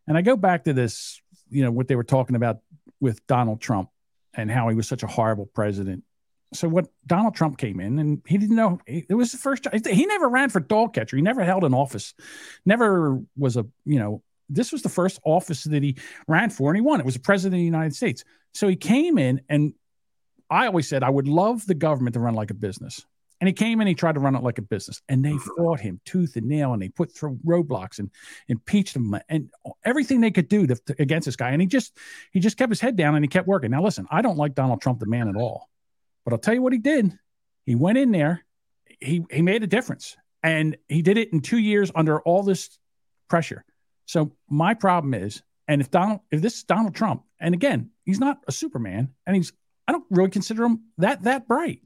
And 0.07 0.17
I 0.17 0.23
go 0.23 0.37
back 0.37 0.65
to 0.65 0.73
this, 0.73 1.21
you 1.51 1.63
know, 1.63 1.71
what 1.71 1.89
they 1.89 1.97
were 1.97 2.05
talking 2.05 2.37
about 2.37 2.59
with 3.01 3.27
Donald 3.27 3.61
Trump 3.61 3.91
and 4.35 4.51
how 4.51 4.69
he 4.69 4.77
was 4.77 4.89
such 4.89 5.03
a 5.03 5.07
horrible 5.07 5.47
president. 5.47 6.05
So 6.55 6.69
what 6.69 6.89
Donald 7.07 7.35
Trump 7.35 7.59
came 7.59 7.79
in 7.79 7.99
and 7.99 8.23
he 8.27 8.39
didn't 8.39 8.57
know 8.57 8.81
it 8.87 9.15
was 9.15 9.33
the 9.33 9.39
first 9.39 9.67
he 9.87 10.07
never 10.07 10.29
ran 10.29 10.49
for 10.49 10.61
dog 10.61 10.95
catcher. 10.95 11.17
He 11.17 11.23
never 11.23 11.45
held 11.45 11.65
an 11.65 11.75
office, 11.75 12.15
never 12.65 13.21
was 13.37 13.57
a, 13.59 13.67
you 13.85 13.99
know, 13.99 14.23
this 14.49 14.73
was 14.73 14.81
the 14.81 14.89
first 14.89 15.21
office 15.25 15.65
that 15.65 15.83
he 15.83 15.97
ran 16.27 16.49
for 16.49 16.71
and 16.71 16.77
he 16.77 16.81
won. 16.81 17.01
It 17.01 17.07
was 17.07 17.15
the 17.15 17.21
president 17.21 17.57
of 17.57 17.61
the 17.61 17.65
United 17.65 17.95
States. 17.95 18.25
So 18.55 18.67
he 18.67 18.77
came 18.77 19.19
in 19.19 19.43
and 19.51 19.75
I 20.49 20.67
always 20.67 20.89
said 20.89 21.03
I 21.03 21.11
would 21.11 21.29
love 21.29 21.67
the 21.67 21.75
government 21.75 22.15
to 22.15 22.21
run 22.21 22.35
like 22.35 22.51
a 22.51 22.55
business. 22.55 23.05
And 23.41 23.47
he 23.47 23.53
came 23.53 23.81
in, 23.81 23.87
he 23.87 23.95
tried 23.95 24.15
to 24.15 24.21
run 24.21 24.35
it 24.35 24.43
like 24.43 24.59
a 24.59 24.63
business, 24.63 25.01
and 25.09 25.25
they 25.25 25.31
mm-hmm. 25.31 25.49
fought 25.57 25.81
him 25.81 26.01
tooth 26.05 26.35
and 26.37 26.47
nail, 26.47 26.73
and 26.73 26.83
they 26.83 26.89
put 26.89 27.15
through 27.15 27.39
roadblocks 27.47 28.01
and 28.01 28.11
impeached 28.49 28.97
him 28.97 29.17
and 29.29 29.51
everything 29.85 30.21
they 30.21 30.33
could 30.33 30.49
do 30.49 30.67
to, 30.67 30.75
to- 30.75 30.97
against 30.99 31.27
this 31.27 31.37
guy. 31.37 31.51
And 31.51 31.61
he 31.61 31.69
just 31.69 31.97
he 32.33 32.41
just 32.41 32.57
kept 32.57 32.71
his 32.71 32.81
head 32.81 32.97
down 32.97 33.15
and 33.15 33.25
he 33.25 33.29
kept 33.29 33.47
working. 33.47 33.71
Now 33.71 33.83
listen, 33.83 34.07
I 34.11 34.23
don't 34.23 34.39
like 34.39 34.55
Donald 34.55 34.81
Trump 34.81 34.99
the 34.99 35.07
man 35.07 35.29
at 35.29 35.37
all, 35.37 35.69
but 36.25 36.33
I'll 36.33 36.41
tell 36.41 36.55
you 36.55 36.63
what 36.63 36.73
he 36.73 36.79
did. 36.79 37.17
He 37.65 37.75
went 37.75 37.99
in 37.99 38.11
there, 38.11 38.45
he 39.01 39.25
he 39.31 39.43
made 39.43 39.63
a 39.63 39.69
difference, 39.69 40.17
and 40.43 40.77
he 40.89 41.03
did 41.03 41.17
it 41.17 41.33
in 41.33 41.41
two 41.41 41.59
years 41.59 41.93
under 41.95 42.21
all 42.21 42.43
this 42.43 42.77
pressure. 43.29 43.65
So 44.07 44.33
my 44.49 44.75
problem 44.75 45.15
is, 45.15 45.43
and 45.69 45.81
if 45.81 45.91
Donald, 45.91 46.21
if 46.31 46.41
this 46.41 46.57
is 46.57 46.65
Donald 46.65 46.95
Trump, 46.95 47.23
and 47.39 47.55
again, 47.55 47.91
he's 48.05 48.19
not 48.19 48.39
a 48.49 48.53
Superman, 48.53 49.11
and 49.27 49.37
he's 49.37 49.53
I 49.87 49.93
don't 49.93 50.05
really 50.11 50.31
consider 50.31 50.65
him 50.65 50.81
that 50.99 51.23
that 51.23 51.47
bright. 51.47 51.83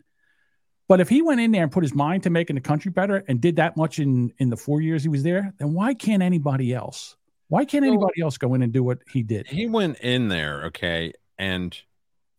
But 0.88 1.00
if 1.00 1.08
he 1.08 1.22
went 1.22 1.40
in 1.40 1.52
there 1.52 1.62
and 1.62 1.72
put 1.72 1.84
his 1.84 1.94
mind 1.94 2.22
to 2.24 2.30
making 2.30 2.54
the 2.56 2.60
country 2.60 2.90
better 2.90 3.24
and 3.28 3.40
did 3.40 3.56
that 3.56 3.76
much 3.76 3.98
in 3.98 4.32
in 4.38 4.50
the 4.50 4.56
four 4.56 4.80
years 4.80 5.02
he 5.02 5.08
was 5.08 5.22
there, 5.22 5.54
then 5.58 5.72
why 5.72 5.94
can't 5.94 6.22
anybody 6.22 6.72
else? 6.74 7.16
Why 7.48 7.64
can't 7.64 7.84
anybody 7.84 8.22
else 8.22 8.38
go 8.38 8.54
in 8.54 8.62
and 8.62 8.72
do 8.72 8.82
what 8.82 8.98
he 9.10 9.22
did? 9.22 9.46
He 9.46 9.66
went 9.66 9.98
in 10.00 10.28
there, 10.28 10.64
okay, 10.64 11.12
and 11.38 11.76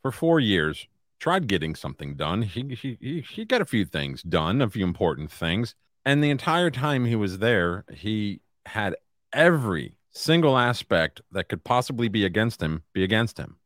for 0.02 0.12
four 0.12 0.40
years 0.40 0.88
tried 1.20 1.48
getting 1.48 1.76
something 1.76 2.16
done. 2.16 2.42
He 2.42 2.76
he 2.76 2.98
he, 3.00 3.22
he 3.22 3.46
got 3.46 3.62
a 3.62 3.66
few 3.66 3.86
things 3.86 4.24
done, 4.24 4.62
a 4.62 4.70
few 4.70 4.84
important 4.84 5.32
things, 5.32 5.76
and 6.04 6.24
the 6.24 6.30
entire 6.30 6.70
time 6.70 7.06
he 7.06 7.16
was 7.16 7.38
there, 7.40 7.86
he 7.94 8.42
had 8.66 8.96
every 9.32 9.98
single 10.12 10.58
aspect 10.58 11.22
that 11.32 11.50
could 11.50 11.64
possibly 11.64 12.08
be 12.08 12.26
against 12.26 12.62
him 12.62 12.84
be 12.94 13.04
against 13.04 13.38
him. 13.38 13.58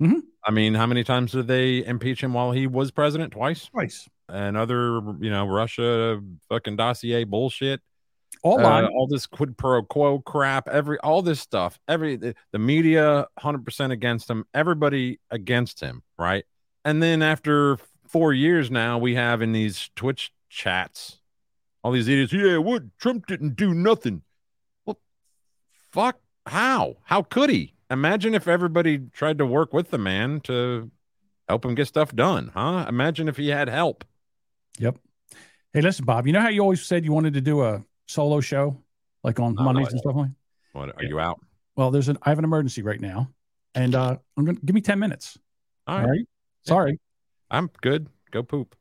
Mhm. 0.00 0.22
I 0.44 0.50
mean, 0.50 0.74
how 0.74 0.86
many 0.86 1.02
times 1.02 1.32
did 1.32 1.48
they 1.48 1.84
impeach 1.84 2.22
him 2.22 2.34
while 2.34 2.52
he 2.52 2.66
was 2.66 2.90
president? 2.90 3.32
Twice. 3.32 3.66
Twice. 3.66 4.08
And 4.28 4.56
other, 4.56 5.00
you 5.20 5.30
know, 5.30 5.46
Russia 5.46 6.20
fucking 6.48 6.76
dossier 6.76 7.24
bullshit 7.24 7.80
All 8.42 8.64
uh, 8.64 8.86
all 8.88 9.06
this 9.08 9.26
quid 9.26 9.56
pro 9.56 9.82
quo 9.82 10.20
crap, 10.20 10.68
every 10.68 10.98
all 11.00 11.22
this 11.22 11.40
stuff, 11.40 11.78
every 11.88 12.16
the, 12.16 12.34
the 12.52 12.58
media 12.58 13.26
100% 13.40 13.90
against 13.90 14.30
him, 14.30 14.44
everybody 14.54 15.18
against 15.30 15.80
him, 15.80 16.02
right? 16.18 16.44
And 16.84 17.02
then 17.02 17.22
after 17.22 17.78
4 18.08 18.32
years 18.32 18.70
now 18.70 18.98
we 18.98 19.14
have 19.16 19.42
in 19.42 19.52
these 19.52 19.90
Twitch 19.96 20.32
chats 20.48 21.20
all 21.82 21.92
these 21.92 22.08
idiots, 22.08 22.32
yeah, 22.32 22.58
what 22.58 22.82
Trump 22.98 23.26
didn't 23.26 23.56
do 23.56 23.74
nothing. 23.74 24.22
Well, 24.86 24.98
fuck, 25.92 26.20
how? 26.46 26.96
How 27.04 27.22
could 27.22 27.50
he? 27.50 27.74
Imagine 27.90 28.34
if 28.34 28.48
everybody 28.48 28.98
tried 29.12 29.38
to 29.38 29.46
work 29.46 29.72
with 29.72 29.90
the 29.90 29.98
man 29.98 30.40
to 30.42 30.90
help 31.48 31.64
him 31.64 31.74
get 31.74 31.88
stuff 31.88 32.14
done, 32.14 32.50
huh? 32.54 32.86
Imagine 32.88 33.28
if 33.28 33.36
he 33.36 33.48
had 33.48 33.68
help. 33.68 34.04
Yep. 34.78 34.98
Hey, 35.72 35.80
listen, 35.82 36.04
Bob. 36.04 36.26
You 36.26 36.32
know 36.32 36.40
how 36.40 36.48
you 36.48 36.60
always 36.62 36.82
said 36.84 37.04
you 37.04 37.12
wanted 37.12 37.34
to 37.34 37.40
do 37.40 37.62
a 37.62 37.84
solo 38.06 38.40
show, 38.40 38.82
like 39.22 39.38
on 39.40 39.54
No, 39.54 39.64
Mondays 39.64 39.88
I- 39.88 39.90
and 39.90 40.00
stuff 40.00 40.16
like. 40.16 40.30
What 40.72 40.90
are 40.96 41.02
Yeah. 41.02 41.08
you 41.08 41.20
out? 41.20 41.40
Well, 41.76 41.90
there's 41.90 42.08
an 42.08 42.18
I 42.22 42.30
have 42.30 42.38
an 42.38 42.44
emergency 42.44 42.82
right 42.82 43.00
now, 43.00 43.30
and 43.74 43.94
uh, 43.94 44.16
I'm 44.36 44.44
gonna 44.44 44.58
give 44.64 44.74
me 44.74 44.80
ten 44.80 44.98
minutes. 44.98 45.38
All 45.86 45.96
All 45.96 46.02
right. 46.02 46.10
right. 46.10 46.28
Sorry. 46.66 47.00
I'm 47.50 47.70
good. 47.80 48.08
Go 48.30 48.42
poop. 48.42 48.76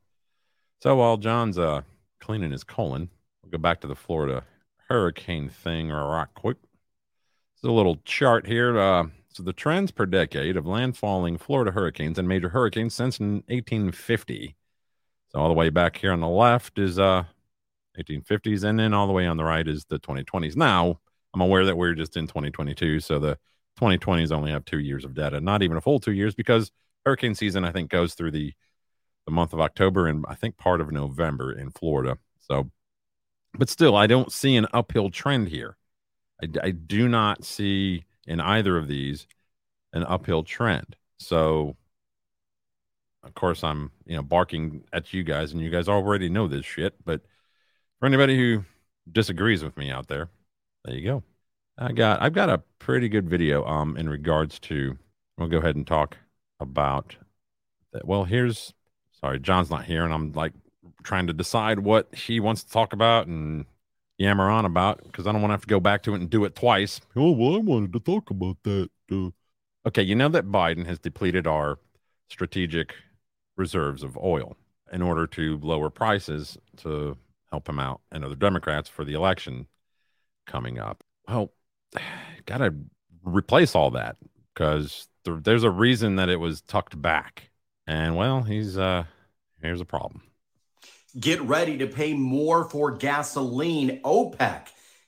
So 0.82 0.96
while 0.98 1.18
John's 1.18 1.58
uh 1.58 1.82
cleaning 2.20 2.52
his 2.52 2.64
colon, 2.64 3.10
we'll 3.42 3.52
go 3.52 3.58
back 3.58 3.82
to 3.82 3.88
the 3.88 3.96
Florida 3.96 4.44
hurricane 4.90 5.50
thing 5.50 5.92
or 5.92 6.08
right 6.10 6.28
quick. 6.36 6.58
It's 7.56 7.64
a 7.64 7.72
little 7.72 7.98
chart 8.06 8.46
here. 8.48 8.78
Uh, 8.78 9.08
so 9.30 9.44
the 9.44 9.54
trends 9.54 9.92
per 9.92 10.06
decade 10.06 10.58
of 10.58 10.66
landfalling 10.66 11.40
Florida 11.40 11.72
hurricanes 11.72 12.18
and 12.20 12.28
major 12.28 12.50
hurricanes 12.50 12.94
since 12.94 13.20
1850. 13.20 14.56
So 15.30 15.40
all 15.40 15.48
the 15.48 15.54
way 15.54 15.70
back 15.70 15.98
here 15.98 16.12
on 16.12 16.20
the 16.20 16.28
left 16.28 16.80
is 16.80 17.00
uh 17.00 17.24
1850s, 18.00 18.64
and 18.64 18.80
then 18.80 18.94
all 18.94 19.08
the 19.08 19.14
way 19.14 19.26
on 19.26 19.38
the 19.38 19.44
right 19.44 19.68
is 19.68 19.86
the 19.86 20.00
2020s. 20.00 20.56
Now 20.56 21.00
I'm 21.34 21.42
aware 21.42 21.66
that 21.66 21.78
we're 21.78 21.94
just 21.94 22.16
in 22.16 22.28
2022, 22.28 23.00
so 23.00 23.20
the 23.20 23.38
2020s 23.80 24.32
only 24.32 24.52
have 24.52 24.66
two 24.66 24.80
years 24.80 25.06
of 25.06 25.14
data, 25.14 25.40
not 25.40 25.62
even 25.62 25.78
a 25.78 25.82
full 25.82 26.00
two 26.00 26.12
years, 26.12 26.36
because 26.36 26.72
hurricane 27.06 27.36
season 27.36 27.64
I 27.64 27.72
think 27.72 27.90
goes 27.90 28.14
through 28.14 28.32
the 28.32 28.54
the 29.26 29.32
month 29.32 29.54
of 29.54 29.60
October 29.60 30.08
and 30.08 30.26
I 30.28 30.36
think 30.36 30.58
part 30.58 30.80
of 30.82 30.92
November 30.92 31.52
in 31.52 31.70
Florida. 31.72 32.18
So, 32.40 32.72
but 33.54 33.70
still, 33.70 33.96
I 33.96 34.08
don't 34.08 34.32
see 34.32 34.56
an 34.56 34.68
uphill 34.74 35.10
trend 35.10 35.50
here. 35.50 35.78
I, 36.42 36.48
I 36.64 36.72
do 36.72 37.10
not 37.10 37.44
see 37.44 38.06
in 38.26 38.40
either 38.40 38.78
of 38.78 38.88
these 38.88 39.28
an 39.94 40.04
uphill 40.04 40.44
trend. 40.44 40.96
So, 41.20 41.76
of 43.24 43.34
course, 43.36 43.64
I'm 43.64 43.92
you 44.06 44.16
know 44.16 44.22
barking 44.24 44.84
at 44.94 45.14
you 45.14 45.24
guys, 45.24 45.52
and 45.52 45.62
you 45.62 45.70
guys 45.70 45.88
already 45.88 46.30
know 46.30 46.48
this 46.48 46.66
shit. 46.66 46.96
But 47.06 47.22
for 48.00 48.06
anybody 48.06 48.38
who 48.38 48.64
disagrees 49.12 49.64
with 49.64 49.78
me 49.78 49.92
out 49.92 50.08
there, 50.08 50.30
there 50.86 50.96
you 50.96 51.06
go. 51.06 51.24
I 51.78 51.92
got 51.92 52.22
I've 52.22 52.34
got 52.34 52.50
a 52.50 52.60
pretty 52.80 53.10
good 53.10 53.30
video 53.30 53.66
um 53.66 53.98
in 53.98 54.10
regards 54.10 54.60
to. 54.62 54.98
We'll 55.38 55.50
go 55.50 55.58
ahead 55.60 55.76
and 55.76 55.86
talk 55.86 56.18
about 56.60 57.16
that. 57.94 58.06
Well, 58.08 58.24
here's 58.24 58.74
sorry, 59.20 59.40
John's 59.40 59.70
not 59.70 59.86
here, 59.86 60.04
and 60.04 60.14
I'm 60.14 60.32
like 60.34 60.54
trying 61.04 61.28
to 61.28 61.34
decide 61.34 61.80
what 61.80 62.14
he 62.14 62.40
wants 62.40 62.64
to 62.64 62.72
talk 62.72 62.94
about 62.94 63.28
and 63.28 63.66
yammer 64.18 64.50
on 64.50 64.66
about 64.66 65.04
because 65.04 65.28
I 65.28 65.32
don't 65.32 65.42
want 65.42 65.52
to 65.52 65.54
have 65.54 65.62
to 65.62 65.68
go 65.68 65.80
back 65.80 66.04
to 66.04 66.14
it 66.14 66.22
and 66.22 66.30
do 66.30 66.46
it 66.46 66.56
twice. 66.56 67.02
Oh, 67.16 67.32
well, 67.32 67.56
I 67.56 67.60
wanted 67.60 67.94
to 67.94 68.00
talk 68.00 68.30
about 68.30 68.58
that. 68.64 68.90
uh. 69.12 69.30
Okay, 69.86 70.02
you 70.02 70.16
know 70.16 70.30
that 70.30 70.48
Biden 70.48 70.86
has 70.86 71.00
depleted 71.00 71.48
our 71.48 71.80
strategic 72.30 72.94
reserves 73.58 74.04
of 74.04 74.18
oil 74.18 74.56
in 74.92 75.02
order 75.02 75.28
to 75.28 75.60
lower 75.62 75.90
prices 75.90 76.58
to 76.78 77.18
help 77.52 77.68
him 77.68 77.80
out 77.80 78.02
and 78.12 78.24
other 78.24 78.36
Democrats 78.36 78.88
for 78.88 79.04
the 79.04 79.14
election 79.14 79.68
coming 80.46 80.80
up. 80.80 81.04
Well, 81.28 81.52
got 82.46 82.60
to 82.60 82.74
replace 83.24 83.76
all 83.76 83.92
that 83.92 84.18
because 84.54 85.08
there, 85.26 85.36
there's 85.36 85.64
a 85.64 85.70
reason 85.70 86.16
that 86.16 86.30
it 86.30 86.40
was 86.40 86.62
tucked 86.62 87.00
back. 87.02 87.50
And 87.86 88.16
well, 88.16 88.44
he's 88.44 88.78
uh 88.78 89.06
here's 89.62 89.82
a 89.82 89.86
problem. 89.86 90.24
Get 91.20 91.42
ready 91.42 91.78
to 91.78 91.88
pay 91.88 92.14
more 92.14 92.70
for 92.70 92.92
gasoline. 92.92 94.02
OPEC 94.04 94.68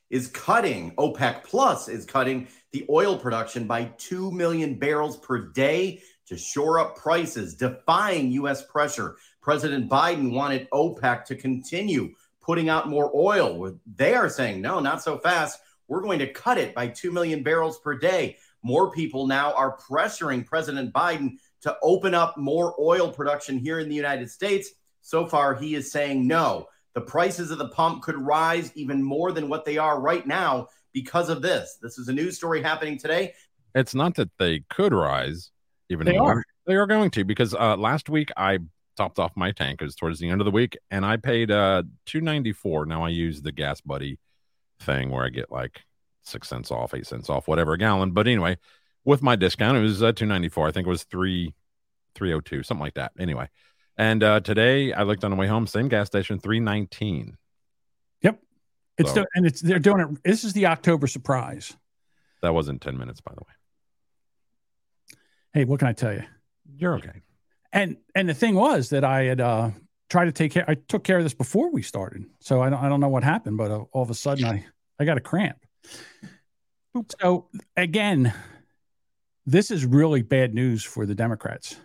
is 0.10 0.28
cutting, 0.28 0.96
OPEC 0.96 1.44
Plus 1.44 1.88
is 1.88 2.06
cutting 2.06 2.48
the 2.72 2.86
oil 2.90 3.18
production 3.18 3.68
by 3.68 3.86
2 3.98 4.32
million 4.32 4.76
barrels 4.76 5.18
per 5.18 5.38
day 5.38 6.02
to 6.30 6.38
shore 6.38 6.80
up 6.80 6.96
prices, 6.96 7.56
defying 7.56 8.32
U.S. 8.34 8.64
pressure. 8.64 9.18
President 9.42 9.90
Biden 9.90 10.32
wanted 10.32 10.70
OPEC 10.70 11.26
to 11.26 11.36
continue 11.36 12.14
putting 12.40 12.70
out 12.70 12.88
more 12.88 13.12
oil. 13.16 13.76
They 13.96 14.14
are 14.14 14.30
saying, 14.30 14.62
no, 14.62 14.80
not 14.80 15.02
so 15.02 15.18
fast. 15.18 15.60
We're 15.88 16.02
going 16.02 16.20
to 16.20 16.32
cut 16.32 16.60
it 16.60 16.76
by 16.76 16.88
2 16.88 17.12
million 17.12 17.42
barrels 17.42 17.80
per 17.80 17.98
day. 17.98 18.38
More 18.62 18.92
people 18.92 19.26
now 19.26 19.54
are 19.54 19.78
pressuring 19.78 20.46
President 20.46 20.94
Biden 20.94 21.38
to 21.62 21.76
open 21.82 22.14
up 22.14 22.38
more 22.38 22.76
oil 22.80 23.12
production 23.12 23.58
here 23.58 23.80
in 23.80 23.90
the 23.90 23.96
United 23.96 24.30
States. 24.30 24.70
So 25.02 25.26
far, 25.26 25.56
he 25.56 25.74
is 25.74 25.92
saying 25.92 26.28
no. 26.28 26.68
The 26.94 27.02
prices 27.02 27.50
of 27.50 27.58
the 27.58 27.70
pump 27.70 28.04
could 28.04 28.18
rise 28.18 28.72
even 28.76 29.02
more 29.02 29.32
than 29.32 29.50
what 29.50 29.66
they 29.66 29.80
are 29.80 30.00
right 30.00 30.28
now 30.28 30.68
because 30.94 31.30
of 31.30 31.42
this. 31.42 31.80
This 31.82 31.98
is 31.98 32.08
a 32.08 32.14
news 32.14 32.38
story 32.38 32.62
happening 32.62 33.00
today. 33.00 33.34
It's 33.74 33.96
not 33.96 34.14
that 34.16 34.30
they 34.38 34.64
could 34.70 34.94
rise 34.94 35.52
even 35.90 36.06
They 36.06 36.18
more. 36.18 36.40
are. 36.40 36.44
They 36.66 36.76
are 36.76 36.88
going 36.88 37.10
to 37.12 37.24
because 37.24 37.54
uh, 37.54 37.76
last 37.78 38.10
week 38.10 38.30
I 38.38 38.60
topped 38.98 39.20
off 39.20 39.32
my 39.36 39.52
tank. 39.52 39.82
It 39.82 39.86
was 39.86 39.96
towards 39.96 40.20
the 40.20 40.30
end 40.30 40.42
of 40.42 40.46
the 40.46 40.52
week, 40.52 40.78
and 40.92 41.06
I 41.06 41.18
paid 41.18 41.52
uh, 41.52 41.84
two 42.06 42.22
ninety 42.22 42.54
four. 42.54 42.86
Now 42.86 43.04
I 43.04 43.10
use 43.10 43.42
the 43.42 43.52
Gas 43.52 43.82
Buddy 43.82 44.20
thing 44.82 45.10
where 45.10 45.26
I 45.26 45.30
get 45.30 45.52
like 45.52 45.82
six 46.24 46.48
cents 46.48 46.70
off, 46.72 46.94
eight 46.94 47.08
cents 47.08 47.30
off, 47.30 47.48
whatever 47.48 47.74
a 47.74 47.78
gallon. 47.78 48.12
But 48.12 48.28
anyway, 48.28 48.58
with 49.04 49.22
my 49.22 49.36
discount, 49.36 49.78
it 49.78 49.82
was 49.82 50.04
uh, 50.04 50.12
two 50.12 50.26
ninety 50.26 50.50
four. 50.50 50.68
I 50.68 50.72
think 50.72 50.86
it 50.86 50.90
was 50.90 51.04
three 51.04 51.54
three 52.16 52.34
oh 52.34 52.40
two, 52.42 52.62
something 52.64 52.84
like 52.84 52.96
that. 52.96 53.14
Anyway, 53.18 53.50
and 53.98 54.24
uh, 54.24 54.40
today 54.42 54.94
I 54.94 55.04
looked 55.04 55.24
on 55.24 55.32
the 55.32 55.38
way 55.38 55.48
home, 55.48 55.66
same 55.68 55.88
gas 55.88 56.08
station, 56.08 56.40
three 56.40 56.60
nineteen. 56.60 57.36
Yep, 58.22 58.40
It's 58.98 59.10
So- 59.14 59.22
the, 59.22 59.28
and 59.34 59.46
it's 59.48 59.62
they're 59.62 59.80
doing 59.80 60.02
it. 60.02 60.24
This 60.24 60.44
is 60.44 60.54
the 60.54 60.68
October 60.68 61.08
surprise. 61.08 61.76
That 62.42 62.54
wasn't 62.54 62.82
ten 62.82 62.98
minutes, 62.98 63.22
by 63.22 63.32
the 63.34 63.42
way. 63.42 63.54
Hey, 65.54 65.66
what 65.66 65.80
can 65.80 65.88
I 65.88 65.94
tell 65.94 66.14
you? 66.14 66.24
You're 66.78 66.96
okay. 66.96 67.22
And 67.72 67.98
and 68.16 68.28
the 68.30 68.34
thing 68.34 68.56
was 68.56 68.90
that 68.90 69.04
I 69.04 69.24
had 69.24 69.42
uh 69.42 69.72
tried 70.10 70.26
to 70.26 70.32
take 70.32 70.52
care. 70.52 70.66
I 70.68 70.76
took 70.76 71.04
care 71.04 71.18
of 71.18 71.24
this 71.24 71.34
before 71.34 71.72
we 71.72 71.82
started, 71.82 72.26
so 72.40 72.62
I 72.62 72.70
don't 72.70 72.84
I 72.84 72.90
don't 72.90 73.00
know 73.00 73.10
what 73.10 73.24
happened, 73.24 73.58
but 73.58 73.72
uh, 73.72 73.86
all 73.92 74.04
of 74.04 74.10
a 74.10 74.16
sudden 74.16 74.46
I 74.46 74.66
I 75.00 75.06
got 75.06 75.18
a 75.18 75.22
cramp. 75.22 75.58
So 77.22 77.50
again, 77.78 78.34
this 79.46 79.72
is 79.72 79.86
really 79.86 80.22
bad 80.22 80.54
news 80.54 80.84
for 80.84 81.06
the 81.06 81.16
Democrats 81.16 81.76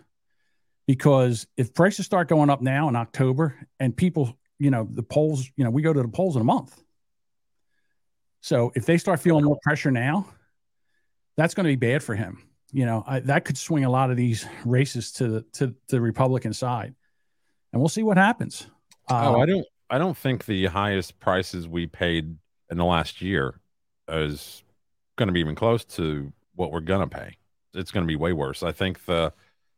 because 0.87 1.47
if 1.57 1.73
prices 1.73 2.05
start 2.05 2.27
going 2.27 2.49
up 2.49 2.61
now 2.61 2.89
in 2.89 2.95
October 2.95 3.55
and 3.79 3.95
people, 3.95 4.37
you 4.59 4.71
know, 4.71 4.87
the 4.89 5.03
polls, 5.03 5.49
you 5.55 5.63
know, 5.63 5.69
we 5.69 5.81
go 5.81 5.93
to 5.93 6.01
the 6.01 6.07
polls 6.07 6.35
in 6.35 6.41
a 6.41 6.45
month. 6.45 6.79
So 8.41 8.71
if 8.75 8.85
they 8.85 8.97
start 8.97 9.19
feeling 9.19 9.45
more 9.45 9.57
pressure 9.63 9.91
now, 9.91 10.27
that's 11.37 11.53
going 11.53 11.63
to 11.65 11.75
be 11.75 11.75
bad 11.75 12.03
for 12.03 12.15
him. 12.15 12.43
You 12.75 12.85
know, 12.85 13.05
I, 13.07 13.21
that 13.21 13.45
could 13.45 13.57
swing 13.57 13.85
a 13.85 13.89
lot 13.89 14.11
of 14.11 14.17
these 14.17 14.45
races 14.65 15.13
to 15.13 15.27
the 15.29 15.41
to 15.53 15.73
the 15.87 16.01
Republican 16.01 16.51
side, 16.51 16.93
and 17.71 17.81
we'll 17.81 17.87
see 17.87 18.03
what 18.03 18.17
happens. 18.17 18.67
Oh, 19.09 19.15
Uh, 19.15 19.37
I 19.37 19.45
don't. 19.45 19.65
I 19.89 19.97
don't 19.97 20.17
think 20.17 20.45
the 20.45 20.65
highest 20.65 21.17
prices 21.19 21.69
we 21.69 21.87
paid 21.87 22.35
in 22.69 22.77
the 22.77 22.83
last 22.83 23.21
year 23.21 23.61
is 24.09 24.63
going 25.15 25.27
to 25.27 25.31
be 25.33 25.39
even 25.39 25.55
close 25.55 25.85
to 25.85 26.33
what 26.55 26.71
we're 26.71 26.81
going 26.81 27.07
to 27.07 27.15
pay. 27.17 27.37
It's 27.75 27.91
going 27.91 28.03
to 28.05 28.07
be 28.07 28.15
way 28.17 28.33
worse. 28.33 28.61
I 28.61 28.71
think 28.73 29.05
the 29.05 29.31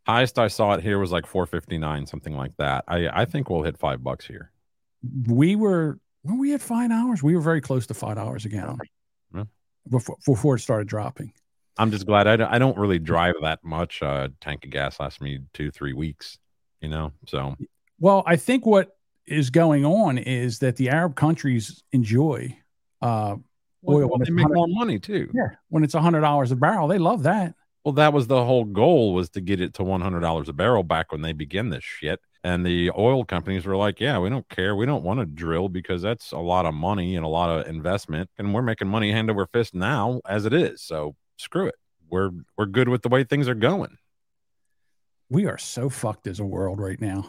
highest 0.08 0.40
I 0.40 0.48
saw 0.48 0.74
it 0.74 0.82
here 0.82 0.98
was 0.98 1.12
like 1.12 1.28
four 1.28 1.46
fifty 1.46 1.78
nine, 1.78 2.08
something 2.08 2.36
like 2.36 2.58
that. 2.58 2.84
I 2.88 3.10
I 3.22 3.26
think 3.26 3.50
we'll 3.52 3.62
hit 3.62 3.78
five 3.78 4.04
bucks 4.04 4.26
here. 4.26 4.52
we 5.28 5.56
were 5.56 6.00
when 6.24 6.40
we 6.40 6.50
had 6.50 6.64
five 6.64 6.90
hours, 6.90 7.22
we 7.22 7.36
were 7.36 7.42
very 7.42 7.62
close 7.62 7.86
to 7.88 7.94
five 7.94 8.18
hours 8.18 8.44
a 8.46 8.50
gallon 8.50 8.80
Yeah. 9.36 9.44
before 9.88 10.18
before 10.26 10.56
it 10.56 10.62
started 10.62 10.88
dropping. 10.88 11.32
I'm 11.80 11.92
just 11.92 12.06
glad 12.06 12.28
I 12.28 12.36
don't, 12.36 12.52
I 12.52 12.60
don't 12.60 12.78
really 12.78 13.00
drive 13.00 13.36
that 13.42 13.64
much. 13.64 14.02
Uh, 14.02 14.30
tank 14.42 14.66
of 14.66 14.72
gas 14.72 15.00
lasts 15.00 15.22
me 15.22 15.40
two 15.54 15.72
three 15.72 15.94
weeks. 15.94 16.38
You 16.82 16.90
know, 16.90 17.12
so 17.26 17.56
Well, 18.00 18.24
I 18.26 18.36
think 18.36 18.66
what 18.66 18.96
is 19.26 19.50
going 19.50 19.86
on 19.86 20.18
is 20.18 20.60
that 20.60 20.76
the 20.78 20.90
Arab 20.90 21.16
countries 21.16 21.84
enjoy 21.92 22.56
uh, 23.02 23.36
oil 23.88 24.08
when 24.10 24.22
they 24.24 24.30
make 24.32 24.48
more 24.50 24.68
money 24.68 25.00
too. 25.00 25.30
yeah, 25.34 25.50
when 25.70 25.84
it's 25.84 25.94
hundred 25.94 26.22
dollars 26.22 26.52
a 26.52 26.56
barrel. 26.56 26.88
They 26.88 27.00
love 27.00 27.24
that. 27.24 27.56
Well, 27.84 27.94
that 27.94 28.12
was 28.14 28.28
the 28.28 28.44
whole 28.44 28.66
goal 28.66 29.14
was 29.14 29.30
to 29.32 29.42
get 29.42 29.62
it 29.62 29.74
to 29.76 29.84
one 29.84 30.02
hundred 30.02 30.20
dollars 30.20 30.50
a 30.50 30.54
barrel 30.54 30.84
back 30.84 31.12
when 31.12 31.22
they 31.22 31.34
begin 31.34 31.70
this 31.70 31.84
shit. 31.84 32.20
And 32.44 32.66
the 32.66 32.92
oil 32.98 33.26
companies 33.26 33.66
were 33.66 33.76
like, 33.76 34.00
"Yeah, 34.00 34.20
we 34.20 34.30
don't 34.30 34.48
care. 34.50 34.76
We 34.76 34.86
don't 34.86 35.04
want 35.04 35.20
to 35.20 35.26
drill 35.26 35.68
because 35.70 36.02
that's 36.02 36.32
a 36.32 36.38
lot 36.38 36.66
of 36.66 36.74
money 36.74 37.16
and 37.16 37.26
a 37.26 37.30
lot 37.30 37.50
of 37.50 37.68
investment, 37.68 38.30
and 38.38 38.54
we're 38.54 38.62
making 38.62 38.88
money 38.88 39.12
hand 39.12 39.30
over 39.30 39.46
fist 39.48 39.74
now 39.74 40.22
as 40.28 40.46
it 40.46 40.54
is. 40.54 40.82
So 40.82 41.16
screw 41.38 41.68
it. 41.68 41.76
We're 42.10 42.32
we're 42.58 42.66
good 42.66 42.90
with 42.90 43.02
the 43.02 43.10
way 43.10 43.24
things 43.24 43.48
are 43.48 43.56
going." 43.56 43.98
We 45.30 45.46
are 45.46 45.58
so 45.58 45.90
fucked 45.90 46.28
as 46.28 46.40
a 46.40 46.46
world 46.46 46.80
right 46.80 47.00
now. 47.02 47.26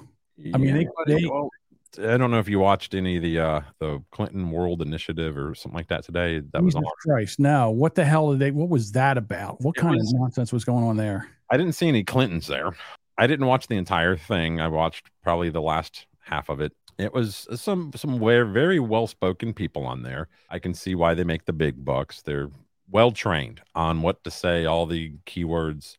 I 0.55 0.59
mean, 0.59 0.75
they- 0.75 0.88
they- 1.14 1.27
well, 1.27 1.51
I 1.99 2.16
don't 2.16 2.31
know 2.31 2.38
if 2.38 2.49
you 2.49 2.61
watched 2.61 2.94
any 2.94 3.16
of 3.16 3.23
the 3.23 3.38
uh 3.40 3.61
the 3.81 4.03
Clinton 4.12 4.51
World 4.51 4.83
Initiative 4.83 5.37
or 5.37 5.55
something 5.55 5.77
like 5.77 5.88
that 5.88 6.05
today. 6.05 6.40
That 6.53 6.62
was 6.62 6.75
Jesus 6.75 6.87
on. 6.87 6.92
Christ, 7.03 7.40
no! 7.40 7.71
What 7.71 7.94
the 7.94 8.05
hell 8.05 8.31
did 8.31 8.38
they? 8.40 8.51
What 8.51 8.68
was 8.68 8.92
that 8.92 9.16
about? 9.18 9.61
What 9.62 9.77
It 9.77 9.81
kind 9.81 9.97
was- 9.97 10.12
of 10.12 10.21
nonsense 10.21 10.53
was 10.53 10.64
going 10.64 10.85
on 10.85 10.97
there? 10.97 11.29
I 11.51 11.57
didn't 11.57 11.73
see 11.75 11.88
any 11.88 12.05
Clintons 12.05 12.47
there. 12.47 12.71
I 13.16 13.27
didn't 13.27 13.47
watch 13.47 13.66
the 13.66 13.77
entire 13.77 14.16
thing. 14.16 14.61
I 14.61 14.68
watched 14.68 15.11
probably 15.25 15.49
the 15.51 15.62
last 15.62 16.07
half 16.21 16.51
of 16.51 16.61
it. 16.61 16.73
It 16.99 17.12
was 17.14 17.49
some 17.55 17.90
some 17.97 18.21
very 18.21 18.49
very 18.53 18.79
well 18.79 19.07
spoken 19.09 19.55
people 19.55 19.85
on 19.87 20.03
there. 20.03 20.29
I 20.51 20.59
can 20.61 20.75
see 20.75 20.94
why 20.94 21.14
they 21.14 21.25
make 21.25 21.47
the 21.47 21.53
big 21.53 21.85
bucks. 21.85 22.23
They're 22.23 22.51
well 22.90 23.12
trained 23.12 23.61
on 23.74 24.03
what 24.03 24.24
to 24.24 24.31
say, 24.31 24.64
all 24.64 24.87
the 24.87 25.12
keywords 25.27 25.96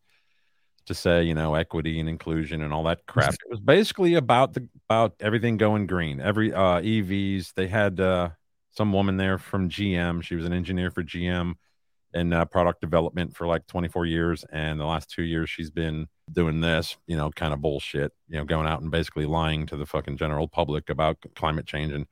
to 0.88 0.94
say, 0.94 1.24
you 1.24 1.36
know, 1.36 1.56
equity 1.56 2.00
and 2.00 2.10
inclusion 2.10 2.62
and 2.62 2.74
all 2.74 2.84
that 2.84 3.06
crap. 3.06 3.34
It 3.34 3.50
was 3.50 3.60
basically 3.60 4.16
about 4.16 4.54
the 4.54 4.68
about 4.90 5.16
everything 5.20 5.58
going 5.58 5.86
green. 5.86 6.20
Every 6.20 6.54
uh 6.54 6.82
EVs. 6.82 7.54
They 7.54 7.68
had 7.68 8.00
uh 8.00 8.30
some 8.72 8.92
woman 8.94 9.18
there 9.18 9.38
from 9.38 9.70
GM. 9.70 10.24
She 10.24 10.36
was 10.36 10.46
an 10.46 10.54
engineer 10.54 10.92
for 10.92 11.04
GM 11.04 11.56
in 12.14 12.34
uh, 12.34 12.46
product 12.46 12.82
development 12.82 13.36
for 13.36 13.46
like 13.46 13.68
24 13.68 14.06
years 14.06 14.44
and 14.52 14.80
the 14.80 14.86
last 14.86 15.12
two 15.12 15.22
years 15.22 15.50
she's 15.50 15.70
been 15.70 16.08
doing 16.32 16.60
this 16.60 16.98
you 17.06 17.16
know 17.16 17.30
kind 17.30 17.54
of 17.54 17.62
bullshit 17.62 18.12
you 18.28 18.38
know 18.38 18.44
going 18.44 18.68
out 18.68 18.82
and 18.82 18.90
basically 18.90 19.26
lying 19.26 19.66
to 19.68 19.78
the 19.78 19.86
fucking 19.86 20.18
general 20.18 20.48
public 20.48 20.90
about 20.90 21.18
climate 21.36 21.68
change 21.68 21.92
and 21.92 22.08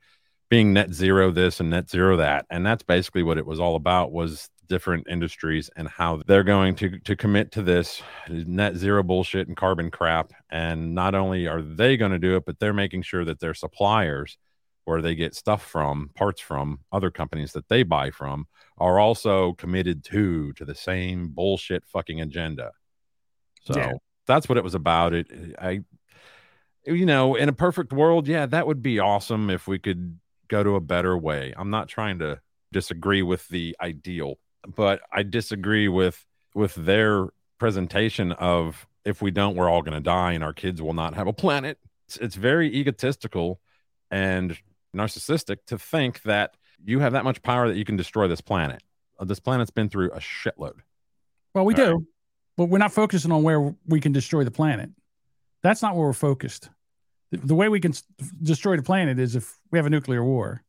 being 0.48 0.72
net 0.72 0.92
zero 0.92 1.30
this 1.30 1.58
and 1.58 1.70
net 1.70 1.90
zero 1.90 2.16
that 2.16 2.46
and 2.48 2.64
that's 2.64 2.84
basically 2.84 3.22
what 3.24 3.38
it 3.38 3.46
was 3.46 3.58
all 3.58 3.74
about 3.74 4.12
was 4.12 4.48
different 4.68 5.06
industries 5.08 5.70
and 5.76 5.88
how 5.88 6.22
they're 6.26 6.44
going 6.44 6.74
to 6.74 6.98
to 7.00 7.16
commit 7.16 7.50
to 7.52 7.62
this 7.62 8.02
net 8.28 8.76
zero 8.76 9.02
bullshit 9.02 9.48
and 9.48 9.56
carbon 9.56 9.90
crap 9.90 10.32
and 10.50 10.94
not 10.94 11.14
only 11.14 11.46
are 11.46 11.62
they 11.62 11.96
going 11.96 12.12
to 12.12 12.18
do 12.18 12.36
it 12.36 12.44
but 12.44 12.58
they're 12.58 12.72
making 12.72 13.02
sure 13.02 13.24
that 13.24 13.40
their 13.40 13.54
suppliers 13.54 14.38
where 14.84 15.02
they 15.02 15.14
get 15.14 15.34
stuff 15.34 15.62
from 15.64 16.10
parts 16.14 16.40
from 16.40 16.78
other 16.92 17.10
companies 17.10 17.52
that 17.52 17.68
they 17.68 17.82
buy 17.82 18.10
from 18.10 18.46
are 18.78 18.98
also 18.98 19.52
committed 19.54 20.02
to 20.04 20.52
to 20.54 20.64
the 20.64 20.74
same 20.74 21.28
bullshit 21.28 21.84
fucking 21.86 22.20
agenda. 22.20 22.72
So 23.64 23.74
Yeah. 23.74 23.92
that's 24.26 24.48
what 24.48 24.56
it 24.56 24.64
was 24.64 24.74
about. 24.74 25.12
It 25.12 25.26
I 25.58 25.80
you 26.86 27.04
know, 27.04 27.34
in 27.34 27.48
a 27.48 27.52
perfect 27.52 27.92
world, 27.92 28.26
yeah, 28.26 28.46
that 28.46 28.66
would 28.66 28.82
be 28.82 28.98
awesome 28.98 29.50
if 29.50 29.66
we 29.66 29.78
could 29.78 30.18
go 30.48 30.62
to 30.62 30.76
a 30.76 30.80
better 30.80 31.18
way. 31.18 31.52
I'm 31.56 31.70
not 31.70 31.88
trying 31.88 32.18
to 32.20 32.40
disagree 32.72 33.22
with 33.22 33.46
the 33.48 33.76
ideal, 33.80 34.36
but 34.66 35.00
I 35.12 35.22
disagree 35.22 35.88
with 35.88 36.24
with 36.54 36.74
their 36.74 37.28
presentation 37.58 38.32
of 38.32 38.86
if 39.04 39.22
we 39.22 39.30
don't, 39.30 39.54
we're 39.56 39.68
all 39.68 39.82
going 39.82 39.94
to 39.94 40.00
die 40.00 40.32
and 40.32 40.42
our 40.44 40.52
kids 40.52 40.82
will 40.82 40.92
not 40.94 41.14
have 41.14 41.26
a 41.26 41.32
planet. 41.32 41.78
It's, 42.06 42.16
it's 42.18 42.34
very 42.36 42.74
egotistical 42.74 43.60
and 44.10 44.56
narcissistic 44.96 45.58
to 45.66 45.78
think 45.78 46.22
that 46.22 46.54
you 46.84 46.98
have 47.00 47.12
that 47.12 47.24
much 47.24 47.42
power 47.42 47.68
that 47.68 47.76
you 47.76 47.84
can 47.84 47.96
destroy 47.96 48.28
this 48.28 48.40
planet. 48.40 48.82
Uh, 49.18 49.24
This 49.24 49.40
planet's 49.40 49.70
been 49.70 49.88
through 49.88 50.10
a 50.12 50.18
shitload. 50.18 50.80
Well, 51.54 51.64
we 51.64 51.74
All 51.74 51.84
do, 51.84 52.06
but 52.56 52.66
we're 52.66 52.78
not 52.78 52.92
focusing 52.92 53.32
on 53.32 53.42
where 53.42 53.74
we 53.86 54.00
can 54.00 54.12
destroy 54.12 54.44
the 54.44 54.50
planet. 54.50 54.90
That's 55.62 55.82
not 55.82 55.96
where 55.96 56.06
we're 56.06 56.12
focused. 56.12 56.70
The, 57.30 57.38
the 57.38 57.54
way 57.54 57.68
we 57.68 57.80
can 57.80 57.92
s- 57.92 58.04
destroy 58.42 58.76
the 58.76 58.82
planet 58.82 59.18
is 59.18 59.36
if 59.36 59.58
we 59.70 59.78
have 59.78 59.86
a 59.86 59.90
nuclear 59.90 60.24
war. 60.24 60.62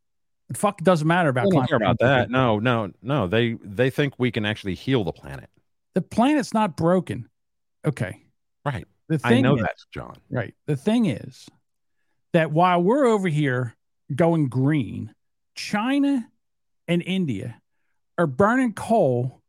It 0.49 0.57
fuck 0.57 0.81
doesn't 0.81 1.07
matter 1.07 1.29
about 1.29 1.49
climate 1.51 1.69
care 1.69 1.77
about 1.77 1.99
that. 1.99 2.31
No, 2.31 2.57
no, 2.59 2.91
no. 3.01 3.27
They 3.27 3.53
they 3.63 3.89
think 3.89 4.15
we 4.17 4.31
can 4.31 4.45
actually 4.45 4.75
heal 4.75 5.03
the 5.03 5.11
planet. 5.11 5.49
The 5.93 6.01
planet's 6.01 6.53
not 6.53 6.75
broken. 6.75 7.29
Okay. 7.85 8.23
Right. 8.65 8.85
The 9.07 9.19
I 9.23 9.29
thing 9.29 9.43
know 9.43 9.55
is, 9.55 9.61
that, 9.61 9.75
John. 9.91 10.15
Right. 10.29 10.53
The 10.65 10.75
thing 10.75 11.05
is 11.05 11.47
that 12.33 12.51
while 12.51 12.81
we're 12.81 13.05
over 13.05 13.27
here 13.27 13.75
going 14.15 14.49
green, 14.49 15.13
China 15.55 16.27
and 16.87 17.03
India 17.03 17.61
are 18.17 18.27
burning 18.27 18.73
coal 18.73 19.41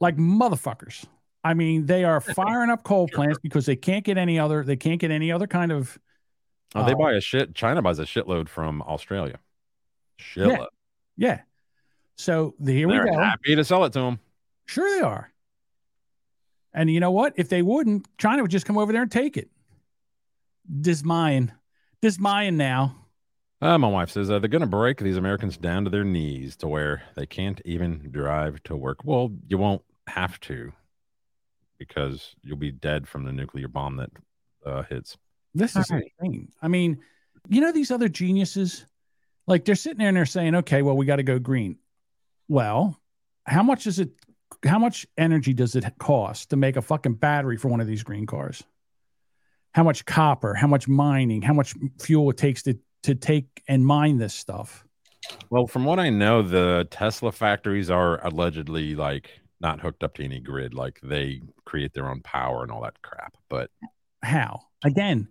like 0.00 0.16
motherfuckers. 0.16 1.04
I 1.42 1.54
mean, 1.54 1.86
they 1.86 2.04
are 2.04 2.20
firing 2.20 2.70
up 2.70 2.82
coal 2.82 3.08
plants 3.08 3.38
because 3.42 3.66
they 3.66 3.76
can't 3.76 4.04
get 4.04 4.18
any 4.18 4.38
other. 4.38 4.62
They 4.62 4.76
can't 4.76 5.00
get 5.00 5.10
any 5.10 5.32
other 5.32 5.46
kind 5.46 5.72
of. 5.72 5.98
Oh, 6.74 6.84
they 6.84 6.92
uh, 6.92 6.96
buy 6.96 7.12
a 7.12 7.20
shit. 7.20 7.54
China 7.54 7.80
buys 7.80 7.98
a 7.98 8.04
shitload 8.04 8.48
from 8.48 8.82
Australia. 8.82 9.38
Shitload. 10.18 10.66
Yeah. 11.16 11.40
So 12.16 12.54
the, 12.58 12.72
here 12.72 12.88
we 12.88 12.94
They're 12.94 13.06
go. 13.06 13.18
happy 13.18 13.54
to 13.56 13.64
sell 13.64 13.84
it 13.84 13.92
to 13.94 14.00
them. 14.00 14.18
Sure, 14.66 14.88
they 14.98 15.02
are. 15.04 15.30
And 16.72 16.90
you 16.90 17.00
know 17.00 17.10
what? 17.10 17.32
If 17.36 17.48
they 17.48 17.62
wouldn't, 17.62 18.06
China 18.18 18.42
would 18.42 18.50
just 18.50 18.66
come 18.66 18.78
over 18.78 18.92
there 18.92 19.02
and 19.02 19.10
take 19.12 19.36
it. 19.36 19.48
This 20.68 21.04
mine, 21.04 21.52
this 22.02 22.18
mine 22.18 22.56
now. 22.56 22.96
Uh, 23.62 23.78
my 23.78 23.88
wife 23.88 24.10
says 24.10 24.30
uh, 24.30 24.38
they're 24.38 24.48
going 24.48 24.60
to 24.60 24.66
break 24.66 24.98
these 24.98 25.16
Americans 25.16 25.56
down 25.56 25.84
to 25.84 25.90
their 25.90 26.04
knees 26.04 26.56
to 26.56 26.68
where 26.68 27.02
they 27.14 27.24
can't 27.24 27.60
even 27.64 28.08
drive 28.10 28.62
to 28.64 28.76
work. 28.76 28.98
Well, 29.04 29.32
you 29.48 29.56
won't 29.56 29.82
have 30.06 30.38
to 30.40 30.72
because 31.78 32.34
you'll 32.42 32.56
be 32.58 32.72
dead 32.72 33.08
from 33.08 33.24
the 33.24 33.32
nuclear 33.32 33.68
bomb 33.68 33.96
that 33.96 34.10
uh, 34.64 34.82
hits. 34.82 35.16
This 35.54 35.76
is 35.76 35.90
Right. 35.90 36.12
insane. 36.20 36.48
I 36.60 36.68
mean, 36.68 36.98
you 37.48 37.60
know 37.62 37.72
these 37.72 37.90
other 37.90 38.08
geniuses, 38.08 38.84
like 39.46 39.64
they're 39.64 39.74
sitting 39.74 39.98
there 39.98 40.08
and 40.08 40.16
they're 40.16 40.26
saying, 40.26 40.54
"Okay, 40.56 40.82
well, 40.82 40.96
we 40.96 41.06
got 41.06 41.16
to 41.16 41.22
go 41.22 41.38
green." 41.38 41.78
Well, 42.48 43.00
how 43.46 43.62
much 43.62 43.86
is 43.86 43.98
it? 43.98 44.10
How 44.64 44.78
much 44.78 45.06
energy 45.18 45.52
does 45.52 45.76
it 45.76 45.84
cost 45.98 46.50
to 46.50 46.56
make 46.56 46.76
a 46.76 46.82
fucking 46.82 47.14
battery 47.14 47.56
for 47.56 47.68
one 47.68 47.80
of 47.80 47.86
these 47.86 48.02
green 48.02 48.26
cars? 48.26 48.62
How 49.72 49.82
much 49.82 50.04
copper? 50.06 50.54
How 50.54 50.66
much 50.66 50.88
mining? 50.88 51.42
How 51.42 51.52
much 51.52 51.74
fuel 52.00 52.30
it 52.30 52.36
takes 52.36 52.62
to 52.64 52.78
to 53.04 53.14
take 53.14 53.62
and 53.68 53.86
mine 53.86 54.18
this 54.18 54.34
stuff? 54.34 54.84
Well, 55.50 55.66
from 55.66 55.84
what 55.84 55.98
I 55.98 56.10
know, 56.10 56.42
the 56.42 56.86
Tesla 56.90 57.32
factories 57.32 57.90
are 57.90 58.24
allegedly 58.24 58.94
like 58.94 59.30
not 59.60 59.80
hooked 59.80 60.02
up 60.02 60.14
to 60.14 60.24
any 60.24 60.40
grid. 60.40 60.74
Like 60.74 61.00
they 61.02 61.42
create 61.64 61.92
their 61.94 62.08
own 62.08 62.20
power 62.22 62.62
and 62.62 62.70
all 62.70 62.82
that 62.82 63.00
crap. 63.02 63.36
But 63.48 63.70
How? 64.22 64.60
Again, 64.84 65.28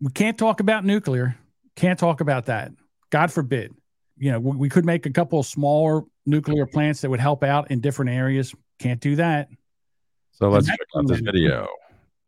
we 0.00 0.10
can't 0.12 0.38
talk 0.38 0.60
about 0.60 0.84
nuclear. 0.84 1.36
Can't 1.76 1.98
talk 1.98 2.20
about 2.20 2.46
that. 2.46 2.72
God 3.12 3.30
forbid. 3.30 3.72
You 4.16 4.32
know, 4.32 4.40
we, 4.40 4.56
we 4.56 4.68
could 4.68 4.84
make 4.84 5.06
a 5.06 5.10
couple 5.10 5.38
of 5.38 5.46
smaller 5.46 6.02
nuclear 6.26 6.66
plants 6.66 7.02
that 7.02 7.10
would 7.10 7.20
help 7.20 7.44
out 7.44 7.70
in 7.70 7.80
different 7.80 8.10
areas. 8.10 8.54
Can't 8.78 9.00
do 9.00 9.16
that. 9.16 9.48
so 10.32 10.48
let's 10.48 10.66
that's 10.66 10.78
check 10.78 10.88
out 10.96 11.06
this 11.06 11.20
video. 11.20 11.68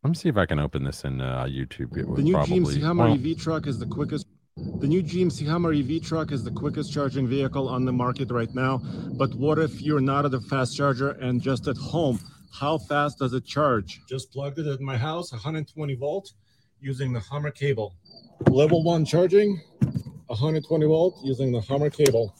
Let 0.03 0.09
me 0.09 0.15
see 0.15 0.29
if 0.29 0.37
I 0.37 0.45
can 0.45 0.59
open 0.59 0.83
this 0.83 1.03
in 1.03 1.19
uh, 1.19 1.45
YouTube. 1.45 1.97
It 1.97 2.07
was 2.07 2.17
The 2.17 2.23
new 2.23 2.33
probably 2.33 2.59
GMC 2.59 2.81
Hummer 2.83 3.05
well, 3.05 3.13
EV 3.13 3.37
truck 3.37 3.65
is 3.65 3.79
the 3.79 3.87
quickest. 3.87 4.27
The 4.55 4.87
new 4.87 5.01
GMC 5.01 5.47
Hummer 5.47 5.73
EV 5.73 6.01
truck 6.03 6.31
is 6.31 6.43
the 6.43 6.51
quickest 6.51 6.93
charging 6.93 7.27
vehicle 7.27 7.67
on 7.67 7.83
the 7.83 7.91
market 7.91 8.29
right 8.31 8.53
now. 8.53 8.77
But 9.17 9.33
what 9.33 9.57
if 9.57 9.81
you're 9.81 9.99
not 9.99 10.25
at 10.25 10.33
a 10.35 10.39
fast 10.41 10.77
charger 10.77 11.11
and 11.11 11.41
just 11.41 11.67
at 11.67 11.77
home? 11.77 12.19
How 12.53 12.77
fast 12.77 13.17
does 13.17 13.33
it 13.33 13.45
charge? 13.45 14.01
Just 14.07 14.31
plugged 14.31 14.59
it 14.59 14.67
at 14.67 14.79
my 14.79 14.95
house, 14.95 15.31
120 15.31 15.95
volt, 15.95 16.31
using 16.79 17.11
the 17.11 17.19
Hummer 17.19 17.51
cable. 17.51 17.95
Level 18.47 18.83
one 18.83 19.03
charging, 19.03 19.59
120 20.27 20.85
volt 20.85 21.19
using 21.23 21.51
the 21.51 21.61
Hummer 21.61 21.89
cable. 21.89 22.33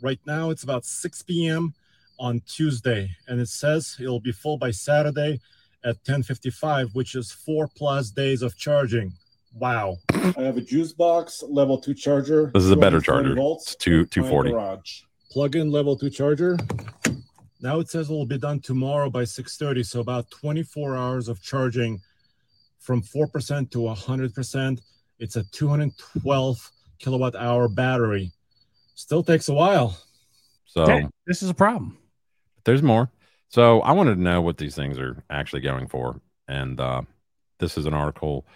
Right 0.00 0.20
now 0.26 0.50
it's 0.50 0.64
about 0.64 0.84
6 0.84 1.22
p.m. 1.22 1.74
on 2.18 2.40
Tuesday, 2.46 3.10
and 3.28 3.40
it 3.40 3.48
says 3.48 3.96
it'll 4.00 4.20
be 4.20 4.32
full 4.32 4.58
by 4.58 4.70
Saturday 4.72 5.40
at 5.84 5.96
1055, 6.06 6.94
which 6.94 7.14
is 7.14 7.30
four 7.32 7.68
plus 7.76 8.10
days 8.10 8.42
of 8.42 8.56
charging. 8.56 9.12
Wow. 9.54 9.98
I 10.12 10.32
have 10.42 10.56
a 10.56 10.60
juice 10.60 10.92
box, 10.92 11.42
level 11.48 11.78
two 11.78 11.94
charger. 11.94 12.50
This 12.54 12.64
is 12.64 12.70
a 12.70 12.76
better 12.76 13.00
220 13.00 13.04
charger. 13.28 13.34
Volts, 13.36 13.66
It's 13.72 13.76
two 13.76 14.06
240. 14.06 14.50
garage. 14.50 15.02
Plug 15.30 15.56
in 15.56 15.70
level 15.70 15.96
two 15.96 16.10
charger. 16.10 16.56
Now 17.60 17.78
it 17.78 17.88
says 17.88 18.08
it 18.10 18.12
will 18.12 18.26
be 18.26 18.38
done 18.38 18.60
tomorrow 18.60 19.08
by 19.10 19.22
6:30, 19.22 19.84
so 19.84 20.00
about 20.00 20.30
24 20.30 20.96
hours 20.96 21.28
of 21.28 21.40
charging 21.42 22.00
from 22.80 23.02
4% 23.02 23.70
to 23.70 23.78
100%. 23.78 24.80
It's 25.22 25.36
a 25.36 25.44
212 25.44 26.72
kilowatt 26.98 27.36
hour 27.36 27.68
battery. 27.68 28.32
Still 28.96 29.22
takes 29.22 29.48
a 29.48 29.54
while. 29.54 29.96
So 30.66 30.84
Yeah, 30.84 31.06
this 31.28 31.44
is 31.44 31.48
a 31.48 31.54
problem. 31.54 31.96
there's 32.64 32.82
more. 32.82 33.08
So 33.48 33.82
I 33.82 33.92
wanted 33.92 34.16
to 34.16 34.20
know 34.20 34.42
what 34.42 34.56
these 34.56 34.74
things 34.74 34.98
are 34.98 35.22
actually 35.30 35.60
going 35.60 35.86
for. 35.86 36.20
And 36.48 36.80
uh, 36.80 37.02
this 37.60 37.78
is 37.78 37.86
an 37.86 37.94
article, 37.94 38.46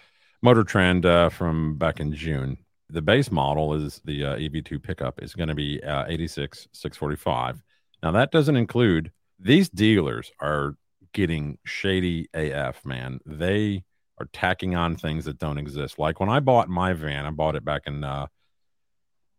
Motor 0.41 0.65
Trend 0.65 1.05
uh, 1.05 1.29
from 1.29 1.77
back 1.77 2.01
in 2.01 2.13
June. 2.13 2.57
The 2.89 3.01
base 3.01 3.31
model 3.31 3.73
is 3.73 4.01
the 4.03 4.25
uh, 4.25 4.35
EV2 4.35 4.83
pickup 4.83 5.23
is 5.23 5.35
going 5.35 5.49
to 5.49 5.55
be 5.55 5.81
uh, 5.83 6.03
86 6.07 6.67
645. 6.73 7.63
Now 8.03 8.11
that 8.11 8.31
doesn't 8.31 8.57
include 8.57 9.11
these 9.39 9.69
dealers 9.69 10.31
are 10.41 10.75
getting 11.13 11.59
shady 11.63 12.27
AF, 12.33 12.85
man. 12.85 13.19
They 13.25 13.83
are 14.19 14.27
tacking 14.33 14.75
on 14.75 14.95
things 14.95 15.25
that 15.25 15.37
don't 15.37 15.57
exist. 15.57 15.99
Like 15.99 16.19
when 16.19 16.29
I 16.29 16.39
bought 16.39 16.69
my 16.69 16.93
van, 16.93 17.25
I 17.25 17.29
bought 17.29 17.55
it 17.55 17.63
back 17.63 17.83
in 17.85 18.03
uh, 18.03 18.27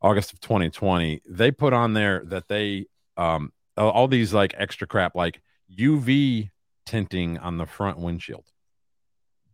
August 0.01 0.33
of 0.33 0.41
2020. 0.41 1.23
They 1.29 1.51
put 1.51 1.73
on 1.73 1.95
there 1.95 2.23
that 2.27 2.49
they 2.49 2.87
um, 3.17 3.53
all- 3.77 4.09
these 4.09 4.33
like 4.33 4.55
extra 4.57 4.87
crap 4.87 5.15
like 5.15 5.41
UV 5.77 6.51
tinting 6.87 7.39
on 7.39 7.59
the 7.59 7.67
front 7.67 7.99
windshield. 7.99 8.45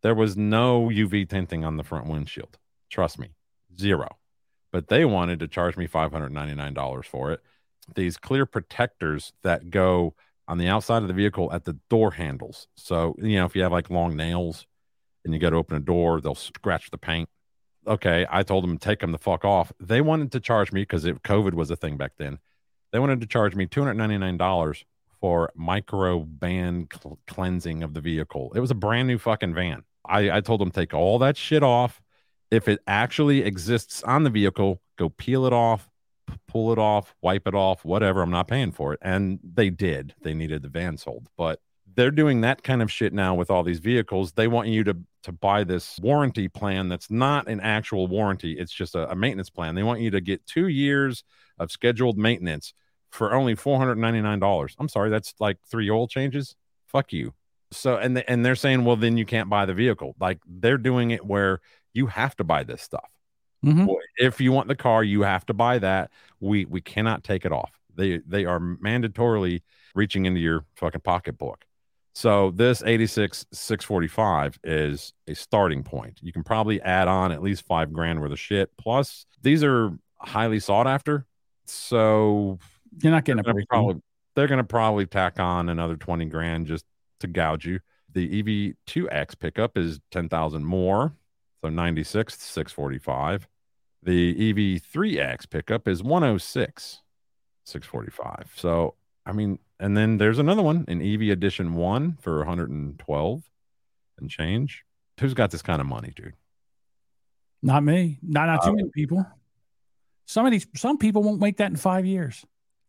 There 0.03 0.15
was 0.15 0.37
no 0.37 0.89
UV 0.89 1.29
tinting 1.29 1.65
on 1.65 1.77
the 1.77 1.85
front 1.85 2.07
windshield. 2.07 2.59
Trust 2.91 3.19
me, 3.19 3.31
zero. 3.79 4.19
But 4.71 4.89
they 4.89 5.05
wanted 5.05 5.39
to 5.41 5.49
charge 5.49 5.77
me 5.77 5.87
$599 5.89 7.05
for 7.05 7.33
it. 7.33 7.41
These 7.95 8.19
clear 8.19 8.45
protectors 8.45 9.33
that 9.43 9.71
go 9.71 10.15
on 10.47 10.59
the 10.59 10.69
outside 10.69 11.03
of 11.03 11.09
the 11.09 11.15
vehicle 11.15 11.51
at 11.53 11.65
the 11.65 11.79
door 11.89 12.11
handles. 12.11 12.67
So, 12.77 13.15
you 13.19 13.37
know, 13.37 13.47
if 13.47 13.57
you 13.57 13.63
have 13.63 13.73
like 13.73 13.89
long 13.89 14.17
nails 14.17 14.67
and 15.25 15.33
you 15.33 15.41
got 15.41 15.51
to 15.51 15.57
open 15.57 15.77
a 15.77 15.81
door, 15.81 16.21
they'll 16.21 16.35
scratch 16.35 16.91
the 16.91 16.99
paint. 16.99 17.29
Okay. 17.87 18.27
I 18.31 18.43
told 18.43 18.65
them 18.65 18.79
take 18.79 19.01
them 19.01 19.13
the 19.13 19.19
fuck 19.19 19.45
off. 19.45 19.73
They 19.81 20.01
wanted 20.01 20.33
to 20.33 20.41
charge 20.41 20.73
me 20.73 20.83
because 20.83 21.05
if 21.05 21.23
COVID 21.23 21.55
was 21.55 21.71
a 21.71 21.77
thing 21.77 21.97
back 21.97 22.13
then. 22.19 22.39
They 22.93 22.99
wanted 22.99 23.21
to 23.23 23.27
charge 23.27 23.57
me 23.57 23.67
$299 23.67 24.85
for 25.21 25.51
micro 25.57 26.21
band 26.21 26.93
cl- 26.95 27.19
cleansing 27.27 27.83
of 27.83 27.93
the 27.95 28.01
vehicle. 28.01 28.53
It 28.55 28.61
was 28.61 28.71
a 28.71 28.75
brand 28.75 29.09
new 29.09 29.19
fucking 29.19 29.55
van. 29.55 29.83
I, 30.07 30.31
I 30.31 30.41
told 30.41 30.61
them 30.61 30.71
take 30.71 30.95
all 30.95 31.19
that 31.19 31.37
shit 31.37 31.63
off. 31.63 32.01
If 32.51 32.69
it 32.69 32.81
actually 32.87 33.43
exists 33.43 34.03
on 34.05 34.23
the 34.23 34.31
vehicle, 34.31 34.81
go 34.97 35.09
peel 35.09 35.47
it 35.47 35.53
off, 35.53 35.91
pull 36.47 36.73
it 36.73 36.79
off, 36.79 37.15
wipe 37.21 37.49
it 37.49 37.55
off, 37.55 37.85
whatever. 37.85 38.23
I'm 38.23 38.31
not 38.31 38.49
paying 38.49 38.71
for 38.71 38.93
it. 38.93 39.01
And 39.03 39.41
they 39.43 39.71
did. 39.71 40.15
They 40.23 40.35
needed 40.35 40.63
the 40.63 40.69
van 40.69 40.97
sold. 40.97 41.29
But 41.37 41.61
they're 41.95 42.11
doing 42.11 42.41
that 42.43 42.63
kind 42.63 42.83
of 42.83 42.91
shit 42.91 43.13
now 43.13 43.35
with 43.35 43.51
all 43.51 43.63
these 43.63 43.79
vehicles. 43.81 44.33
They 44.33 44.49
want 44.49 44.69
you 44.69 44.85
to 44.85 44.97
to 45.25 45.33
buy 45.33 45.65
this 45.65 45.99
warranty 46.03 46.49
plan 46.49 46.89
that's 46.89 47.11
not 47.11 47.49
an 47.49 47.61
actual 47.61 48.07
warranty. 48.07 48.53
It's 48.59 48.73
just 48.73 48.95
a, 48.95 49.11
a 49.11 49.15
maintenance 49.15 49.49
plan. 49.49 49.75
They 49.75 49.83
want 49.83 50.01
you 50.01 50.11
to 50.11 50.21
get 50.21 50.47
two 50.47 50.69
years 50.69 51.25
of 51.59 51.71
scheduled 51.71 52.19
maintenance 52.19 52.75
for 53.11 53.33
only 53.33 53.55
four 53.55 53.79
hundred 53.79 53.97
ninety 53.97 54.21
nine 54.21 54.39
dollars. 54.39 54.75
I'm 54.79 54.89
sorry, 54.89 55.11
that's 55.11 55.35
like 55.41 55.59
three 55.71 55.91
oil 55.91 56.09
changes. 56.09 56.57
Fuck 56.87 57.13
you. 57.13 57.33
So 57.71 57.97
and 57.97 58.17
the, 58.17 58.31
and 58.31 58.45
they're 58.45 58.55
saying, 58.57 58.85
well, 58.85 58.97
then 58.97 59.17
you 59.17 59.25
can't 59.25 59.49
buy 59.49 59.67
the 59.67 59.75
vehicle. 59.75 60.15
Like 60.21 60.41
they're 60.47 60.79
doing 60.79 61.11
it 61.11 61.25
where 61.25 61.61
you 61.93 62.07
have 62.07 62.37
to 62.37 62.45
buy 62.45 62.65
this 62.65 62.83
stuff. 62.83 63.09
Mhm. 63.65 63.89
If 64.19 64.41
you 64.41 64.53
want 64.53 64.69
the 64.69 64.77
car, 64.77 65.03
you 65.03 65.23
have 65.23 65.47
to 65.47 65.55
buy 65.55 65.79
that. 65.79 66.11
We 66.41 66.67
we 66.67 66.81
cannot 66.81 67.25
take 67.25 67.45
it 67.45 67.53
off. 67.53 67.73
They 67.95 68.19
they 68.27 68.45
are 68.45 68.61
mandatorily 68.61 69.63
reaching 69.95 70.27
into 70.27 70.41
your 70.41 70.67
fucking 70.77 71.01
pocketbook. 71.01 71.65
So 72.15 72.53
this 72.53 72.83
86 72.85 73.45
645 73.53 74.61
is 74.63 75.13
a 75.27 75.35
starting 75.35 75.83
point. 75.83 76.21
You 76.23 76.33
can 76.33 76.45
probably 76.45 76.81
add 76.83 77.09
on 77.09 77.33
at 77.33 77.43
least 77.43 77.67
five 77.67 77.93
grand 77.93 78.21
worth 78.21 78.33
of 78.33 78.39
shit. 78.39 78.71
Plus, 78.79 79.27
these 79.43 79.65
are 79.65 79.93
highly 80.19 80.61
sought 80.61 80.87
after. 80.87 81.27
So 81.67 82.59
You're 83.03 83.13
not 83.13 83.25
getting 83.25 83.41
a 83.41 83.43
they're 83.43 83.53
gonna 83.53 83.67
probably 83.69 84.03
they're 84.37 84.47
gonna 84.47 84.65
probably 84.65 85.07
tack 85.07 85.41
on 85.41 85.69
another 85.69 85.97
20 85.97 86.27
grand 86.27 86.67
just 86.67 86.85
to 87.21 87.27
gouge 87.27 87.67
you. 87.67 87.81
The 88.13 88.43
EV2X 88.43 89.39
pickup 89.39 89.77
is 89.77 89.99
10,000 90.13 90.65
more. 90.65 91.15
So 91.63 91.69
96 91.71 92.41
645. 92.41 93.49
The 94.05 94.53
EV3X 94.53 95.51
pickup 95.51 95.89
is 95.89 96.03
106 96.03 97.03
645. 97.65 98.53
So 98.55 98.95
I 99.27 99.33
mean, 99.33 99.59
and 99.81 99.97
then 99.97 100.19
there's 100.19 100.39
another 100.39 100.63
one, 100.63 100.85
an 100.89 101.01
EV 101.03 101.31
Edition 101.33 101.75
1 101.75 102.19
for 102.21 102.39
112 102.39 103.43
and 104.19 104.31
change. 104.31 104.85
Who's 105.21 105.35
got 105.35 105.51
this 105.51 105.63
kind 105.63 105.81
of 105.81 105.87
money, 105.87 106.13
dude? 106.15 106.35
Not 107.63 107.83
me. 107.83 108.19
Not 108.23 108.47
not 108.47 108.63
too 108.65 108.71
Uh, 108.71 108.75
many 108.75 108.91
people. 108.95 109.27
Some 110.27 110.45
of 110.47 110.53
these 110.53 110.67
some 110.77 110.99
people 110.99 111.23
won't 111.23 111.41
make 111.41 111.57
that 111.59 111.71
in 111.71 111.77
five 111.77 112.05
years. 112.07 112.45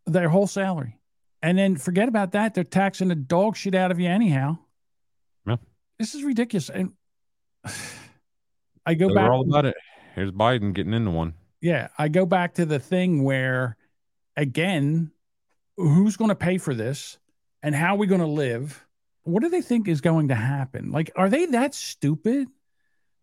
Their 0.06 0.30
whole 0.30 0.48
salary. 0.48 1.00
And 1.42 1.58
then 1.58 1.76
forget 1.76 2.08
about 2.10 2.32
that. 2.32 2.54
They're 2.54 2.64
taxing 2.64 3.08
the 3.10 3.16
dog 3.16 3.56
shit 3.56 3.76
out 3.76 3.92
of 3.92 4.00
you 4.00 4.08
anyhow. 4.10 4.58
Yeah. 5.48 5.58
this 6.00 6.16
is 6.16 6.24
ridiculous. 6.24 6.70
And 6.70 6.94
I 8.86 8.94
go 8.96 9.08
They're 9.08 9.16
back. 9.16 9.30
all 9.32 9.42
about 9.42 9.66
it. 9.66 9.76
Here's 10.16 10.32
Biden 10.32 10.74
getting 10.74 10.94
into 10.94 11.12
one. 11.12 11.34
Yeah, 11.62 11.88
I 11.98 12.08
go 12.08 12.26
back 12.26 12.56
to 12.56 12.66
the 12.66 12.80
thing 12.80 13.24
where, 13.24 13.76
again, 14.38 15.12
who's 15.78 16.18
going 16.18 16.30
to 16.30 16.36
pay 16.36 16.58
for 16.58 16.74
this, 16.74 17.18
and 17.64 17.74
how 17.76 17.96
are 17.96 17.98
we 17.98 18.08
going 18.08 18.22
to 18.22 18.28
live? 18.28 18.86
What 19.24 19.42
do 19.42 19.50
they 19.50 19.62
think 19.62 19.88
is 19.88 20.02
going 20.02 20.28
to 20.30 20.36
happen? 20.36 20.92
Like, 20.92 21.12
are 21.16 21.30
they 21.30 21.46
that 21.48 21.74
stupid 21.74 22.48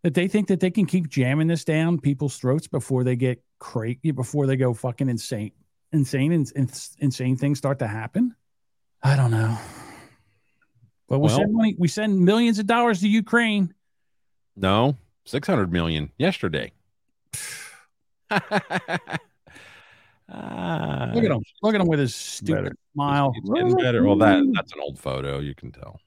that 0.03 0.13
they 0.13 0.27
think 0.27 0.49
that 0.49 0.59
they 0.59 0.69
can 0.71 0.85
keep 0.85 1.07
jamming 1.07 1.47
this 1.47 1.63
down 1.63 1.99
people's 1.99 2.37
throats 2.37 2.67
before 2.67 3.03
they 3.05 3.15
get 3.15 3.41
crazy, 3.59 4.11
before 4.11 4.45
they 4.45 4.57
go 4.57 4.73
fucking 4.73 5.07
insane, 5.09 5.51
insane, 5.93 6.33
and 6.33 6.51
insane 6.99 7.37
things 7.37 7.57
start 7.57 7.79
to 7.79 7.87
happen? 7.87 8.35
I 9.01 9.15
don't 9.15 9.31
know. 9.31 9.57
But 11.07 11.19
we 11.19 11.27
Well- 11.27 11.37
send 11.37 11.53
money, 11.53 11.75
we 11.79 11.87
send 11.87 12.19
millions 12.19 12.59
of 12.59 12.67
dollars 12.67 12.99
to 13.01 13.07
Ukraine. 13.07 13.73
No, 14.55 14.97
600 15.25 15.71
million 15.71 16.11
yesterday. 16.17 16.73
Ah, 20.33 21.11
Look 21.13 21.23
at 21.23 21.31
him. 21.31 21.43
Look 21.61 21.75
at 21.75 21.81
him 21.81 21.87
with 21.87 21.99
his 21.99 22.15
stupid 22.15 22.63
Better. 22.63 22.75
smile. 22.93 23.31
Getting 23.53 23.75
better. 23.75 24.03
Well, 24.03 24.17
that 24.17 24.43
that's 24.53 24.73
an 24.73 24.79
old 24.81 24.99
photo. 24.99 25.39
You 25.39 25.53
can 25.55 25.71
tell. 25.71 25.99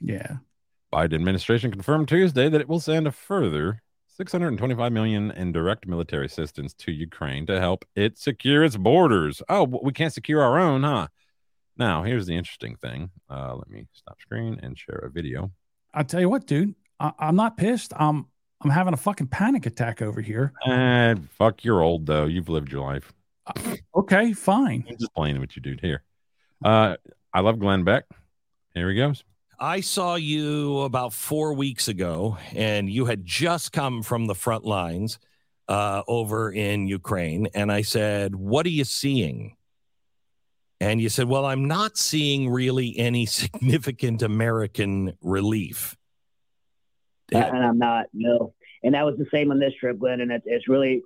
Yeah. 0.00 0.38
Biden 0.92 1.14
administration 1.14 1.70
confirmed 1.70 2.08
Tuesday 2.08 2.48
that 2.48 2.60
it 2.60 2.68
will 2.68 2.80
send 2.80 3.06
a 3.06 3.12
further 3.12 3.82
625 4.08 4.92
million 4.92 5.30
in 5.30 5.52
direct 5.52 5.86
military 5.86 6.26
assistance 6.26 6.74
to 6.74 6.90
Ukraine 6.92 7.46
to 7.46 7.60
help 7.60 7.84
it 7.94 8.18
secure 8.18 8.64
its 8.64 8.76
borders. 8.76 9.40
Oh, 9.48 9.64
we 9.64 9.92
can't 9.92 10.12
secure 10.12 10.42
our 10.42 10.58
own, 10.58 10.82
huh? 10.82 11.06
Now, 11.76 12.02
here's 12.02 12.26
the 12.26 12.36
interesting 12.36 12.76
thing. 12.76 13.10
Uh, 13.30 13.54
let 13.54 13.70
me 13.70 13.86
stop 13.92 14.20
screen 14.20 14.58
and 14.62 14.76
share 14.76 14.96
a 14.98 15.10
video. 15.10 15.52
I'll 15.94 16.04
tell 16.04 16.20
you 16.20 16.28
what, 16.28 16.46
dude. 16.46 16.74
I, 16.98 17.12
I'm 17.18 17.36
not 17.36 17.56
pissed. 17.56 17.92
I'm 17.96 18.26
I'm 18.62 18.70
having 18.70 18.92
a 18.92 18.98
fucking 18.98 19.28
panic 19.28 19.64
attack 19.64 20.02
over 20.02 20.20
here. 20.20 20.52
And 20.66 21.30
fuck, 21.30 21.64
you're 21.64 21.80
old 21.80 22.04
though. 22.06 22.26
You've 22.26 22.48
lived 22.50 22.70
your 22.72 22.82
life. 22.82 23.12
Okay, 23.94 24.32
fine. 24.32 24.84
I'm 24.88 24.96
just 24.98 25.14
playing 25.14 25.40
with 25.40 25.56
you, 25.56 25.62
dude. 25.62 25.80
Here, 25.80 26.02
uh, 26.64 26.96
I 27.32 27.40
love 27.40 27.58
Glenn 27.58 27.84
Beck. 27.84 28.04
Here 28.74 28.88
he 28.90 28.96
goes. 28.96 29.24
I 29.58 29.80
saw 29.80 30.14
you 30.14 30.80
about 30.80 31.12
four 31.12 31.52
weeks 31.52 31.88
ago, 31.88 32.38
and 32.54 32.88
you 32.88 33.04
had 33.04 33.26
just 33.26 33.72
come 33.72 34.02
from 34.02 34.26
the 34.26 34.34
front 34.34 34.64
lines 34.64 35.18
uh, 35.68 36.02
over 36.08 36.50
in 36.50 36.88
Ukraine. 36.88 37.48
And 37.54 37.70
I 37.70 37.82
said, 37.82 38.34
What 38.34 38.64
are 38.66 38.70
you 38.70 38.84
seeing? 38.84 39.56
And 40.80 41.00
you 41.00 41.10
said, 41.10 41.28
Well, 41.28 41.44
I'm 41.44 41.66
not 41.66 41.98
seeing 41.98 42.48
really 42.48 42.98
any 42.98 43.26
significant 43.42 44.22
American 44.22 45.12
relief. 45.20 45.96
and 47.32 47.64
I'm 47.64 47.78
not. 47.78 48.06
No, 48.14 48.54
and 48.82 48.94
that 48.94 49.04
was 49.04 49.18
the 49.18 49.26
same 49.32 49.50
on 49.50 49.58
this 49.58 49.74
trip, 49.78 49.98
Glenn. 49.98 50.20
And 50.20 50.32
it's 50.32 50.44
it's 50.46 50.68
really, 50.68 51.02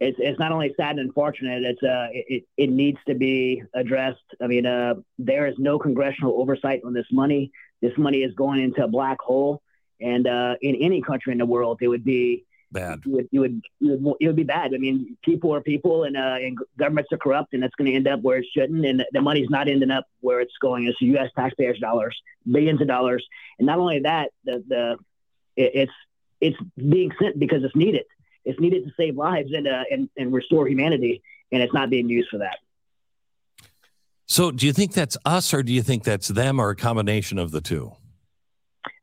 it's 0.00 0.18
it's 0.20 0.38
not 0.38 0.52
only 0.52 0.74
sad 0.76 0.98
and 0.98 1.00
unfortunate. 1.00 1.62
It's 1.64 1.82
uh, 1.82 2.08
it 2.12 2.44
it 2.56 2.70
needs 2.70 2.98
to 3.08 3.14
be 3.14 3.62
addressed. 3.74 4.24
I 4.42 4.46
mean, 4.46 4.66
uh, 4.66 4.94
there 5.18 5.46
is 5.46 5.54
no 5.58 5.78
congressional 5.78 6.38
oversight 6.40 6.82
on 6.84 6.92
this 6.92 7.06
money. 7.10 7.50
This 7.80 7.96
money 7.96 8.18
is 8.18 8.34
going 8.34 8.60
into 8.60 8.84
a 8.84 8.88
black 8.88 9.18
hole, 9.20 9.62
and 10.00 10.26
uh, 10.26 10.56
in 10.60 10.76
any 10.76 11.00
country 11.00 11.32
in 11.32 11.38
the 11.38 11.46
world, 11.46 11.78
it 11.80 11.88
would 11.88 12.04
be 12.04 12.44
Bad. 12.72 13.02
you 13.06 13.12
would, 13.12 13.28
you 13.30 13.40
would, 13.40 13.62
you 13.80 13.96
would, 13.96 14.16
it 14.20 14.26
would 14.26 14.36
be 14.36 14.42
bad. 14.42 14.74
I 14.74 14.78
mean, 14.78 15.16
people 15.22 15.54
are 15.54 15.60
people, 15.60 16.04
and 16.04 16.16
uh, 16.16 16.36
and 16.40 16.58
governments 16.78 17.12
are 17.12 17.16
corrupt, 17.16 17.54
and 17.54 17.62
it's 17.64 17.74
going 17.76 17.90
to 17.90 17.96
end 17.96 18.08
up 18.08 18.20
where 18.22 18.38
it 18.38 18.46
shouldn't, 18.52 18.84
and 18.84 19.04
the 19.12 19.22
money's 19.22 19.48
not 19.48 19.68
ending 19.68 19.90
up 19.90 20.04
where 20.20 20.40
it's 20.40 20.52
going. 20.60 20.86
It's 20.86 21.00
U.S. 21.00 21.30
taxpayers' 21.36 21.78
dollars, 21.78 22.20
billions 22.50 22.80
of 22.80 22.88
dollars, 22.88 23.24
and 23.58 23.66
not 23.66 23.78
only 23.78 24.00
that, 24.00 24.30
the 24.44 24.64
the 24.68 24.96
it, 25.56 25.70
it's 25.74 25.92
it's 26.40 26.56
being 26.76 27.12
sent 27.20 27.38
because 27.38 27.62
it's 27.62 27.76
needed. 27.76 28.04
It's 28.46 28.58
needed 28.60 28.84
to 28.84 28.92
save 28.96 29.16
lives 29.16 29.52
and 29.52 29.66
uh, 29.68 29.82
and 29.90 30.08
and 30.16 30.32
restore 30.32 30.66
humanity, 30.68 31.22
and 31.52 31.62
it's 31.62 31.74
not 31.74 31.90
being 31.90 32.08
used 32.08 32.28
for 32.30 32.38
that. 32.38 32.58
So, 34.26 34.50
do 34.50 34.66
you 34.66 34.72
think 34.72 34.92
that's 34.92 35.16
us, 35.24 35.52
or 35.54 35.62
do 35.62 35.72
you 35.72 35.82
think 35.82 36.02
that's 36.04 36.28
them, 36.28 36.58
or 36.60 36.70
a 36.70 36.76
combination 36.76 37.38
of 37.38 37.50
the 37.50 37.60
two? 37.60 37.92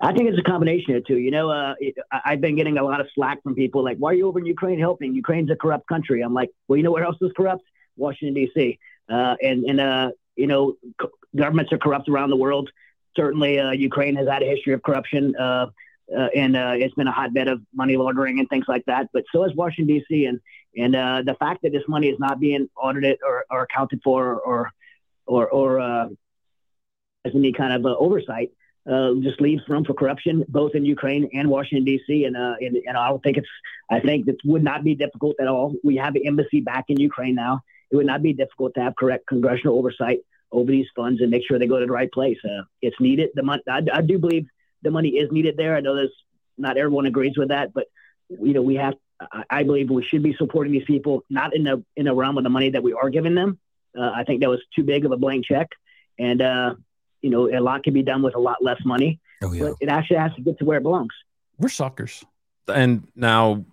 I 0.02 0.12
think 0.14 0.30
it's 0.30 0.38
a 0.40 0.44
combination 0.44 0.96
of 0.96 1.06
two. 1.06 1.18
You 1.18 1.32
know, 1.32 1.50
uh, 1.50 1.76
it, 1.80 1.96
I- 2.12 2.22
I've 2.26 2.42
been 2.42 2.56
getting 2.56 2.78
a 2.78 2.84
lot 2.84 3.00
of 3.00 3.08
slack 3.16 3.42
from 3.44 3.56
people 3.56 3.84
like, 3.84 3.98
"Why 3.98 4.12
are 4.12 4.14
you 4.16 4.28
over 4.28 4.40
in 4.40 4.46
Ukraine 4.46 4.80
helping? 4.80 5.14
Ukraine's 5.14 5.50
a 5.52 5.56
corrupt 5.56 5.88
country." 5.88 6.22
I'm 6.22 6.34
like, 6.34 6.50
"Well, 6.68 6.78
you 6.78 6.84
know 6.84 6.92
where 6.92 7.04
else 7.06 7.18
is 7.22 7.32
corrupt? 7.38 7.64
Washington 7.96 8.34
D.C. 8.34 8.80
Uh, 9.10 9.36
and 9.42 9.64
and 9.66 9.80
uh, 9.80 10.12
you 10.36 10.48
know, 10.48 10.76
co- 11.00 11.12
governments 11.36 11.72
are 11.72 11.78
corrupt 11.78 12.10
around 12.10 12.30
the 12.30 12.36
world. 12.38 12.70
Certainly, 13.16 13.60
uh, 13.60 13.72
Ukraine 13.72 14.16
has 14.16 14.28
had 14.28 14.42
a 14.42 14.46
history 14.46 14.74
of 14.74 14.82
corruption, 14.84 15.36
uh, 16.12 16.28
and 16.36 16.56
uh, 16.56 16.74
it's 16.76 16.94
been 16.96 17.08
a 17.08 17.12
hotbed 17.12 17.48
of 17.48 17.62
money 17.74 17.96
laundering 17.98 18.40
and 18.40 18.50
things 18.50 18.66
like 18.68 18.86
that. 18.86 19.10
But 19.14 19.24
so 19.32 19.44
is 19.44 19.56
Washington 19.56 19.96
D.C. 19.96 20.26
and 20.26 20.40
and 20.76 20.96
uh, 20.96 21.22
the 21.26 21.36
fact 21.36 21.62
that 21.64 21.72
this 21.72 21.84
money 21.88 22.08
is 22.08 22.20
not 22.20 22.40
being 22.40 22.70
audited 22.76 23.20
or, 23.26 23.46
or 23.50 23.64
accounted 23.64 24.02
for 24.04 24.40
or 24.40 24.72
or 25.26 25.48
or 25.50 25.80
uh, 25.80 26.08
as 27.26 27.32
any 27.36 27.54
kind 27.54 27.74
of 27.74 27.86
uh, 27.86 27.96
oversight 27.98 28.52
uh, 28.90 29.14
just 29.22 29.40
leaves 29.40 29.62
room 29.70 29.86
for 29.86 29.94
corruption, 29.94 30.44
both 30.50 30.76
in 30.76 30.84
Ukraine 30.84 31.30
and 31.34 31.50
Washington 31.50 31.86
D.C. 31.86 32.26
And, 32.26 32.36
uh, 32.36 32.56
and 32.60 32.76
and 32.86 32.98
I 32.98 33.10
don't 33.10 33.24
think 33.24 33.38
it's. 33.38 33.48
I 33.90 34.00
think 34.00 34.28
it 34.28 34.38
would 34.46 34.64
not 34.64 34.84
be 34.84 34.96
difficult 34.96 35.36
at 35.40 35.48
all. 35.48 35.76
We 35.84 35.98
have 35.98 36.16
an 36.16 36.24
embassy 36.26 36.62
back 36.62 36.86
in 36.88 37.00
Ukraine 37.00 37.36
now. 37.36 37.62
It 37.92 37.96
would 37.96 38.06
not 38.06 38.24
be 38.24 38.34
difficult 38.34 38.74
to 38.76 38.82
have 38.82 38.96
correct 38.96 39.28
congressional 39.28 39.78
oversight 39.78 40.20
over 40.52 40.72
these 40.72 40.88
funds 40.96 41.22
and 41.22 41.30
make 41.30 41.44
sure 41.48 41.60
they 41.60 41.68
go 41.68 41.80
to 41.80 41.86
the 41.86 41.92
right 41.92 42.12
place. 42.12 42.38
It's 42.82 43.00
needed. 43.00 43.30
The 43.36 43.44
money. 43.44 43.62
I, 43.70 43.82
I 43.94 44.02
do 44.02 44.18
believe 44.18 44.48
the 44.84 44.92
money 44.92 45.10
is 45.10 45.32
needed 45.32 45.58
there. 45.58 45.76
I 45.76 45.82
know 45.82 45.96
there's 45.96 46.12
not 46.58 46.78
everyone 46.78 47.06
agrees 47.06 47.38
with 47.38 47.50
that, 47.50 47.74
but 47.74 47.88
you 48.30 48.54
know 48.54 48.62
we 48.62 48.76
have. 48.76 48.96
I, 49.20 49.44
I 49.50 49.64
believe 49.64 49.90
we 49.90 50.04
should 50.04 50.24
be 50.24 50.34
supporting 50.34 50.74
these 50.74 50.86
people, 50.86 51.24
not 51.30 51.56
in 51.56 51.64
the 51.64 51.84
in 51.96 52.06
the 52.06 52.14
realm 52.14 52.38
of 52.38 52.44
the 52.44 52.50
money 52.50 52.70
that 52.70 52.84
we 52.84 52.94
are 52.94 53.10
giving 53.10 53.36
them. 53.36 53.60
Uh, 53.98 54.12
I 54.14 54.24
think 54.24 54.42
that 54.42 54.50
was 54.50 54.62
too 54.76 54.84
big 54.84 55.06
of 55.06 55.12
a 55.12 55.18
blank 55.18 55.46
check, 55.46 55.70
and 56.20 56.42
uh, 56.42 56.76
you 57.22 57.30
know 57.30 57.50
a 57.50 57.60
lot 57.60 57.84
can 57.84 57.94
be 57.94 58.04
done 58.04 58.22
with 58.22 58.36
a 58.36 58.40
lot 58.40 58.64
less 58.64 58.80
money. 58.86 59.20
Oh, 59.42 59.52
yeah. 59.52 59.64
But 59.64 59.76
it 59.82 59.90
actually 59.90 60.18
has 60.18 60.34
to 60.36 60.42
get 60.42 60.60
to 60.60 60.66
where 60.66 60.78
it 60.78 60.84
belongs. 60.84 61.14
We're 61.58 61.70
suckers. 61.70 62.24
And 62.68 63.08
now 63.16 63.66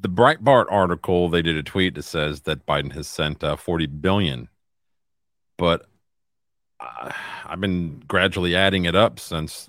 the 0.00 0.08
Breitbart 0.08 0.66
article, 0.70 1.28
they 1.28 1.42
did 1.42 1.56
a 1.56 1.62
tweet 1.62 1.94
that 1.94 2.02
says 2.02 2.42
that 2.42 2.66
Biden 2.66 2.92
has 2.92 3.06
sent 3.06 3.44
uh, 3.44 3.56
40 3.56 3.86
billion, 3.86 4.48
but 5.56 5.86
uh, 6.80 7.12
I've 7.44 7.60
been 7.60 8.02
gradually 8.06 8.56
adding 8.56 8.86
it 8.86 8.96
up 8.96 9.20
since 9.20 9.68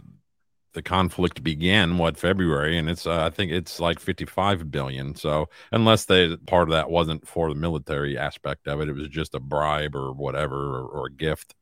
the 0.76 0.84
conflict 0.84 1.42
began, 1.42 1.98
what 1.98 2.18
February, 2.18 2.78
and 2.78 2.90
it's 2.90 3.08
uh, 3.08 3.26
I 3.26 3.32
think 3.32 3.52
it's 3.52 3.80
like 3.80 4.00
55 4.00 4.70
billion. 4.70 5.16
So 5.16 5.50
unless 5.72 6.06
they 6.06 6.36
part 6.36 6.70
of 6.70 6.74
that 6.74 6.92
wasn't 6.92 7.28
for 7.28 7.50
the 7.50 7.56
military 7.56 8.18
aspect 8.18 8.68
of 8.68 8.82
it, 8.82 8.90
it 8.90 8.94
was 8.94 9.08
just 9.08 9.34
a 9.34 9.40
bribe 9.40 9.96
or 9.96 10.12
whatever 10.12 10.56
or, 10.56 10.86
or 10.86 11.06
a 11.08 11.12
gift. 11.12 11.56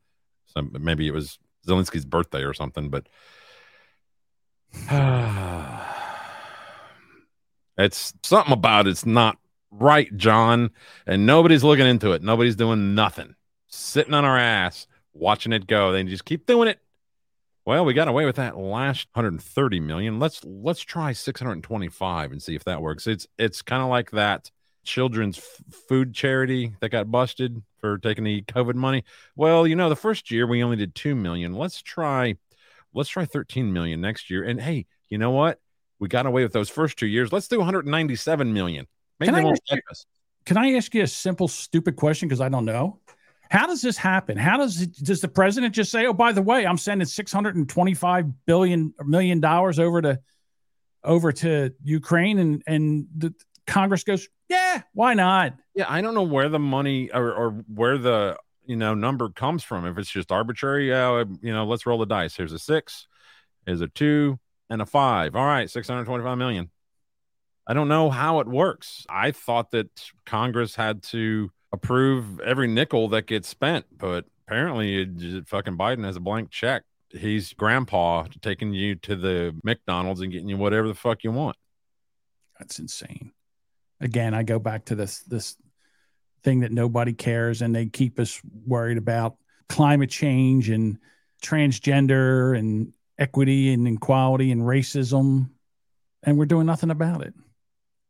So 0.47 0.63
maybe 0.63 1.07
it 1.07 1.13
was 1.13 1.39
Zelensky's 1.65 2.05
birthday 2.05 2.43
or 2.43 2.53
something, 2.53 2.89
but 2.89 3.07
it's 7.77 8.13
something 8.23 8.53
about 8.53 8.87
it's 8.87 9.05
not 9.05 9.37
right, 9.71 10.15
John, 10.17 10.71
and 11.05 11.25
nobody's 11.25 11.63
looking 11.63 11.87
into 11.87 12.11
it. 12.11 12.23
Nobody's 12.23 12.55
doing 12.55 12.95
nothing. 12.95 13.35
Sitting 13.67 14.13
on 14.13 14.25
our 14.25 14.37
ass, 14.37 14.87
watching 15.13 15.53
it 15.53 15.67
go. 15.67 15.91
They 15.91 16.03
just 16.03 16.25
keep 16.25 16.45
doing 16.45 16.67
it. 16.67 16.79
Well, 17.65 17.85
we 17.85 17.93
got 17.93 18.09
away 18.09 18.25
with 18.25 18.35
that 18.35 18.57
last 18.57 19.07
130 19.13 19.79
million. 19.79 20.19
Let's 20.19 20.43
let's 20.43 20.81
try 20.81 21.13
625 21.13 22.31
and 22.33 22.41
see 22.41 22.55
if 22.55 22.65
that 22.65 22.81
works. 22.81 23.07
It's 23.07 23.25
it's 23.37 23.61
kind 23.61 23.81
of 23.81 23.89
like 23.89 24.11
that 24.11 24.51
children's 24.83 25.37
f- 25.37 25.63
food 25.87 26.13
charity 26.13 26.75
that 26.81 26.89
got 26.89 27.09
busted 27.09 27.63
for 27.79 27.97
taking 27.99 28.25
the 28.25 28.41
COVID 28.43 28.75
money. 28.75 29.05
Well, 29.37 29.65
you 29.65 29.77
know, 29.77 29.87
the 29.87 29.95
first 29.95 30.29
year 30.29 30.45
we 30.45 30.61
only 30.61 30.75
did 30.75 30.93
2 30.93 31.15
million. 31.15 31.53
Let's 31.53 31.81
try 31.81 32.35
let's 32.93 33.09
try 33.09 33.23
13 33.25 33.71
million 33.71 34.01
next 34.01 34.29
year. 34.29 34.43
And 34.43 34.59
hey, 34.59 34.85
you 35.07 35.17
know 35.17 35.31
what? 35.31 35.59
We 35.99 36.09
got 36.09 36.25
away 36.25 36.43
with 36.43 36.51
those 36.51 36.69
first 36.69 36.97
two 36.97 37.07
years. 37.07 37.31
Let's 37.31 37.47
do 37.47 37.59
197 37.59 38.51
million. 38.51 38.87
Maybe 39.21 39.27
Can 39.27 39.35
they 39.35 39.41
I 39.41 39.43
won't 39.45 39.59
you- 39.71 39.79
us. 39.89 40.05
Can 40.45 40.57
I 40.57 40.73
ask 40.73 40.93
you 40.93 41.03
a 41.03 41.07
simple, 41.07 41.47
stupid 41.47 41.95
question? 41.95 42.27
Because 42.27 42.41
I 42.41 42.49
don't 42.49 42.65
know. 42.65 42.99
How 43.53 43.67
does 43.67 43.83
this 43.83 43.97
happen? 43.97 44.35
How 44.35 44.57
does 44.57 44.81
it, 44.81 44.93
does 44.95 45.21
the 45.21 45.27
president 45.27 45.75
just 45.75 45.91
say, 45.91 46.07
"Oh, 46.07 46.13
by 46.13 46.31
the 46.31 46.41
way, 46.41 46.65
I'm 46.65 46.79
sending 46.79 47.05
625 47.05 48.45
billion 48.47 48.95
million 49.05 49.39
dollars 49.41 49.77
over 49.77 50.01
to 50.01 50.19
over 51.03 51.31
to 51.31 51.71
Ukraine," 51.83 52.39
and 52.39 52.63
and 52.65 53.05
the 53.15 53.31
Congress 53.67 54.03
goes, 54.03 54.27
"Yeah, 54.49 54.81
why 54.93 55.13
not?" 55.13 55.53
Yeah, 55.75 55.85
I 55.87 56.01
don't 56.01 56.15
know 56.15 56.23
where 56.23 56.49
the 56.49 56.57
money 56.57 57.11
or, 57.13 57.31
or 57.31 57.51
where 57.67 57.99
the 57.99 58.37
you 58.65 58.75
know 58.75 58.95
number 58.95 59.29
comes 59.29 59.63
from. 59.63 59.85
If 59.85 59.99
it's 59.99 60.09
just 60.09 60.31
arbitrary, 60.31 60.87
you 60.87 61.53
know, 61.53 61.65
let's 61.65 61.85
roll 61.85 61.99
the 61.99 62.07
dice. 62.07 62.35
Here's 62.35 62.53
a 62.53 62.59
six, 62.59 63.05
here's 63.67 63.81
a 63.81 63.87
two, 63.87 64.39
and 64.67 64.81
a 64.81 64.87
five. 64.87 65.35
All 65.35 65.45
right, 65.45 65.69
625 65.69 66.39
million. 66.39 66.71
I 67.67 67.75
don't 67.75 67.87
know 67.87 68.09
how 68.09 68.39
it 68.39 68.47
works. 68.47 69.05
I 69.07 69.29
thought 69.29 69.69
that 69.71 70.09
Congress 70.25 70.75
had 70.75 71.03
to 71.03 71.51
approve 71.73 72.39
every 72.39 72.67
nickel 72.67 73.09
that 73.09 73.27
gets 73.27 73.49
spent, 73.49 73.85
but 73.97 74.25
apparently, 74.47 75.01
it, 75.01 75.17
just- 75.17 75.49
fucking 75.49 75.77
Biden 75.77 76.05
has 76.05 76.15
a 76.15 76.21
blank 76.21 76.51
check 76.51 76.83
he's 77.13 77.53
grandpa 77.53 78.25
taking 78.41 78.73
you 78.73 78.95
to 78.95 79.15
the 79.15 79.55
McDonald's 79.63 80.21
and 80.21 80.31
getting 80.31 80.49
you 80.49 80.57
whatever 80.57 80.87
the 80.87 80.93
fuck 80.93 81.23
you 81.23 81.31
want. 81.31 81.55
That's 82.59 82.79
insane. 82.79 83.31
Again, 84.01 84.33
I 84.33 84.43
go 84.43 84.59
back 84.59 84.85
to 84.85 84.95
this 84.95 85.19
this 85.21 85.55
thing 86.43 86.61
that 86.61 86.71
nobody 86.71 87.13
cares 87.13 87.61
and 87.61 87.73
they 87.73 87.85
keep 87.85 88.19
us 88.19 88.41
worried 88.65 88.97
about 88.97 89.37
climate 89.69 90.09
change 90.09 90.69
and 90.69 90.97
transgender 91.41 92.57
and 92.57 92.91
equity 93.17 93.71
and 93.73 93.87
equality 93.87 94.51
and 94.51 94.61
racism 94.61 95.49
and 96.23 96.37
we're 96.37 96.45
doing 96.45 96.65
nothing 96.65 96.89
about 96.89 97.21
it. 97.21 97.33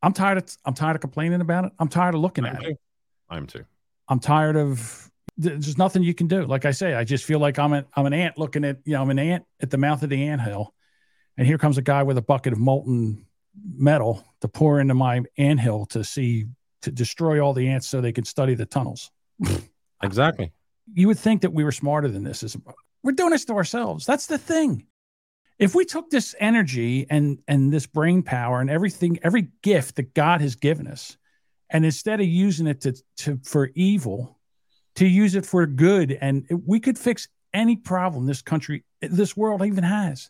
I'm 0.02 0.14
tired 0.14 0.40
of 0.40 0.58
I'm 0.66 0.74
tired 0.74 0.96
of 0.96 1.02
complaining 1.02 1.42
about 1.42 1.66
it. 1.66 1.74
I'm 1.78 1.90
tired 1.90 2.16
of 2.16 2.22
looking 2.22 2.46
at 2.46 2.64
it. 2.64 2.80
I'm 3.34 3.48
too. 3.48 3.66
I'm 4.08 4.20
tired 4.20 4.56
of 4.56 5.10
there's 5.38 5.78
nothing 5.78 6.04
you 6.04 6.14
can 6.14 6.28
do. 6.28 6.46
Like 6.46 6.66
I 6.66 6.72
say, 6.72 6.94
I 6.94 7.04
just 7.04 7.26
feel 7.26 7.40
like 7.40 7.58
I'm 7.58 7.74
an 7.74 7.86
I'm 7.96 8.06
an 8.06 8.14
ant 8.14 8.38
looking 8.38 8.64
at 8.64 8.78
you 8.86 8.94
know 8.94 9.02
I'm 9.02 9.10
an 9.10 9.20
ant 9.20 9.46
at 9.62 9.70
the 9.70 9.78
mouth 9.78 10.04
of 10.04 10.10
the 10.10 10.28
ant 10.28 10.42
hill, 10.42 10.74
and 11.38 11.48
here 11.48 11.58
comes 11.58 11.78
a 11.78 11.82
guy 11.82 12.04
with 12.04 12.18
a 12.18 12.22
bucket 12.22 12.54
of 12.54 12.60
molten 12.60 13.26
metal 13.76 14.24
to 14.42 14.48
pour 14.48 14.80
into 14.80 14.94
my 14.94 15.22
ant 15.38 15.60
hill 15.60 15.86
to 15.88 16.04
see 16.04 16.46
to 16.84 16.92
destroy 16.92 17.40
all 17.44 17.54
the 17.54 17.68
ants 17.68 17.88
so 17.88 18.02
they 18.02 18.12
can 18.12 18.26
study 18.26 18.56
the 18.56 18.66
tunnels. 18.66 19.12
Exactly. 20.04 20.52
You 20.94 21.08
would 21.08 21.18
think 21.18 21.44
that 21.44 21.54
we 21.54 21.64
were 21.64 21.72
smarter 21.72 22.10
than 22.10 22.26
this. 22.26 22.44
Is 22.44 22.58
we're 23.04 23.14
doing 23.14 23.30
this 23.30 23.46
to 23.46 23.54
ourselves. 23.54 24.06
That's 24.06 24.28
the 24.28 24.38
thing. 24.38 24.86
If 25.58 25.76
we 25.76 25.86
took 25.86 26.10
this 26.10 26.36
energy 26.40 27.08
and 27.10 27.40
and 27.48 27.72
this 27.72 27.86
brain 27.86 28.22
power 28.22 28.60
and 28.60 28.70
everything, 28.70 29.20
every 29.24 29.48
gift 29.62 29.96
that 29.96 30.14
God 30.14 30.42
has 30.42 30.56
given 30.56 30.88
us, 30.88 31.18
and 31.74 31.84
instead 31.84 32.22
of 32.22 32.28
using 32.28 32.68
it 32.68 32.82
to, 32.82 32.94
to 33.18 33.40
for 33.44 33.72
evil, 33.76 34.40
to 34.96 35.08
use 35.08 35.36
it 35.36 35.46
for 35.46 35.66
good, 35.66 36.18
and 36.22 36.46
we 36.66 36.80
could 36.80 36.98
fix 36.98 37.28
any 37.54 37.76
problem 37.76 38.26
this 38.26 38.42
country, 38.42 38.84
this 39.02 39.36
world 39.36 39.64
even 39.64 39.84
has. 39.84 40.30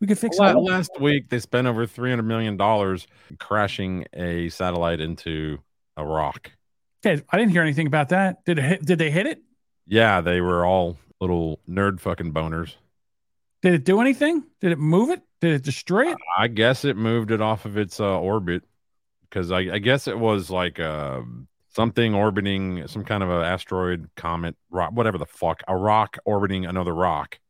We 0.00 0.06
could 0.06 0.18
fix 0.18 0.38
all- 0.38 0.64
last 0.64 0.90
week 1.00 1.28
they 1.28 1.38
spent 1.38 1.66
over 1.66 1.86
three 1.86 2.10
hundred 2.10 2.24
million 2.24 2.56
dollars 2.56 3.06
crashing 3.38 4.06
a 4.12 4.48
satellite 4.48 5.00
into 5.00 5.58
a 5.96 6.04
rock. 6.04 6.50
Okay, 7.04 7.22
I 7.30 7.36
didn't 7.38 7.52
hear 7.52 7.62
anything 7.62 7.86
about 7.86 8.08
that. 8.10 8.44
Did 8.44 8.58
it 8.58 8.62
hit, 8.64 8.84
did 8.84 8.98
they 8.98 9.10
hit 9.10 9.26
it? 9.26 9.42
Yeah, 9.86 10.20
they 10.20 10.40
were 10.40 10.64
all 10.64 10.96
little 11.20 11.60
nerd 11.68 12.00
fucking 12.00 12.32
boners. 12.32 12.74
Did 13.62 13.74
it 13.74 13.84
do 13.84 14.00
anything? 14.00 14.44
Did 14.60 14.72
it 14.72 14.78
move 14.78 15.10
it? 15.10 15.22
Did 15.40 15.54
it 15.54 15.62
destroy 15.62 16.10
it? 16.10 16.18
I 16.38 16.48
guess 16.48 16.84
it 16.84 16.96
moved 16.96 17.30
it 17.30 17.40
off 17.40 17.64
of 17.64 17.76
its 17.76 18.00
uh, 18.00 18.18
orbit 18.18 18.62
because 19.34 19.50
I, 19.50 19.58
I 19.58 19.78
guess 19.78 20.06
it 20.06 20.16
was 20.16 20.48
like 20.48 20.78
uh, 20.78 21.22
something 21.70 22.14
orbiting 22.14 22.86
some 22.86 23.04
kind 23.04 23.20
of 23.20 23.30
an 23.30 23.42
asteroid, 23.42 24.08
comet, 24.14 24.54
rock, 24.70 24.92
whatever 24.92 25.18
the 25.18 25.26
fuck, 25.26 25.62
a 25.66 25.76
rock 25.76 26.18
orbiting 26.24 26.66
another 26.66 26.94
rock, 26.94 27.40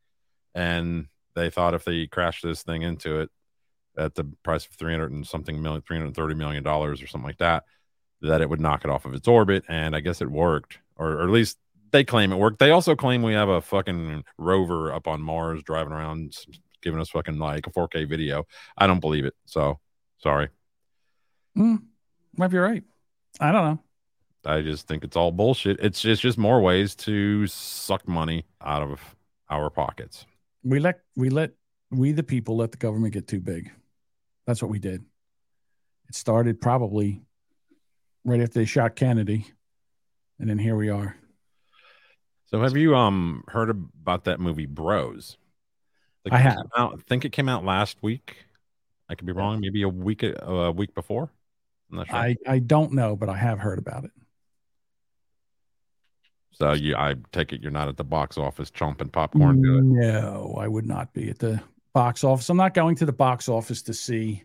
and 0.55 1.05
they 1.35 1.51
thought 1.51 1.75
if 1.75 1.85
they 1.85 2.07
crashed 2.07 2.43
this 2.43 2.63
thing 2.63 2.81
into 2.81 3.19
it 3.19 3.29
at 3.97 4.15
the 4.15 4.23
price 4.41 4.65
of 4.65 4.71
three 4.71 4.91
hundred 4.91 5.11
and 5.11 5.27
something 5.27 5.61
million, 5.61 5.83
three 5.83 5.97
hundred 5.97 6.15
thirty 6.15 6.33
million 6.33 6.63
dollars 6.63 7.03
or 7.03 7.07
something 7.07 7.27
like 7.27 7.37
that, 7.37 7.65
that 8.21 8.41
it 8.41 8.49
would 8.49 8.59
knock 8.59 8.83
it 8.83 8.89
off 8.89 9.05
of 9.05 9.13
its 9.13 9.27
orbit, 9.27 9.63
and 9.69 9.95
I 9.95 9.99
guess 9.99 10.21
it 10.21 10.31
worked, 10.31 10.79
or, 10.95 11.11
or 11.11 11.23
at 11.23 11.29
least 11.29 11.59
they 11.91 12.03
claim 12.03 12.31
it 12.31 12.37
worked. 12.37 12.57
They 12.57 12.71
also 12.71 12.95
claim 12.95 13.21
we 13.21 13.33
have 13.33 13.49
a 13.49 13.61
fucking 13.61 14.23
rover 14.39 14.91
up 14.91 15.07
on 15.07 15.21
Mars 15.21 15.61
driving 15.61 15.93
around, 15.93 16.35
giving 16.81 16.99
us 16.99 17.09
fucking 17.09 17.37
like 17.37 17.67
a 17.67 17.71
4K 17.71 18.09
video. 18.09 18.47
I 18.75 18.87
don't 18.87 18.99
believe 19.01 19.25
it. 19.25 19.35
So 19.45 19.79
sorry. 20.17 20.49
Hmm, 21.55 21.75
might 22.37 22.49
be 22.49 22.57
right. 22.57 22.83
I 23.39 23.51
don't 23.51 23.63
know. 23.63 23.79
I 24.45 24.61
just 24.61 24.87
think 24.87 25.03
it's 25.03 25.15
all 25.15 25.31
bullshit. 25.31 25.79
It's 25.79 26.01
just, 26.01 26.21
just 26.21 26.37
more 26.37 26.61
ways 26.61 26.95
to 26.97 27.47
suck 27.47 28.07
money 28.07 28.45
out 28.61 28.83
of 28.83 29.15
our 29.49 29.69
pockets. 29.69 30.25
We 30.63 30.79
let 30.79 30.99
we 31.15 31.29
let 31.29 31.51
we 31.91 32.11
the 32.11 32.23
people 32.23 32.57
let 32.57 32.71
the 32.71 32.77
government 32.77 33.13
get 33.13 33.27
too 33.27 33.39
big. 33.39 33.71
That's 34.45 34.61
what 34.61 34.69
we 34.71 34.79
did. 34.79 35.03
It 36.07 36.15
started 36.15 36.61
probably 36.61 37.21
right 38.23 38.41
after 38.41 38.59
they 38.59 38.65
shot 38.65 38.95
Kennedy, 38.95 39.47
and 40.39 40.49
then 40.49 40.59
here 40.59 40.75
we 40.75 40.89
are. 40.89 41.15
So 42.45 42.61
have 42.61 42.77
you 42.77 42.95
um 42.95 43.43
heard 43.47 43.69
about 43.69 44.25
that 44.25 44.39
movie 44.39 44.67
Bros? 44.67 45.37
Think 46.23 46.35
I 46.35 46.37
have. 46.39 46.67
Out, 46.77 46.93
I 46.93 47.01
think 47.07 47.25
it 47.25 47.31
came 47.31 47.49
out 47.49 47.63
last 47.63 47.97
week. 48.01 48.37
I 49.09 49.15
could 49.15 49.27
be 49.27 49.33
wrong. 49.33 49.59
Maybe 49.59 49.83
a 49.83 49.89
week 49.89 50.23
a 50.23 50.71
week 50.71 50.93
before. 50.93 51.31
I'm 51.91 51.97
not 51.97 52.07
sure. 52.07 52.15
I 52.15 52.35
I 52.47 52.59
don't 52.59 52.93
know, 52.93 53.15
but 53.15 53.29
I 53.29 53.37
have 53.37 53.59
heard 53.59 53.79
about 53.79 54.05
it. 54.05 54.11
so 56.51 56.73
you, 56.73 56.95
I 56.95 57.15
take 57.31 57.53
it 57.53 57.61
you're 57.61 57.71
not 57.71 57.87
at 57.87 57.97
the 57.97 58.03
box 58.03 58.37
office 58.37 58.71
chomping 58.71 59.11
popcorn. 59.11 59.61
No, 59.61 60.55
I 60.57 60.67
would 60.67 60.85
not 60.85 61.13
be 61.13 61.29
at 61.29 61.39
the 61.39 61.61
box 61.93 62.23
office. 62.23 62.49
I'm 62.49 62.57
not 62.57 62.73
going 62.73 62.95
to 62.97 63.05
the 63.05 63.13
box 63.13 63.49
office 63.49 63.81
to 63.83 63.93
see 63.93 64.43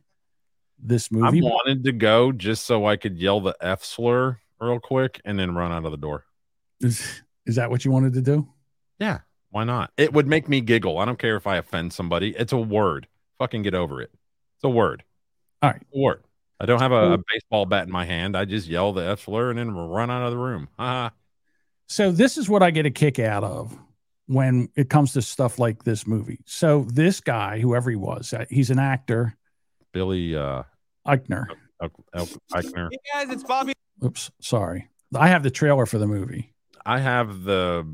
this 0.78 1.10
movie. 1.10 1.38
I 1.38 1.42
wanted 1.42 1.84
to 1.84 1.92
go 1.92 2.32
just 2.32 2.64
so 2.64 2.86
I 2.86 2.96
could 2.96 3.18
yell 3.18 3.40
the 3.40 3.56
F 3.60 3.84
slur 3.84 4.38
real 4.60 4.80
quick 4.80 5.20
and 5.24 5.38
then 5.38 5.54
run 5.54 5.72
out 5.72 5.84
of 5.84 5.90
the 5.90 5.96
door. 5.96 6.24
Is, 6.80 7.22
is 7.46 7.56
that 7.56 7.70
what 7.70 7.84
you 7.84 7.90
wanted 7.90 8.14
to 8.14 8.22
do? 8.22 8.48
Yeah, 8.98 9.18
why 9.50 9.64
not? 9.64 9.92
It 9.96 10.12
would 10.12 10.26
make 10.26 10.48
me 10.48 10.60
giggle. 10.60 10.98
I 10.98 11.04
don't 11.04 11.18
care 11.18 11.36
if 11.36 11.46
I 11.46 11.56
offend 11.56 11.92
somebody. 11.92 12.34
It's 12.36 12.52
a 12.52 12.58
word. 12.58 13.06
Fucking 13.38 13.62
get 13.62 13.74
over 13.74 14.00
it. 14.00 14.10
It's 14.56 14.64
a 14.64 14.68
word. 14.68 15.02
All 15.62 15.70
right. 15.70 15.82
A 15.94 15.98
word. 15.98 16.22
I 16.60 16.66
don't 16.66 16.80
have 16.80 16.92
a, 16.92 17.12
a 17.14 17.18
baseball 17.32 17.64
bat 17.64 17.86
in 17.86 17.92
my 17.92 18.04
hand. 18.04 18.36
I 18.36 18.44
just 18.44 18.68
yell 18.68 18.92
the 18.92 19.02
F 19.02 19.24
slur 19.24 19.50
and 19.50 19.58
then 19.58 19.70
run 19.72 20.10
out 20.10 20.22
of 20.22 20.30
the 20.30 20.36
room. 20.38 20.68
Haha. 20.78 21.10
So 21.88 22.12
this 22.12 22.36
is 22.36 22.48
what 22.48 22.62
I 22.62 22.70
get 22.70 22.84
a 22.86 22.90
kick 22.90 23.18
out 23.18 23.42
of 23.42 23.76
when 24.26 24.68
it 24.76 24.90
comes 24.90 25.14
to 25.14 25.22
stuff 25.22 25.58
like 25.58 25.82
this 25.84 26.06
movie. 26.06 26.38
So 26.44 26.84
this 26.88 27.20
guy, 27.20 27.58
whoever 27.60 27.88
he 27.90 27.96
was, 27.96 28.32
uh, 28.32 28.44
he's 28.50 28.70
an 28.70 28.78
actor, 28.78 29.36
Billy 29.92 30.36
uh, 30.36 30.62
Eichner. 31.06 31.46
El- 31.82 31.90
El- 32.14 32.26
Eichner. 32.52 32.88
Hey 32.92 32.98
guys, 33.12 33.30
it's 33.34 33.42
Bobby. 33.42 33.72
Oops, 34.04 34.30
sorry. 34.40 34.88
I 35.14 35.28
have 35.28 35.42
the 35.42 35.50
trailer 35.50 35.86
for 35.86 35.98
the 35.98 36.06
movie. 36.06 36.52
I 36.86 36.98
have 37.00 37.42
the 37.42 37.86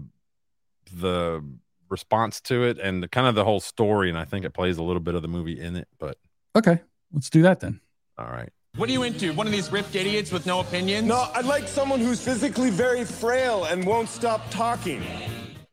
the 0.93 1.43
response 1.89 2.41
to 2.43 2.64
it 2.64 2.79
and 2.79 3.03
the, 3.03 3.09
kind 3.09 3.27
of 3.29 3.35
the 3.37 3.45
whole 3.45 3.61
story, 3.61 4.09
and 4.09 4.19
I 4.19 4.25
think 4.25 4.45
it 4.45 4.51
plays 4.51 4.77
a 4.79 4.83
little 4.83 5.01
bit 5.01 5.14
of 5.14 5.23
the 5.23 5.29
movie 5.29 5.59
in 5.61 5.77
it. 5.77 5.87
But 5.99 6.19
Okay, 6.57 6.81
let's 7.12 7.31
do 7.31 7.43
that 7.43 7.61
then. 7.61 7.81
all 8.19 8.27
right. 8.27 8.51
What 8.77 8.91
are 8.91 8.93
you 8.93 9.05
into? 9.05 9.33
One 9.33 9.47
of 9.47 9.55
these 9.55 9.72
ripped 9.72 9.97
idiots 9.97 10.31
with 10.31 10.45
no 10.45 10.61
opinions? 10.61 11.09
No, 11.09 11.31
I'd 11.35 11.47
like 11.47 11.66
someone 11.66 11.99
who's 11.99 12.20
physically 12.20 12.68
very 12.68 13.07
frail 13.07 13.64
and 13.64 13.87
won't 13.87 14.11
stop 14.11 14.51
talking. 14.51 15.03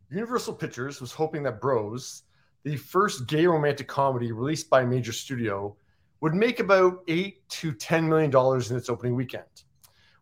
Universal 0.10 0.54
Pictures 0.54 1.02
was 1.02 1.12
hoping 1.12 1.44
that 1.44 1.60
Bros, 1.60 2.24
the 2.64 2.78
first 2.78 3.28
gay 3.28 3.46
romantic 3.46 3.90
comedy 3.90 4.32
released 4.32 4.70
by 4.70 4.84
a 4.84 4.86
major 4.86 5.12
studio, 5.12 5.76
would 6.22 6.34
make 6.34 6.62
about 6.62 7.04
eight 7.10 7.46
to 7.50 7.74
ten 7.74 8.08
million 8.08 8.32
dollars 8.32 8.72
in 8.72 8.78
its 8.78 8.90
opening 8.90 9.16
weekend. 9.16 9.64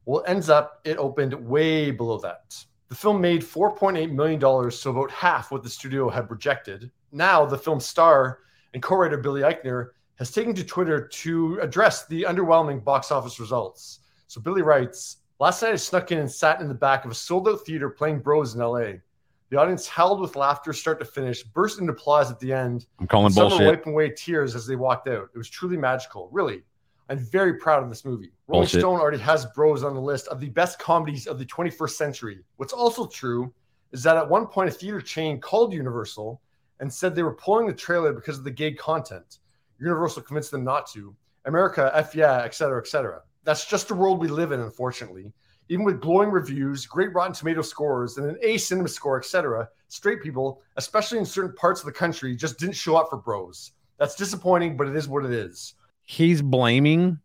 Well, 0.05 0.23
it 0.23 0.29
ends 0.29 0.49
up 0.49 0.81
it 0.83 0.97
opened 0.97 1.35
way 1.35 1.91
below 1.91 2.17
that. 2.21 2.55
The 2.87 2.95
film 2.95 3.21
made 3.21 3.43
4.8 3.43 4.11
million 4.11 4.39
dollars, 4.39 4.79
so 4.79 4.89
about 4.89 5.11
half 5.11 5.51
what 5.51 5.61
the 5.61 5.69
studio 5.69 6.09
had 6.09 6.27
projected. 6.27 6.89
Now, 7.11 7.45
the 7.45 7.59
film's 7.59 7.85
star 7.85 8.39
and 8.73 8.81
co-writer 8.81 9.17
Billy 9.17 9.41
Eichner 9.41 9.89
has 10.21 10.29
taken 10.29 10.53
to 10.53 10.63
Twitter 10.63 11.07
to 11.07 11.57
address 11.63 12.05
the 12.05 12.21
underwhelming 12.29 12.83
box 12.83 13.11
office 13.11 13.39
results. 13.39 14.01
So 14.27 14.39
Billy 14.39 14.61
writes, 14.61 15.17
"Last 15.39 15.63
night 15.63 15.73
I 15.73 15.77
snuck 15.77 16.11
in 16.11 16.19
and 16.19 16.31
sat 16.31 16.61
in 16.61 16.67
the 16.67 16.75
back 16.75 17.05
of 17.05 17.09
a 17.09 17.15
sold-out 17.15 17.65
theater 17.65 17.89
playing 17.89 18.19
Bros 18.19 18.53
in 18.53 18.61
LA. 18.61 19.01
The 19.49 19.57
audience 19.57 19.87
howled 19.87 20.21
with 20.21 20.35
laughter 20.35 20.73
start 20.73 20.99
to 20.99 21.05
finish, 21.05 21.43
burst 21.43 21.79
into 21.79 21.93
applause 21.93 22.29
at 22.29 22.39
the 22.39 22.53
end. 22.53 22.85
I'm 22.99 23.07
calling 23.07 23.33
Some 23.33 23.45
were 23.45 23.49
bullshit. 23.49 23.67
wiping 23.67 23.93
away 23.93 24.11
tears 24.11 24.53
as 24.53 24.67
they 24.67 24.75
walked 24.75 25.07
out. 25.07 25.27
It 25.33 25.39
was 25.39 25.49
truly 25.49 25.75
magical. 25.75 26.29
Really, 26.31 26.61
I'm 27.09 27.17
very 27.17 27.55
proud 27.55 27.81
of 27.81 27.89
this 27.89 28.05
movie. 28.05 28.31
Rolling 28.47 28.65
Bullshit. 28.65 28.81
Stone 28.81 28.99
already 28.99 29.17
has 29.17 29.47
Bros 29.47 29.83
on 29.83 29.95
the 29.95 30.01
list 30.01 30.27
of 30.27 30.39
the 30.39 30.49
best 30.49 30.77
comedies 30.77 31.25
of 31.25 31.39
the 31.39 31.45
21st 31.45 31.97
century. 31.97 32.43
What's 32.57 32.73
also 32.73 33.07
true 33.07 33.51
is 33.91 34.03
that 34.03 34.17
at 34.17 34.29
one 34.29 34.45
point 34.45 34.69
a 34.69 34.71
theater 34.71 35.01
chain 35.01 35.41
called 35.41 35.73
Universal 35.73 36.39
and 36.79 36.93
said 36.93 37.15
they 37.15 37.23
were 37.23 37.33
pulling 37.33 37.65
the 37.65 37.73
trailer 37.73 38.13
because 38.13 38.37
of 38.37 38.43
the 38.43 38.51
gay 38.51 38.71
content. 38.73 39.39
Universal 39.81 40.21
convinced 40.21 40.51
them 40.51 40.63
not 40.63 40.89
to. 40.91 41.15
America, 41.45 41.91
F 41.93 42.13
yeah, 42.13 42.43
et 42.43 42.53
cetera, 42.53 42.79
et 42.79 42.87
cetera. 42.87 43.21
That's 43.43 43.65
just 43.65 43.87
the 43.87 43.95
world 43.95 44.19
we 44.19 44.27
live 44.27 44.51
in, 44.51 44.59
unfortunately. 44.59 45.33
Even 45.69 45.85
with 45.85 46.01
glowing 46.01 46.29
reviews, 46.29 46.85
great 46.85 47.13
Rotten 47.13 47.33
Tomato 47.33 47.61
scores, 47.61 48.17
and 48.17 48.29
an 48.29 48.37
A 48.43 48.57
cinema 48.57 48.89
score, 48.89 49.17
etc., 49.17 49.67
straight 49.87 50.21
people, 50.21 50.61
especially 50.77 51.17
in 51.17 51.25
certain 51.25 51.55
parts 51.55 51.79
of 51.79 51.87
the 51.87 51.91
country, 51.91 52.35
just 52.35 52.59
didn't 52.59 52.75
show 52.75 52.95
up 52.95 53.09
for 53.09 53.17
Bros. 53.17 53.71
That's 53.97 54.15
disappointing, 54.15 54.77
but 54.77 54.87
it 54.87 54.95
is 54.95 55.07
what 55.07 55.25
it 55.25 55.31
is. 55.31 55.73
He's 56.03 56.41
blaming 56.41 57.19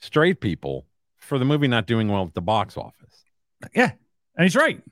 straight 0.00 0.40
people 0.40 0.86
for 1.16 1.38
the 1.38 1.44
movie 1.44 1.68
not 1.68 1.86
doing 1.86 2.08
well 2.08 2.24
at 2.24 2.34
the 2.34 2.42
box 2.42 2.76
office. 2.76 3.24
Yeah, 3.74 3.92
and 4.36 4.44
he's 4.44 4.56
right. 4.56 4.82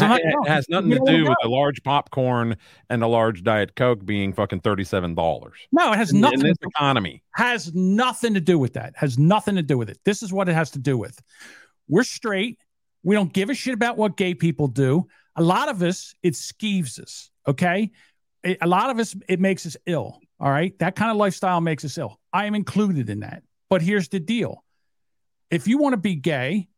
Because 0.00 0.18
it 0.18 0.34
oh, 0.38 0.44
has 0.44 0.68
nothing 0.68 0.90
to 0.90 1.00
do 1.06 1.24
with 1.24 1.36
a 1.42 1.48
large 1.48 1.82
popcorn 1.82 2.56
and 2.90 3.02
a 3.02 3.06
large 3.06 3.42
diet 3.42 3.76
coke 3.76 4.04
being 4.04 4.32
fucking 4.32 4.60
thirty-seven 4.60 5.14
dollars. 5.14 5.58
No, 5.72 5.92
it 5.92 5.96
has 5.96 6.12
in, 6.12 6.20
nothing 6.20 6.40
in 6.40 6.46
this 6.46 6.58
to 6.58 6.64
do- 6.64 6.70
economy. 6.74 7.22
has 7.34 7.72
nothing 7.74 8.34
to 8.34 8.40
do 8.40 8.58
with 8.58 8.74
that. 8.74 8.94
Has 8.96 9.18
nothing 9.18 9.56
to 9.56 9.62
do 9.62 9.78
with 9.78 9.90
it. 9.90 9.98
This 10.04 10.22
is 10.22 10.32
what 10.32 10.48
it 10.48 10.54
has 10.54 10.70
to 10.72 10.78
do 10.78 10.96
with. 10.98 11.20
We're 11.88 12.04
straight. 12.04 12.58
We 13.02 13.14
don't 13.14 13.32
give 13.32 13.50
a 13.50 13.54
shit 13.54 13.74
about 13.74 13.96
what 13.96 14.16
gay 14.16 14.34
people 14.34 14.68
do. 14.68 15.06
A 15.36 15.42
lot 15.42 15.68
of 15.68 15.82
us, 15.82 16.14
it 16.22 16.34
skeeves 16.34 16.98
us. 16.98 17.30
Okay. 17.46 17.90
a 18.44 18.56
a 18.62 18.66
lot 18.66 18.90
of 18.90 18.98
us, 18.98 19.14
it 19.28 19.40
makes 19.40 19.66
us 19.66 19.76
ill. 19.86 20.18
All 20.40 20.50
right. 20.50 20.78
That 20.78 20.96
kind 20.96 21.10
of 21.10 21.16
lifestyle 21.16 21.60
makes 21.60 21.84
us 21.84 21.98
ill. 21.98 22.18
I 22.32 22.46
am 22.46 22.54
included 22.54 23.10
in 23.10 23.20
that. 23.20 23.42
But 23.68 23.82
here's 23.82 24.08
the 24.08 24.20
deal 24.20 24.64
if 25.50 25.68
you 25.68 25.78
want 25.78 25.92
to 25.92 25.98
be 25.98 26.14
gay, 26.14 26.68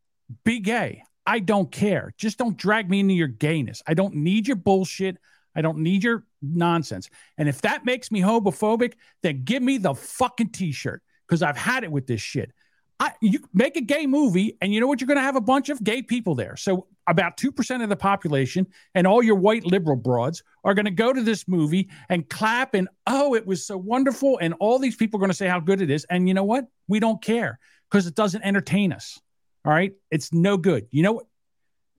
be 0.43 0.59
gay. 0.59 1.03
I 1.27 1.39
don't 1.39 1.71
care. 1.71 2.13
Just 2.17 2.37
don't 2.37 2.57
drag 2.57 2.89
me 2.89 3.01
into 3.01 3.13
your 3.13 3.27
gayness. 3.27 3.83
I 3.85 3.93
don't 3.93 4.15
need 4.15 4.47
your 4.47 4.55
bullshit. 4.55 5.17
I 5.55 5.61
don't 5.61 5.79
need 5.79 6.03
your 6.03 6.23
nonsense. 6.41 7.09
And 7.37 7.49
if 7.49 7.61
that 7.61 7.83
makes 7.83 8.11
me 8.11 8.21
homophobic, 8.21 8.93
then 9.23 9.43
give 9.43 9.61
me 9.61 9.77
the 9.77 9.93
fucking 9.93 10.51
t-shirt 10.51 11.03
because 11.27 11.43
I've 11.43 11.57
had 11.57 11.83
it 11.83 11.91
with 11.91 12.07
this 12.07 12.21
shit. 12.21 12.53
I, 12.99 13.11
you 13.21 13.39
make 13.53 13.77
a 13.77 13.81
gay 13.81 14.07
movie, 14.07 14.57
and 14.59 14.73
you 14.73 14.79
know 14.79 14.87
what? 14.87 15.01
You're 15.01 15.07
going 15.07 15.17
to 15.17 15.21
have 15.21 15.35
a 15.35 15.41
bunch 15.41 15.69
of 15.69 15.83
gay 15.83 16.01
people 16.01 16.33
there. 16.33 16.55
So 16.55 16.87
about 17.05 17.37
two 17.37 17.51
percent 17.51 17.83
of 17.83 17.89
the 17.89 17.95
population 17.95 18.65
and 18.95 19.05
all 19.05 19.21
your 19.21 19.35
white 19.35 19.65
liberal 19.65 19.97
broads 19.97 20.41
are 20.63 20.73
going 20.73 20.85
to 20.85 20.91
go 20.91 21.13
to 21.13 21.21
this 21.21 21.47
movie 21.47 21.89
and 22.09 22.27
clap 22.27 22.73
and 22.73 22.89
oh, 23.05 23.35
it 23.35 23.45
was 23.45 23.65
so 23.65 23.77
wonderful, 23.77 24.39
and 24.39 24.55
all 24.59 24.79
these 24.79 24.95
people 24.95 25.19
are 25.19 25.21
going 25.21 25.29
to 25.29 25.35
say 25.37 25.47
how 25.47 25.59
good 25.59 25.81
it 25.81 25.91
is. 25.91 26.05
And 26.05 26.27
you 26.27 26.33
know 26.33 26.43
what? 26.43 26.65
We 26.87 26.99
don't 26.99 27.21
care 27.21 27.59
because 27.91 28.07
it 28.07 28.15
doesn't 28.15 28.41
entertain 28.41 28.91
us. 28.91 29.19
All 29.67 29.73
right, 29.73 29.91
it's 30.09 30.31
no 30.31 30.55
good. 30.55 30.87
You 30.91 31.03
know 31.03 31.11
what? 31.11 31.25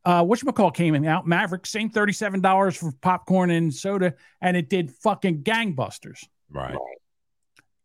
Uh, 0.02 0.24
McCall 0.24 0.72
came 0.72 0.94
in 0.94 1.04
out, 1.04 1.26
Maverick, 1.26 1.66
same 1.66 1.90
$37 1.90 2.78
for 2.78 2.92
popcorn 3.02 3.50
and 3.50 3.74
soda, 3.74 4.14
and 4.40 4.56
it 4.56 4.70
did 4.70 4.90
fucking 4.90 5.42
gangbusters. 5.42 6.24
Right. 6.50 6.74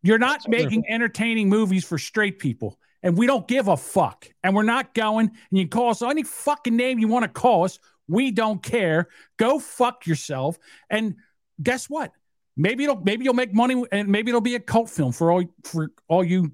You're 0.02 0.18
not 0.18 0.48
making 0.48 0.84
entertaining 0.88 1.50
movies 1.50 1.84
for 1.84 1.98
straight 1.98 2.38
people, 2.38 2.78
and 3.02 3.18
we 3.18 3.26
don't 3.26 3.46
give 3.46 3.68
a 3.68 3.76
fuck. 3.76 4.26
And 4.42 4.54
we're 4.54 4.62
not 4.62 4.94
going, 4.94 5.26
and 5.28 5.58
you 5.58 5.64
can 5.64 5.70
call 5.78 5.90
us 5.90 6.00
any 6.00 6.22
fucking 6.22 6.74
name 6.74 6.98
you 6.98 7.08
want 7.08 7.24
to 7.24 7.28
call 7.28 7.64
us. 7.64 7.78
We 8.08 8.30
don't 8.30 8.62
care. 8.62 9.08
Go 9.36 9.58
fuck 9.58 10.06
yourself. 10.06 10.58
And 10.88 11.16
guess 11.62 11.90
what? 11.90 12.10
Maybe 12.56 12.84
it'll 12.84 13.02
maybe 13.02 13.24
you'll 13.24 13.34
make 13.34 13.52
money, 13.52 13.84
and 13.92 14.08
maybe 14.08 14.30
it'll 14.30 14.40
be 14.40 14.54
a 14.54 14.60
cult 14.60 14.88
film 14.88 15.12
for 15.12 15.30
all 15.30 15.44
for 15.62 15.90
all 16.08 16.24
you 16.24 16.52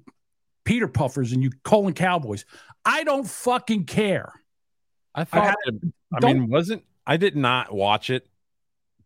Peter 0.63 0.87
Puffers 0.87 1.31
and 1.31 1.41
you 1.43 1.51
colon 1.63 1.93
cowboys. 1.93 2.45
I 2.85 3.03
don't 3.03 3.27
fucking 3.27 3.85
care. 3.85 4.33
I 5.13 5.23
thought. 5.23 5.55
had- 5.65 5.91
I 6.13 6.25
mean, 6.25 6.49
wasn't 6.49 6.83
I 7.07 7.17
did 7.17 7.35
not 7.35 7.73
watch 7.73 8.09
it, 8.09 8.27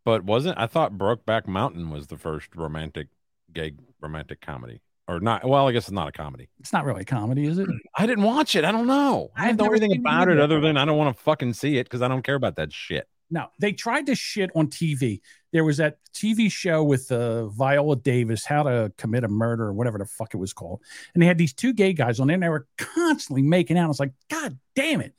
but 0.04 0.24
wasn't 0.24 0.58
I 0.58 0.68
thought 0.68 0.94
Brokeback 0.94 1.48
Mountain 1.48 1.90
was 1.90 2.08
the 2.08 2.18
first 2.18 2.56
romantic 2.56 3.08
gay 3.54 3.74
romantic 4.02 4.42
comedy 4.42 4.82
or 5.08 5.20
not? 5.20 5.48
Well, 5.48 5.68
I 5.68 5.72
guess 5.72 5.84
it's 5.84 5.92
not 5.92 6.08
a 6.08 6.12
comedy. 6.12 6.50
It's 6.60 6.74
not 6.74 6.84
really 6.86 7.02
a 7.02 7.06
comedy, 7.06 7.46
is 7.46 7.58
it? 7.60 7.68
I 7.98 8.06
didn't 8.08 8.24
watch 8.24 8.56
it. 8.56 8.66
I 8.66 8.72
don't 8.72 8.88
know. 8.88 9.30
I 9.36 9.50
I've 9.50 9.58
don't 9.58 9.68
know 9.68 9.74
anything 9.74 10.00
about 10.00 10.30
it 10.30 10.40
other 10.40 10.60
than 10.60 10.78
I 10.78 10.86
don't 10.86 10.98
want 10.98 11.16
to 11.16 11.24
fucking 11.24 11.54
see 11.54 11.78
it 11.78 11.84
because 11.86 12.02
I 12.02 12.08
don't 12.08 12.24
care 12.24 12.36
about 12.36 12.56
that 12.58 12.74
shit. 12.74 13.08
No, 13.32 13.48
they 13.60 13.72
tried 13.72 14.06
to 14.08 14.16
shit 14.16 14.52
on 14.56 14.68
TV. 14.68 15.22
There 15.56 15.64
was 15.64 15.78
that 15.78 16.00
TV 16.14 16.52
show 16.52 16.84
with 16.84 17.10
uh, 17.14 17.46
Viola 17.48 17.96
Davis, 17.96 18.44
How 18.44 18.64
to 18.64 18.92
Commit 18.98 19.24
a 19.24 19.30
Murder, 19.30 19.68
or 19.68 19.74
whatever 19.74 19.98
the 19.98 20.06
fuck 20.06 20.34
it 20.34 20.38
was 20.38 20.52
called. 20.52 20.82
And 21.14 21.24
they 21.24 21.28
had 21.28 21.38
these 21.38 21.54
two 21.54 21.72
gay 21.72 21.94
guys 21.94 22.20
on 22.20 22.28
there, 22.28 22.34
and 22.34 22.44
they 22.44 22.50
were 22.50 22.68
constantly 22.78 23.42
making 23.42 23.78
out. 23.78 23.86
I 23.86 23.88
was 23.88 24.02
like, 24.02 24.12
God 24.30 24.60
damn 24.76 25.00
it. 25.00 25.14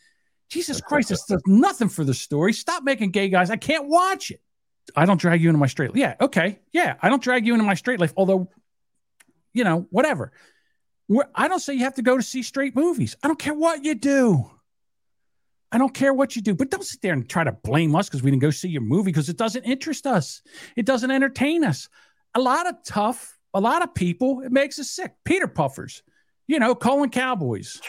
Jesus 0.50 0.78
Christ, 0.82 1.08
this 1.08 1.24
does 1.24 1.40
nothing 1.46 1.88
for 1.88 2.04
the 2.04 2.12
story. 2.12 2.52
Stop 2.52 2.82
making 2.82 3.12
gay 3.12 3.30
guys. 3.30 3.48
I 3.48 3.56
can't 3.56 3.88
watch 3.88 4.30
it. 4.30 4.42
I 4.94 5.06
don't 5.06 5.18
drag 5.18 5.40
you 5.40 5.48
into 5.48 5.58
my 5.58 5.68
straight. 5.68 5.92
Life. 5.92 6.00
Yeah, 6.00 6.16
okay. 6.20 6.58
Yeah, 6.70 6.96
I 7.00 7.08
don't 7.08 7.22
drag 7.22 7.46
you 7.46 7.54
into 7.54 7.64
my 7.64 7.72
straight 7.72 7.98
life, 7.98 8.12
although, 8.14 8.50
you 9.54 9.64
know, 9.64 9.86
whatever. 9.88 10.32
We're, 11.08 11.28
I 11.34 11.48
don't 11.48 11.60
say 11.60 11.72
you 11.72 11.84
have 11.84 11.94
to 11.94 12.02
go 12.02 12.14
to 12.14 12.22
see 12.22 12.42
straight 12.42 12.76
movies. 12.76 13.16
I 13.22 13.28
don't 13.28 13.38
care 13.38 13.54
what 13.54 13.86
you 13.86 13.94
do. 13.94 14.50
I 15.72 15.78
don't 15.78 15.92
care 15.92 16.14
what 16.14 16.36
you 16.36 16.42
do, 16.42 16.54
but 16.54 16.70
don't 16.70 16.84
sit 16.84 17.02
there 17.02 17.12
and 17.12 17.28
try 17.28 17.44
to 17.44 17.52
blame 17.52 17.94
us 17.96 18.08
because 18.08 18.22
we 18.22 18.30
didn't 18.30 18.42
go 18.42 18.50
see 18.50 18.68
your 18.68 18.82
movie 18.82 19.10
because 19.10 19.28
it 19.28 19.36
doesn't 19.36 19.64
interest 19.64 20.06
us. 20.06 20.42
It 20.76 20.86
doesn't 20.86 21.10
entertain 21.10 21.64
us. 21.64 21.88
A 22.34 22.40
lot 22.40 22.68
of 22.68 22.76
tough, 22.84 23.36
a 23.52 23.60
lot 23.60 23.82
of 23.82 23.94
people, 23.94 24.42
it 24.42 24.52
makes 24.52 24.78
us 24.78 24.90
sick. 24.90 25.12
Peter 25.24 25.48
Puffers, 25.48 26.02
you 26.46 26.58
know, 26.60 26.74
colon 26.74 27.10
Cowboys, 27.10 27.80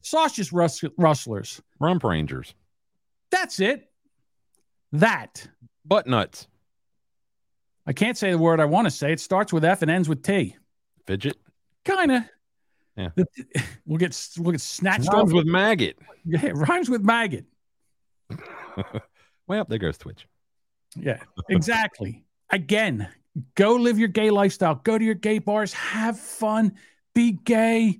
sausage 0.00 0.52
rus- 0.52 0.84
rustlers. 0.96 1.60
Rump 1.80 2.04
Rangers, 2.04 2.54
That's 3.30 3.58
it. 3.60 3.90
That. 4.92 5.48
butt 5.84 6.06
nuts, 6.06 6.46
I 7.86 7.92
can't 7.92 8.16
say 8.16 8.30
the 8.30 8.38
word 8.38 8.60
I 8.60 8.66
want 8.66 8.86
to 8.86 8.90
say. 8.90 9.12
It 9.12 9.20
starts 9.20 9.52
with 9.52 9.64
F 9.64 9.82
and 9.82 9.90
ends 9.90 10.08
with 10.08 10.22
T. 10.22 10.56
fidget. 11.06 11.36
Kind 11.84 12.12
of. 12.12 12.22
Yeah. 12.96 13.10
We'll 13.84 13.98
get 13.98 14.28
we'll 14.38 14.52
get 14.52 14.60
snatched 14.60 15.08
Rhymes 15.08 15.30
off 15.30 15.32
with 15.32 15.46
maggot. 15.46 15.98
Yeah, 16.24 16.52
rhymes 16.54 16.88
with 16.88 17.02
maggot. 17.02 17.44
well, 19.48 19.66
there 19.68 19.78
goes 19.78 19.98
Twitch. 19.98 20.28
Yeah, 20.94 21.18
exactly. 21.48 22.22
Again, 22.50 23.08
go 23.56 23.74
live 23.74 23.98
your 23.98 24.08
gay 24.08 24.30
lifestyle. 24.30 24.76
Go 24.76 24.98
to 24.98 25.04
your 25.04 25.16
gay 25.16 25.40
bars, 25.40 25.72
have 25.72 26.16
fun, 26.16 26.74
be 27.12 27.32
gay, 27.32 27.98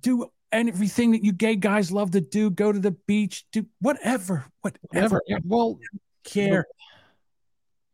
do 0.00 0.30
everything 0.52 1.10
that 1.10 1.24
you 1.24 1.32
gay 1.32 1.56
guys 1.56 1.90
love 1.90 2.12
to 2.12 2.20
do. 2.20 2.50
Go 2.50 2.70
to 2.70 2.78
the 2.78 2.92
beach, 2.92 3.46
do 3.50 3.66
whatever, 3.80 4.44
whatever. 4.60 5.20
Yeah, 5.26 5.38
well, 5.44 5.80
care. 6.22 6.66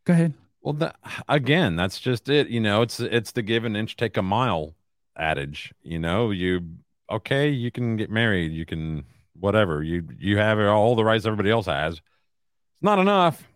Go 0.04 0.12
ahead. 0.12 0.34
Well, 0.60 0.74
that, 0.74 0.96
again, 1.28 1.76
that's 1.76 1.98
just 1.98 2.28
it. 2.28 2.48
You 2.48 2.60
know, 2.60 2.82
it's 2.82 3.00
it's 3.00 3.32
the 3.32 3.40
give 3.40 3.64
an 3.64 3.74
inch, 3.74 3.96
take 3.96 4.18
a 4.18 4.22
mile 4.22 4.74
adage. 5.16 5.72
You 5.82 5.98
know, 5.98 6.30
you 6.30 6.62
okay, 7.10 7.48
you 7.48 7.70
can 7.70 7.96
get 7.96 8.10
married, 8.10 8.52
you 8.52 8.66
can 8.66 9.04
whatever. 9.38 9.82
You 9.82 10.06
you 10.18 10.38
have 10.38 10.58
all 10.58 10.94
the 10.94 11.04
rights 11.04 11.26
everybody 11.26 11.50
else 11.50 11.66
has. 11.66 11.94
It's 11.94 12.82
not 12.82 12.98
enough. 12.98 13.46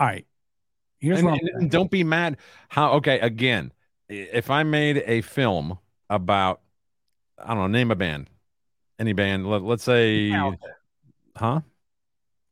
All 0.00 0.06
right. 0.06 0.26
Here's 1.00 1.20
and, 1.20 1.40
and- 1.54 1.70
don't 1.70 1.90
be 1.90 2.04
mad. 2.04 2.38
How 2.68 2.92
okay? 2.94 3.20
Again, 3.20 3.72
if 4.08 4.50
I 4.50 4.62
made 4.62 5.02
a 5.06 5.20
film 5.20 5.78
about, 6.10 6.60
I 7.38 7.48
don't 7.48 7.58
know, 7.58 7.66
name 7.66 7.90
a 7.90 7.96
band, 7.96 8.28
any 8.98 9.12
band. 9.12 9.48
Let, 9.48 9.62
let's 9.62 9.84
say, 9.84 10.30
Metallica. 10.30 10.56
huh? 11.36 11.60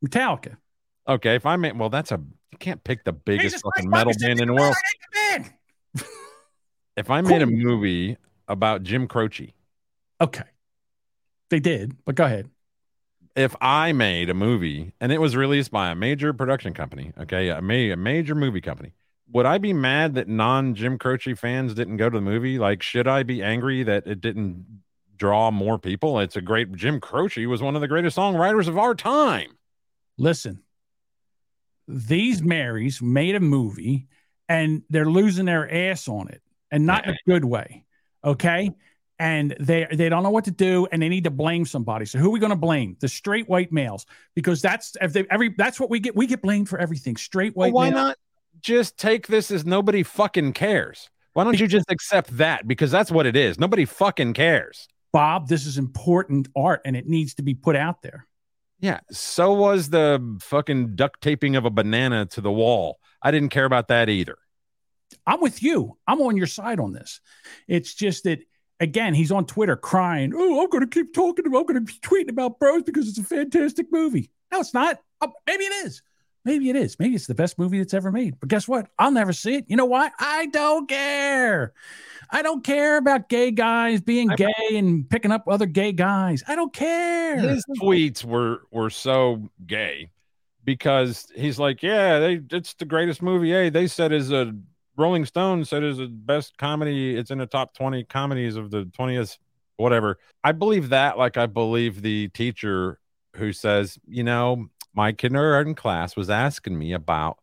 Metallica. 0.05 0.57
Okay, 1.07 1.35
if 1.35 1.45
I 1.45 1.55
made, 1.55 1.77
well, 1.77 1.89
that's 1.89 2.11
a 2.11 2.21
you 2.51 2.57
can't 2.57 2.83
pick 2.83 3.03
the 3.03 3.13
biggest 3.13 3.55
Jesus 3.55 3.61
fucking 3.61 3.89
Christ, 3.89 4.07
metal 4.07 4.27
band 4.27 4.41
in 4.41 4.47
the 4.47 4.53
world. 4.53 4.75
If 6.97 7.09
I 7.09 7.21
made 7.21 7.41
a 7.41 7.45
movie 7.47 8.17
about 8.47 8.83
Jim 8.83 9.07
Croce, 9.07 9.53
Okay. 10.19 10.43
They 11.49 11.59
did, 11.61 11.95
but 12.03 12.15
go 12.15 12.25
ahead. 12.25 12.49
if 13.35 13.55
I 13.61 13.93
made 13.93 14.29
a 14.29 14.33
movie 14.33 14.91
and 14.99 15.11
it 15.11 15.21
was 15.21 15.35
released 15.35 15.71
by 15.71 15.91
a 15.91 15.95
major 15.95 16.33
production 16.33 16.73
company, 16.73 17.13
okay, 17.19 17.49
a, 17.49 17.61
ma- 17.61 17.93
a 17.93 17.95
major 17.95 18.33
movie 18.35 18.59
company, 18.61 18.93
would 19.31 19.45
I 19.45 19.57
be 19.59 19.71
mad 19.73 20.15
that 20.15 20.27
non 20.27 20.73
Jim 20.75 20.97
Croce 20.97 21.35
fans 21.35 21.73
didn't 21.75 21.97
go 21.97 22.09
to 22.09 22.17
the 22.17 22.21
movie? 22.21 22.57
Like, 22.59 22.81
should 22.81 23.07
I 23.07 23.23
be 23.23 23.43
angry 23.43 23.83
that 23.83 24.07
it 24.07 24.19
didn't 24.21 24.65
draw 25.15 25.51
more 25.51 25.77
people? 25.77 26.19
It's 26.19 26.35
a 26.35 26.41
great 26.41 26.73
Jim 26.73 26.99
Croce 26.99 27.45
was 27.45 27.61
one 27.61 27.75
of 27.75 27.81
the 27.81 27.87
greatest 27.87 28.17
songwriters 28.17 28.67
of 28.67 28.77
our 28.77 28.95
time. 28.95 29.51
Listen, 30.17 30.63
these 31.87 32.41
Marys 32.41 33.01
made 33.01 33.35
a 33.35 33.39
movie 33.39 34.07
and 34.49 34.81
they're 34.89 35.09
losing 35.09 35.45
their 35.45 35.71
ass 35.91 36.07
on 36.07 36.27
it 36.29 36.41
and 36.71 36.85
not 36.85 37.05
in 37.05 37.11
a 37.13 37.17
good 37.27 37.45
way. 37.45 37.85
Okay. 38.23 38.71
And 39.19 39.55
they 39.59 39.87
they 39.91 40.09
don't 40.09 40.21
know 40.21 40.29
what 40.29 40.45
to 40.45 40.51
do 40.51 40.87
and 40.91 41.01
they 41.01 41.09
need 41.09 41.23
to 41.23 41.31
blame 41.31 41.65
somebody. 41.65 42.05
So 42.05 42.19
who 42.19 42.27
are 42.27 42.31
we 42.31 42.39
going 42.39 42.51
to 42.51 42.55
blame? 42.55 42.97
The 42.99 43.07
straight 43.07 43.49
white 43.49 43.71
males. 43.71 44.05
Because 44.35 44.61
that's 44.61 44.95
if 45.01 45.13
they 45.13 45.25
every 45.31 45.55
that's 45.57 45.79
what 45.79 45.89
we 45.89 45.99
get. 45.99 46.15
We 46.15 46.27
get 46.27 46.41
blamed 46.41 46.69
for 46.69 46.77
everything. 46.77 47.15
Straight 47.17 47.55
Well, 47.55 47.71
white 47.71 47.73
why 47.73 47.89
males. 47.89 48.07
not 48.09 48.17
just 48.61 48.97
take 48.97 49.27
this 49.27 49.49
as 49.49 49.65
nobody 49.65 50.03
fucking 50.03 50.53
cares? 50.53 51.09
Why 51.33 51.43
don't 51.43 51.59
you 51.59 51.67
just 51.67 51.89
accept 51.91 52.37
that? 52.37 52.67
Because 52.67 52.91
that's 52.91 53.11
what 53.11 53.25
it 53.25 53.35
is. 53.35 53.59
Nobody 53.59 53.85
fucking 53.85 54.33
cares. 54.33 54.87
Bob, 55.13 55.47
this 55.47 55.65
is 55.65 55.77
important 55.77 56.47
art 56.55 56.81
and 56.83 56.95
it 56.95 57.07
needs 57.07 57.35
to 57.35 57.43
be 57.43 57.53
put 57.53 57.75
out 57.75 58.01
there. 58.01 58.27
Yeah. 58.79 58.99
So 59.11 59.53
was 59.53 59.89
the 59.89 60.37
fucking 60.41 60.95
duct 60.95 61.21
taping 61.21 61.55
of 61.55 61.65
a 61.65 61.69
banana 61.69 62.25
to 62.27 62.41
the 62.41 62.51
wall. 62.51 62.99
I 63.21 63.31
didn't 63.31 63.49
care 63.49 63.65
about 63.65 63.87
that 63.87 64.09
either. 64.09 64.37
I'm 65.25 65.41
with 65.41 65.61
you. 65.63 65.97
I'm 66.07 66.21
on 66.21 66.37
your 66.37 66.47
side 66.47 66.79
on 66.79 66.93
this. 66.93 67.21
It's 67.67 67.93
just 67.93 68.23
that 68.25 68.39
again, 68.79 69.13
he's 69.13 69.31
on 69.31 69.45
Twitter 69.45 69.75
crying, 69.75 70.33
"Oh, 70.35 70.63
I'm 70.63 70.69
going 70.69 70.87
to 70.87 70.89
keep 70.89 71.13
talking 71.13 71.45
about. 71.45 71.59
I'm 71.59 71.65
going 71.65 71.85
to 71.85 71.93
be 71.93 71.99
tweeting 71.99 72.29
about 72.29 72.59
Bros 72.59 72.83
because 72.83 73.07
it's 73.07 73.17
a 73.17 73.23
fantastic 73.23 73.87
movie." 73.91 74.31
No, 74.51 74.59
it's 74.59 74.73
not. 74.73 74.99
Uh, 75.21 75.27
maybe 75.45 75.65
it 75.65 75.85
is. 75.85 76.01
Maybe 76.45 76.69
it 76.69 76.77
is. 76.77 76.97
Maybe 76.97 77.13
it's 77.13 77.27
the 77.27 77.35
best 77.35 77.59
movie 77.59 77.79
that's 77.79 77.93
ever 77.93 78.09
made. 78.09 78.39
But 78.39 78.47
guess 78.47 78.69
what? 78.69 78.87
I'll 78.97 79.11
never 79.11 79.33
see 79.33 79.55
it. 79.55 79.65
You 79.67 79.75
know 79.75 79.85
why? 79.85 80.11
I 80.17 80.45
don't 80.45 80.87
care. 80.87 81.73
I 82.29 82.41
don't 82.41 82.63
care 82.63 82.95
about 82.95 83.27
gay 83.27 83.51
guys 83.51 83.99
being 83.99 84.29
gay 84.29 84.53
and 84.73 85.09
picking 85.09 85.31
up 85.33 85.45
other 85.49 85.65
gay 85.65 85.91
guys. 85.91 86.43
I 86.47 86.55
don't 86.55 86.71
care. 86.71 87.37
His 87.37 87.65
tweets 87.81 88.23
were 88.23 88.61
were 88.71 88.89
so 88.89 89.49
gay 89.65 90.09
because 90.63 91.29
he's 91.35 91.59
like, 91.59 91.83
yeah, 91.83 92.19
they 92.19 92.41
it's 92.51 92.73
the 92.75 92.85
greatest 92.85 93.21
movie. 93.21 93.51
Hey, 93.51 93.69
they 93.69 93.87
said 93.87 94.13
is 94.13 94.31
a 94.31 94.55
Rolling 94.97 95.25
Stone 95.25 95.65
said 95.65 95.83
is 95.83 95.97
the 95.97 96.07
best 96.07 96.57
comedy. 96.57 97.15
It's 97.15 97.31
in 97.31 97.37
the 97.37 97.45
top 97.45 97.73
20 97.75 98.03
comedies 98.05 98.55
of 98.55 98.71
the 98.71 98.85
20th, 98.85 99.37
whatever. 99.77 100.17
I 100.43 100.51
believe 100.51 100.89
that, 100.89 101.17
like 101.17 101.37
I 101.37 101.45
believe 101.45 102.01
the 102.01 102.29
teacher 102.29 102.99
who 103.35 103.53
says, 103.53 103.99
you 104.07 104.23
know, 104.23 104.67
my 104.93 105.11
kindergarten 105.11 105.75
class 105.75 106.15
was 106.15 106.29
asking 106.29 106.77
me 106.77 106.93
about 106.93 107.37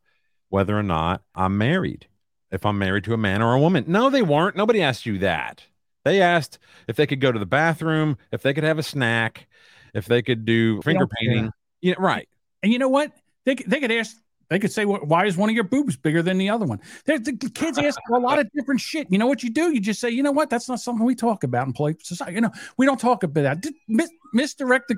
whether 0.48 0.76
or 0.76 0.82
not 0.82 1.22
I'm 1.34 1.56
married. 1.56 2.08
If 2.50 2.66
I'm 2.66 2.78
married 2.78 3.04
to 3.04 3.14
a 3.14 3.16
man 3.16 3.42
or 3.42 3.54
a 3.54 3.60
woman. 3.60 3.84
No, 3.88 4.10
they 4.10 4.22
weren't. 4.22 4.56
Nobody 4.56 4.82
asked 4.82 5.06
you 5.06 5.18
that. 5.18 5.64
They 6.04 6.20
asked 6.20 6.58
if 6.86 6.96
they 6.96 7.06
could 7.06 7.20
go 7.20 7.32
to 7.32 7.38
the 7.38 7.46
bathroom, 7.46 8.16
if 8.30 8.42
they 8.42 8.54
could 8.54 8.64
have 8.64 8.78
a 8.78 8.82
snack, 8.82 9.48
if 9.94 10.06
they 10.06 10.22
could 10.22 10.44
do 10.44 10.82
finger 10.82 11.06
painting. 11.06 11.50
Yeah, 11.80 11.94
right. 11.98 12.28
And 12.62 12.72
you 12.72 12.78
know 12.78 12.88
what? 12.88 13.12
They, 13.44 13.54
they 13.54 13.80
could 13.80 13.90
ask, 13.90 14.16
they 14.50 14.58
could 14.58 14.72
say, 14.72 14.84
"Wh- 14.84 15.06
why 15.06 15.26
is 15.26 15.36
one 15.36 15.48
of 15.48 15.54
your 15.54 15.64
boobs 15.64 15.96
bigger 15.96 16.22
than 16.22 16.38
the 16.38 16.50
other 16.50 16.66
one? 16.66 16.80
They're, 17.04 17.18
the 17.18 17.32
kids 17.32 17.78
ask 17.78 17.98
a 18.12 18.18
lot 18.18 18.38
of 18.38 18.50
different 18.52 18.80
shit. 18.80 19.06
You 19.10 19.18
know 19.18 19.26
what 19.26 19.42
you 19.42 19.50
do? 19.50 19.72
You 19.72 19.80
just 19.80 20.00
say, 20.00 20.10
you 20.10 20.22
know 20.22 20.32
what? 20.32 20.50
That's 20.50 20.68
not 20.68 20.80
something 20.80 21.04
we 21.04 21.14
talk 21.14 21.44
about 21.44 21.66
in 21.66 21.72
polite 21.72 22.04
society. 22.04 22.34
You 22.34 22.42
know, 22.42 22.50
we 22.76 22.86
don't 22.86 23.00
talk 23.00 23.22
about 23.22 23.42
that. 23.42 23.60
Di- 23.60 23.74
Mis- 23.88 24.10
misdirect 24.32 24.88
the, 24.88 24.96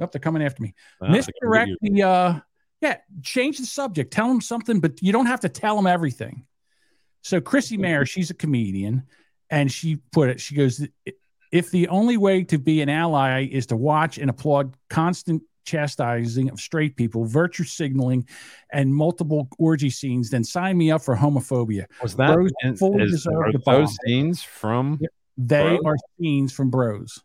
oh, 0.00 0.08
they're 0.10 0.20
coming 0.20 0.42
after 0.42 0.62
me. 0.62 0.74
Ah, 1.02 1.10
misdirect 1.10 1.70
the, 1.80 2.02
uh, 2.02 2.40
yeah, 2.80 2.96
change 3.22 3.58
the 3.58 3.66
subject. 3.66 4.12
Tell 4.12 4.28
them 4.28 4.40
something, 4.40 4.80
but 4.80 5.02
you 5.02 5.12
don't 5.12 5.26
have 5.26 5.40
to 5.40 5.48
tell 5.48 5.76
them 5.76 5.86
everything. 5.86 6.46
So 7.22 7.40
Chrissie 7.40 7.76
Mayr, 7.76 8.06
she's 8.06 8.30
a 8.30 8.34
comedian, 8.34 9.02
and 9.50 9.70
she 9.70 9.96
put 10.12 10.30
it. 10.30 10.40
She 10.40 10.54
goes, 10.54 10.86
"If 11.52 11.70
the 11.70 11.88
only 11.88 12.16
way 12.16 12.44
to 12.44 12.58
be 12.58 12.80
an 12.80 12.88
ally 12.88 13.46
is 13.50 13.66
to 13.66 13.76
watch 13.76 14.16
and 14.16 14.30
applaud 14.30 14.74
constant 14.88 15.42
chastising 15.64 16.50
of 16.50 16.60
straight 16.60 16.96
people, 16.96 17.24
virtue 17.24 17.64
signaling, 17.64 18.26
and 18.72 18.94
multiple 18.94 19.48
orgy 19.58 19.90
scenes, 19.90 20.30
then 20.30 20.44
sign 20.44 20.76
me 20.78 20.90
up 20.90 21.02
for 21.02 21.16
homophobia." 21.16 21.86
Was 22.02 22.16
that 22.16 22.34
Bros 22.34 22.50
fully 22.78 23.04
is- 23.04 23.10
deserve 23.12 23.52
the 23.52 23.58
those 23.58 23.64
bomb. 23.88 23.96
scenes 24.06 24.42
from 24.42 25.00
They 25.36 25.62
Bros? 25.76 25.80
are 25.86 25.96
scenes 26.18 26.52
from 26.52 26.70
Bros, 26.70 27.22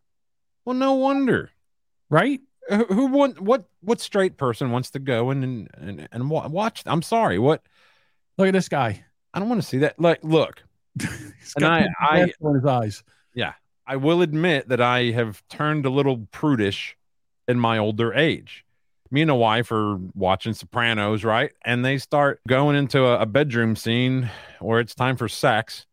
Well, 0.65 0.75
no 0.75 0.93
wonder. 0.93 1.51
right? 2.09 2.41
Uh, 2.69 2.77
who, 2.77 2.86
who 2.95 3.05
want 3.07 3.39
what 3.41 3.65
what 3.81 3.99
straight 4.01 4.38
person 4.38 4.71
wants 4.71 4.89
to 4.91 4.99
go 4.99 5.29
and 5.29 5.69
and, 5.75 6.07
and 6.11 6.29
watch? 6.29 6.81
I'm 6.86 7.01
sorry. 7.03 7.38
What 7.39 7.61
Look 8.38 8.47
at 8.47 8.53
this 8.53 8.67
guy. 8.69 9.05
I 9.33 9.39
don't 9.39 9.47
want 9.49 9.61
to 9.61 9.67
see 9.67 9.77
that. 9.79 9.99
Like, 9.99 10.23
look, 10.23 10.63
And 11.55 11.65
I- 11.65 11.88
I- 11.99 12.31
in 12.41 12.53
his 12.55 12.65
eyes. 12.65 13.03
yeah, 13.33 13.53
I 13.86 13.97
will 13.97 14.21
admit 14.21 14.69
that 14.69 14.81
I 14.81 15.11
have 15.11 15.43
turned 15.49 15.86
a 15.86 15.89
little 15.89 16.25
prudish 16.31 16.97
in 17.48 17.60
my 17.60 17.78
older 17.78 18.14
age. 18.14 18.66
Me 19.12 19.22
and 19.22 19.32
a 19.32 19.36
wife 19.36 19.72
are 19.72 19.98
watching 20.14 20.54
Sopranos, 20.54 21.24
right? 21.24 21.52
And 21.64 21.86
they 21.86 21.98
start 21.98 22.41
going 22.48 22.76
into 22.76 23.06
a, 23.06 23.20
a 23.20 23.26
bedroom 23.26 23.76
scene 23.76 24.30
where 24.60 24.80
it's 24.80 24.96
time 24.96 25.16
for 25.16 25.28
sex. 25.28 25.86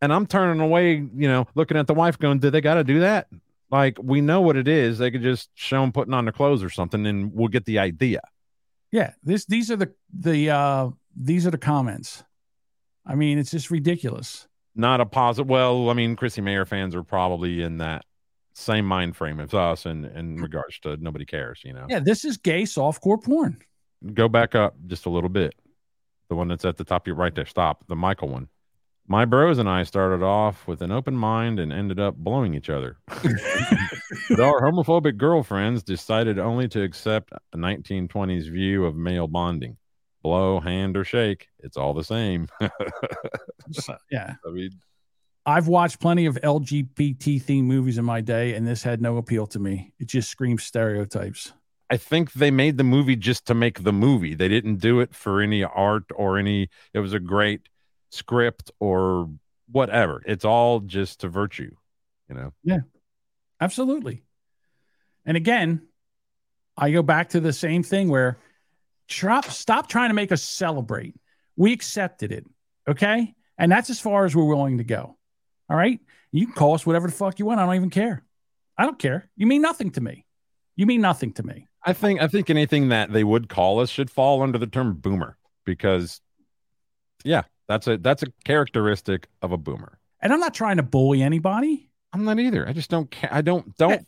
And 0.00 0.12
I'm 0.12 0.26
turning 0.26 0.60
away, 0.60 0.94
you 0.94 1.28
know, 1.28 1.46
looking 1.54 1.76
at 1.76 1.86
the 1.86 1.94
wife 1.94 2.18
going, 2.18 2.38
Do 2.38 2.50
they 2.50 2.60
got 2.60 2.74
to 2.74 2.84
do 2.84 3.00
that? 3.00 3.28
Like, 3.70 3.98
we 4.00 4.20
know 4.20 4.40
what 4.40 4.56
it 4.56 4.68
is. 4.68 4.98
They 4.98 5.10
could 5.10 5.22
just 5.22 5.50
show 5.54 5.80
them 5.80 5.90
putting 5.90 6.14
on 6.14 6.24
their 6.24 6.32
clothes 6.32 6.62
or 6.62 6.70
something 6.70 7.06
and 7.06 7.34
we'll 7.34 7.48
get 7.48 7.64
the 7.64 7.80
idea. 7.80 8.20
Yeah, 8.92 9.14
this 9.24 9.44
these 9.46 9.72
are 9.72 9.76
the 9.76 9.92
the 10.16 10.50
uh 10.50 10.90
these 11.16 11.46
are 11.48 11.50
the 11.50 11.58
comments. 11.58 12.22
I 13.04 13.16
mean, 13.16 13.38
it's 13.38 13.50
just 13.50 13.70
ridiculous. 13.70 14.46
Not 14.76 15.00
a 15.00 15.06
positive. 15.06 15.48
Well, 15.48 15.90
I 15.90 15.94
mean, 15.94 16.14
Chrissie 16.14 16.40
Mayr 16.40 16.64
fans 16.64 16.94
are 16.94 17.02
probably 17.02 17.62
in 17.62 17.78
that 17.78 18.04
same 18.54 18.86
mind 18.86 19.16
frame 19.16 19.40
as 19.40 19.52
us 19.52 19.84
in, 19.84 20.04
in 20.06 20.36
regards 20.36 20.78
to 20.80 20.96
nobody 20.96 21.24
cares, 21.24 21.60
you 21.64 21.72
know. 21.72 21.86
Yeah, 21.88 22.00
this 22.00 22.24
is 22.24 22.36
gay 22.36 22.62
softcore 22.62 23.22
porn. 23.22 23.58
go 24.14 24.28
back 24.28 24.54
up 24.54 24.74
just 24.86 25.06
a 25.06 25.10
little 25.10 25.28
bit. 25.28 25.54
The 26.28 26.36
one 26.36 26.48
that's 26.48 26.64
at 26.64 26.76
the 26.76 26.84
top 26.84 27.02
of 27.02 27.06
your 27.08 27.16
right 27.16 27.34
there. 27.34 27.46
Stop. 27.46 27.86
The 27.88 27.96
Michael 27.96 28.28
one. 28.28 28.48
My 29.06 29.26
bros 29.26 29.58
and 29.58 29.68
I 29.68 29.82
started 29.82 30.24
off 30.24 30.66
with 30.66 30.80
an 30.80 30.90
open 30.90 31.14
mind 31.14 31.60
and 31.60 31.70
ended 31.70 32.00
up 32.00 32.16
blowing 32.16 32.54
each 32.54 32.70
other. 32.70 32.96
but 33.08 34.40
our 34.40 34.62
homophobic 34.62 35.18
girlfriends 35.18 35.82
decided 35.82 36.38
only 36.38 36.68
to 36.68 36.82
accept 36.82 37.32
a 37.52 37.58
1920s 37.58 38.50
view 38.50 38.86
of 38.86 38.96
male 38.96 39.26
bonding. 39.26 39.76
Blow, 40.22 40.58
hand, 40.58 40.96
or 40.96 41.04
shake. 41.04 41.48
It's 41.58 41.76
all 41.76 41.92
the 41.92 42.04
same. 42.04 42.48
Yeah. 44.10 44.34
I 44.46 44.50
mean, 44.50 44.70
I've 45.46 45.68
watched 45.68 46.00
plenty 46.00 46.26
of 46.26 46.36
LGBT 46.36 47.42
themed 47.42 47.64
movies 47.64 47.98
in 47.98 48.04
my 48.04 48.20
day, 48.22 48.54
and 48.54 48.66
this 48.66 48.82
had 48.82 49.02
no 49.02 49.18
appeal 49.18 49.46
to 49.48 49.58
me. 49.58 49.92
It 49.98 50.06
just 50.06 50.30
screams 50.30 50.64
stereotypes. 50.64 51.52
I 51.90 51.98
think 51.98 52.32
they 52.32 52.50
made 52.50 52.78
the 52.78 52.84
movie 52.84 53.16
just 53.16 53.46
to 53.46 53.54
make 53.54 53.82
the 53.82 53.92
movie. 53.92 54.34
They 54.34 54.48
didn't 54.48 54.76
do 54.76 55.00
it 55.00 55.14
for 55.14 55.42
any 55.42 55.62
art 55.62 56.04
or 56.14 56.38
any, 56.38 56.70
it 56.94 57.00
was 57.00 57.12
a 57.12 57.20
great 57.20 57.68
script 58.10 58.70
or 58.80 59.28
whatever. 59.70 60.22
It's 60.26 60.46
all 60.46 60.80
just 60.80 61.20
to 61.20 61.28
virtue, 61.28 61.70
you 62.28 62.34
know? 62.34 62.54
Yeah, 62.62 62.80
absolutely. 63.60 64.22
And 65.26 65.36
again, 65.36 65.82
I 66.76 66.90
go 66.90 67.02
back 67.02 67.30
to 67.30 67.40
the 67.40 67.52
same 67.52 67.82
thing 67.82 68.08
where 68.08 68.38
stop, 69.08 69.44
stop 69.46 69.88
trying 69.88 70.08
to 70.08 70.14
make 70.14 70.32
us 70.32 70.42
celebrate. 70.42 71.14
We 71.56 71.72
accepted 71.72 72.32
it. 72.32 72.46
Okay. 72.88 73.34
And 73.58 73.70
that's 73.70 73.90
as 73.90 74.00
far 74.00 74.24
as 74.24 74.34
we're 74.34 74.44
willing 74.44 74.78
to 74.78 74.84
go. 74.84 75.16
All 75.68 75.76
right. 75.76 76.00
You 76.32 76.46
can 76.46 76.54
call 76.54 76.74
us 76.74 76.84
whatever 76.84 77.06
the 77.06 77.12
fuck 77.14 77.38
you 77.38 77.46
want. 77.46 77.60
I 77.60 77.66
don't 77.66 77.76
even 77.76 77.90
care. 77.90 78.24
I 78.76 78.84
don't 78.84 78.98
care. 78.98 79.28
You 79.36 79.46
mean 79.46 79.62
nothing 79.62 79.90
to 79.92 80.00
me. 80.00 80.26
You 80.76 80.86
mean 80.86 81.00
nothing 81.00 81.32
to 81.34 81.42
me. 81.42 81.68
I 81.84 81.92
think 81.92 82.20
I 82.20 82.28
think 82.28 82.50
anything 82.50 82.88
that 82.88 83.12
they 83.12 83.24
would 83.24 83.48
call 83.48 83.80
us 83.80 83.90
should 83.90 84.10
fall 84.10 84.42
under 84.42 84.58
the 84.58 84.66
term 84.66 84.94
boomer 84.94 85.36
because 85.64 86.20
yeah, 87.24 87.42
that's 87.68 87.86
a 87.86 87.98
that's 87.98 88.22
a 88.22 88.26
characteristic 88.44 89.28
of 89.42 89.52
a 89.52 89.58
boomer. 89.58 89.98
And 90.20 90.32
I'm 90.32 90.40
not 90.40 90.54
trying 90.54 90.78
to 90.78 90.82
bully 90.82 91.22
anybody. 91.22 91.90
I'm 92.12 92.24
not 92.24 92.38
either. 92.38 92.66
I 92.66 92.72
just 92.72 92.90
don't 92.90 93.10
care. 93.10 93.32
I 93.32 93.42
don't 93.42 93.76
don't 93.76 94.06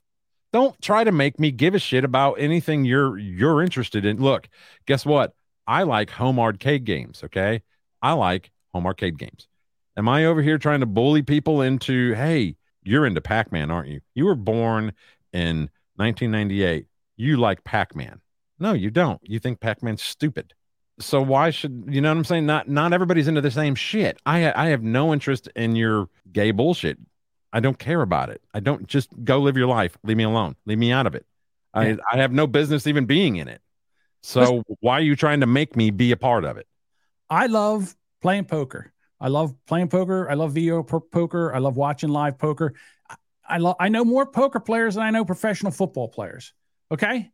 don't 0.52 0.80
try 0.80 1.04
to 1.04 1.12
make 1.12 1.38
me 1.38 1.50
give 1.50 1.74
a 1.74 1.78
shit 1.78 2.04
about 2.04 2.34
anything 2.34 2.84
you're 2.84 3.18
you're 3.18 3.62
interested 3.62 4.04
in. 4.04 4.20
Look, 4.20 4.48
guess 4.86 5.04
what? 5.04 5.34
I 5.66 5.82
like 5.82 6.10
home 6.10 6.38
arcade 6.38 6.84
games, 6.84 7.22
okay? 7.24 7.62
I 8.00 8.12
like 8.12 8.50
home 8.72 8.86
arcade 8.86 9.18
games. 9.18 9.48
Am 9.96 10.08
I 10.08 10.26
over 10.26 10.42
here 10.42 10.58
trying 10.58 10.80
to 10.80 10.86
bully 10.86 11.22
people 11.22 11.62
into, 11.62 12.12
hey, 12.14 12.56
you're 12.82 13.06
into 13.06 13.20
Pac-Man, 13.20 13.70
aren't 13.70 13.88
you? 13.88 14.00
You 14.14 14.26
were 14.26 14.34
born 14.34 14.92
in 15.32 15.70
1998. 15.96 16.86
You 17.16 17.36
like 17.38 17.64
Pac-Man. 17.64 18.20
No, 18.58 18.72
you 18.72 18.90
don't. 18.90 19.20
You 19.22 19.38
think 19.38 19.60
Pac-Man's 19.60 20.02
stupid. 20.02 20.54
So 20.98 21.20
why 21.20 21.50
should 21.50 21.84
you 21.88 22.00
know 22.00 22.08
what 22.08 22.16
I'm 22.16 22.24
saying? 22.24 22.46
Not 22.46 22.68
not 22.68 22.94
everybody's 22.94 23.28
into 23.28 23.42
the 23.42 23.50
same 23.50 23.74
shit. 23.74 24.18
I 24.24 24.50
I 24.52 24.68
have 24.68 24.82
no 24.82 25.12
interest 25.12 25.46
in 25.54 25.76
your 25.76 26.08
gay 26.32 26.52
bullshit. 26.52 26.98
I 27.52 27.60
don't 27.60 27.78
care 27.78 28.00
about 28.00 28.30
it. 28.30 28.40
I 28.54 28.60
don't 28.60 28.86
just 28.86 29.10
go 29.22 29.40
live 29.40 29.58
your 29.58 29.66
life. 29.66 29.98
Leave 30.04 30.16
me 30.16 30.24
alone. 30.24 30.56
Leave 30.64 30.78
me 30.78 30.92
out 30.92 31.06
of 31.06 31.14
it. 31.14 31.26
I. 31.74 31.98
I 32.10 32.16
have 32.16 32.32
no 32.32 32.46
business 32.46 32.86
even 32.86 33.04
being 33.04 33.36
in 33.36 33.46
it. 33.48 33.60
So 34.22 34.62
why 34.80 34.94
are 34.94 35.02
you 35.02 35.16
trying 35.16 35.40
to 35.40 35.46
make 35.46 35.76
me 35.76 35.90
be 35.90 36.12
a 36.12 36.16
part 36.16 36.44
of 36.44 36.56
it? 36.56 36.66
I 37.28 37.46
love 37.46 37.94
playing 38.22 38.46
poker. 38.46 38.92
I 39.20 39.28
love 39.28 39.54
playing 39.66 39.88
poker. 39.88 40.30
I 40.30 40.34
love 40.34 40.52
video 40.52 40.82
po- 40.82 41.00
poker. 41.00 41.54
I 41.54 41.58
love 41.58 41.76
watching 41.76 42.10
live 42.10 42.38
poker. 42.38 42.74
I- 43.08 43.16
I 43.48 43.58
love. 43.58 43.76
I 43.78 43.88
know 43.88 44.04
more 44.04 44.26
poker 44.26 44.58
players 44.60 44.96
than 44.96 45.04
I 45.04 45.10
know 45.10 45.24
professional 45.24 45.70
football 45.72 46.08
players. 46.08 46.52
Okay. 46.90 47.30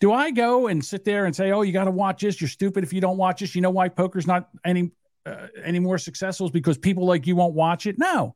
Do 0.00 0.12
I 0.12 0.30
go 0.30 0.66
and 0.68 0.84
sit 0.84 1.04
there 1.04 1.26
and 1.26 1.36
say, 1.36 1.52
"Oh, 1.52 1.62
you 1.62 1.72
got 1.72 1.84
to 1.84 1.90
watch 1.90 2.22
this. 2.22 2.40
You're 2.40 2.48
stupid 2.48 2.82
if 2.82 2.92
you 2.92 3.00
don't 3.00 3.16
watch 3.16 3.40
this." 3.40 3.54
You 3.54 3.60
know 3.60 3.70
why 3.70 3.88
poker's 3.88 4.26
not 4.26 4.48
any 4.64 4.90
uh, 5.26 5.48
any 5.62 5.78
more 5.78 5.98
successful 5.98 6.46
is 6.46 6.50
because 6.50 6.78
people 6.78 7.06
like 7.06 7.26
you 7.26 7.36
won't 7.36 7.54
watch 7.54 7.86
it. 7.86 7.98
No, 7.98 8.34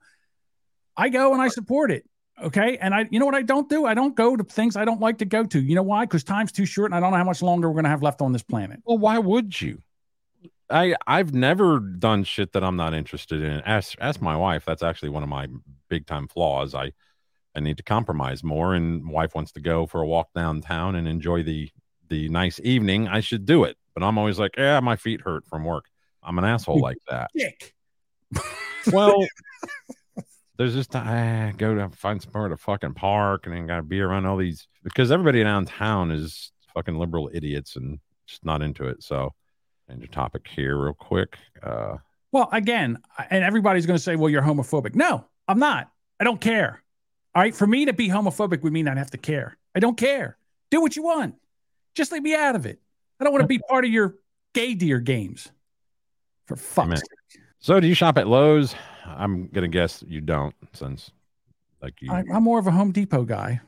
I 0.97 1.09
go 1.09 1.33
and 1.33 1.43
I 1.43 1.49
support 1.49 1.91
it. 1.91 2.05
Okay. 2.43 2.79
And 2.79 2.95
I, 2.95 3.07
you 3.11 3.19
know 3.19 3.27
what 3.27 3.35
I 3.35 3.43
don't 3.43 3.69
do? 3.69 3.85
I 3.85 3.95
don't 3.95 4.15
go 4.15 4.37
to 4.37 4.45
things 4.45 4.77
I 4.77 4.85
don't 4.85 5.01
like 5.01 5.19
to 5.19 5.25
go 5.25 5.45
to. 5.45 5.61
You 5.61 5.75
know 5.75 5.83
why? 5.83 6.05
Because 6.05 6.25
time's 6.25 6.53
too 6.53 6.67
short 6.67 6.91
and 6.91 6.95
I 6.95 7.01
don't 7.01 7.11
know 7.11 7.17
how 7.17 7.25
much 7.25 7.43
longer 7.43 7.69
we're 7.69 7.75
going 7.75 7.85
to 7.85 7.91
have 7.91 8.03
left 8.03 8.23
on 8.23 8.33
this 8.33 8.43
planet. 8.43 8.81
Well, 8.85 8.99
why 8.99 9.19
would 9.19 9.61
you? 9.61 9.83
I 10.71 10.97
I've 11.07 11.33
never 11.33 11.81
done 11.81 12.25
shit 12.25 12.53
that 12.53 12.65
I'm 12.65 12.77
not 12.77 12.95
interested 12.95 13.43
in. 13.43 13.61
Ask 13.63 13.97
ask 14.01 14.21
my 14.21 14.37
wife. 14.37 14.65
That's 14.65 14.83
actually 14.83 15.11
one 15.11 15.23
of 15.23 15.29
my 15.29 15.49
big 15.89 16.07
time 16.07 16.29
flaws. 16.29 16.75
I 16.75 16.93
I 17.55 17.61
need 17.61 17.77
to 17.79 17.83
compromise 17.83 18.45
more, 18.45 18.75
and 18.75 19.09
wife 19.09 19.35
wants 19.35 19.53
to 19.53 19.61
go 19.61 19.87
for 19.87 20.01
a 20.01 20.07
walk 20.07 20.29
downtown 20.35 20.95
and 20.95 21.09
enjoy 21.09 21.43
the 21.43 21.71
the 22.09 22.29
nice 22.29 22.61
evening. 22.63 23.09
I 23.09 23.21
should 23.21 23.47
do 23.47 23.65
it, 23.65 23.77
but 23.95 24.03
I'm 24.03 24.19
always 24.19 24.39
like, 24.39 24.57
yeah, 24.57 24.81
my 24.81 24.97
feet 24.97 25.21
hurt 25.23 25.47
from 25.47 25.65
work. 25.65 25.87
I'm 26.23 26.39
an 26.39 26.45
asshole 26.45 26.81
like 26.81 26.99
that. 27.09 27.31
Dick. 27.35 27.75
Well, 28.93 29.27
there's 30.57 30.75
just 30.75 30.95
I 30.95 31.55
go 31.57 31.75
to 31.75 31.89
find 31.91 32.23
somewhere 32.23 32.53
a 32.53 32.59
fucking 32.59 32.95
park 32.95 33.47
and 33.47 33.55
then 33.55 33.67
got 33.67 33.77
to 33.77 33.83
be 33.83 34.01
around 34.01 34.27
all 34.27 34.37
these 34.37 34.67
because 34.83 35.11
everybody 35.11 35.43
downtown 35.43 36.11
is 36.11 36.53
fucking 36.75 36.99
liberal 36.99 37.31
idiots 37.33 37.77
and 37.77 37.99
just 38.27 38.45
not 38.45 38.63
into 38.63 38.87
it. 38.87 39.03
So, 39.03 39.35
change 39.89 40.01
the 40.01 40.07
topic 40.09 40.47
here 40.55 40.77
real 40.77 40.95
quick. 40.95 41.37
Uh, 41.63 41.97
Well, 42.33 42.49
again, 42.53 42.99
and 43.31 43.43
everybody's 43.45 43.87
going 43.87 43.97
to 43.97 44.03
say, 44.03 44.17
well, 44.17 44.29
you're 44.31 44.43
homophobic. 44.43 44.95
No, 44.95 45.25
I'm 45.47 45.59
not. 45.59 45.91
I 46.21 46.25
don't 46.25 46.41
care. 46.41 46.83
All 47.35 47.43
right. 47.43 47.55
For 47.55 47.67
me 47.67 47.85
to 47.87 47.93
be 47.93 48.09
homophobic 48.09 48.63
would 48.63 48.73
mean 48.73 48.89
I'd 48.89 48.99
have 48.99 49.11
to 49.13 49.19
care. 49.19 49.57
I 49.75 49.81
don't 49.81 49.97
care. 49.97 50.37
Do 50.71 50.81
what 50.81 50.97
you 50.97 51.03
want. 51.03 51.37
Just 51.95 52.13
leave 52.13 52.23
me 52.23 52.35
out 52.35 52.57
of 52.57 52.67
it. 52.67 52.81
I 53.21 53.25
don't 53.25 53.33
want 53.33 53.43
to 53.43 53.49
be 53.49 53.59
part 53.59 53.85
of 53.85 53.91
your 53.91 54.17
gay 54.55 54.75
deer 54.75 54.99
games. 55.01 55.51
For 56.47 56.57
fuck's 56.57 57.01
sake. 57.01 57.43
so, 57.59 57.79
do 57.81 57.87
you 57.87 57.95
shop 57.95 58.17
at 58.19 58.27
Lowe's? 58.27 58.75
I'm 59.05 59.49
gonna 59.49 59.69
guess 59.69 60.03
you 60.07 60.21
don't, 60.21 60.55
since 60.73 61.11
like 61.83 62.01
you. 62.01 62.11
I, 62.13 62.25
I'm 62.33 62.43
more 62.43 62.59
of 62.59 62.67
a 62.67 62.71
Home 62.71 62.91
Depot 62.93 63.25
guy. 63.25 63.61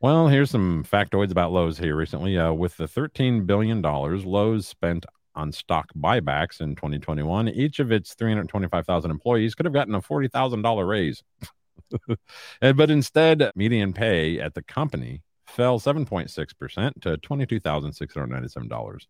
Well, 0.00 0.28
here's 0.28 0.50
some 0.50 0.84
factoids 0.84 1.30
about 1.30 1.50
Lowe's 1.52 1.78
here 1.78 1.96
recently. 1.96 2.36
Uh, 2.38 2.52
with 2.52 2.76
the 2.76 2.84
$13 2.86 3.46
billion, 3.46 3.80
Lowe's 3.82 4.68
spent 4.68 5.06
on 5.34 5.52
stock 5.52 5.90
buybacks 5.98 6.60
in 6.60 6.74
2021, 6.76 7.48
each 7.48 7.78
of 7.78 7.92
its 7.92 8.14
325,000 8.14 9.10
employees 9.10 9.54
could 9.54 9.66
have 9.66 9.72
gotten 9.72 9.94
a 9.94 10.00
$40,000 10.00 10.88
raise. 10.88 11.22
But 12.60 12.90
instead, 12.90 13.50
median 13.54 13.92
pay 13.92 14.40
at 14.40 14.54
the 14.54 14.62
company 14.62 15.22
fell 15.46 15.78
7.6% 15.78 17.02
to 17.02 17.16
$22,697. 17.18 19.06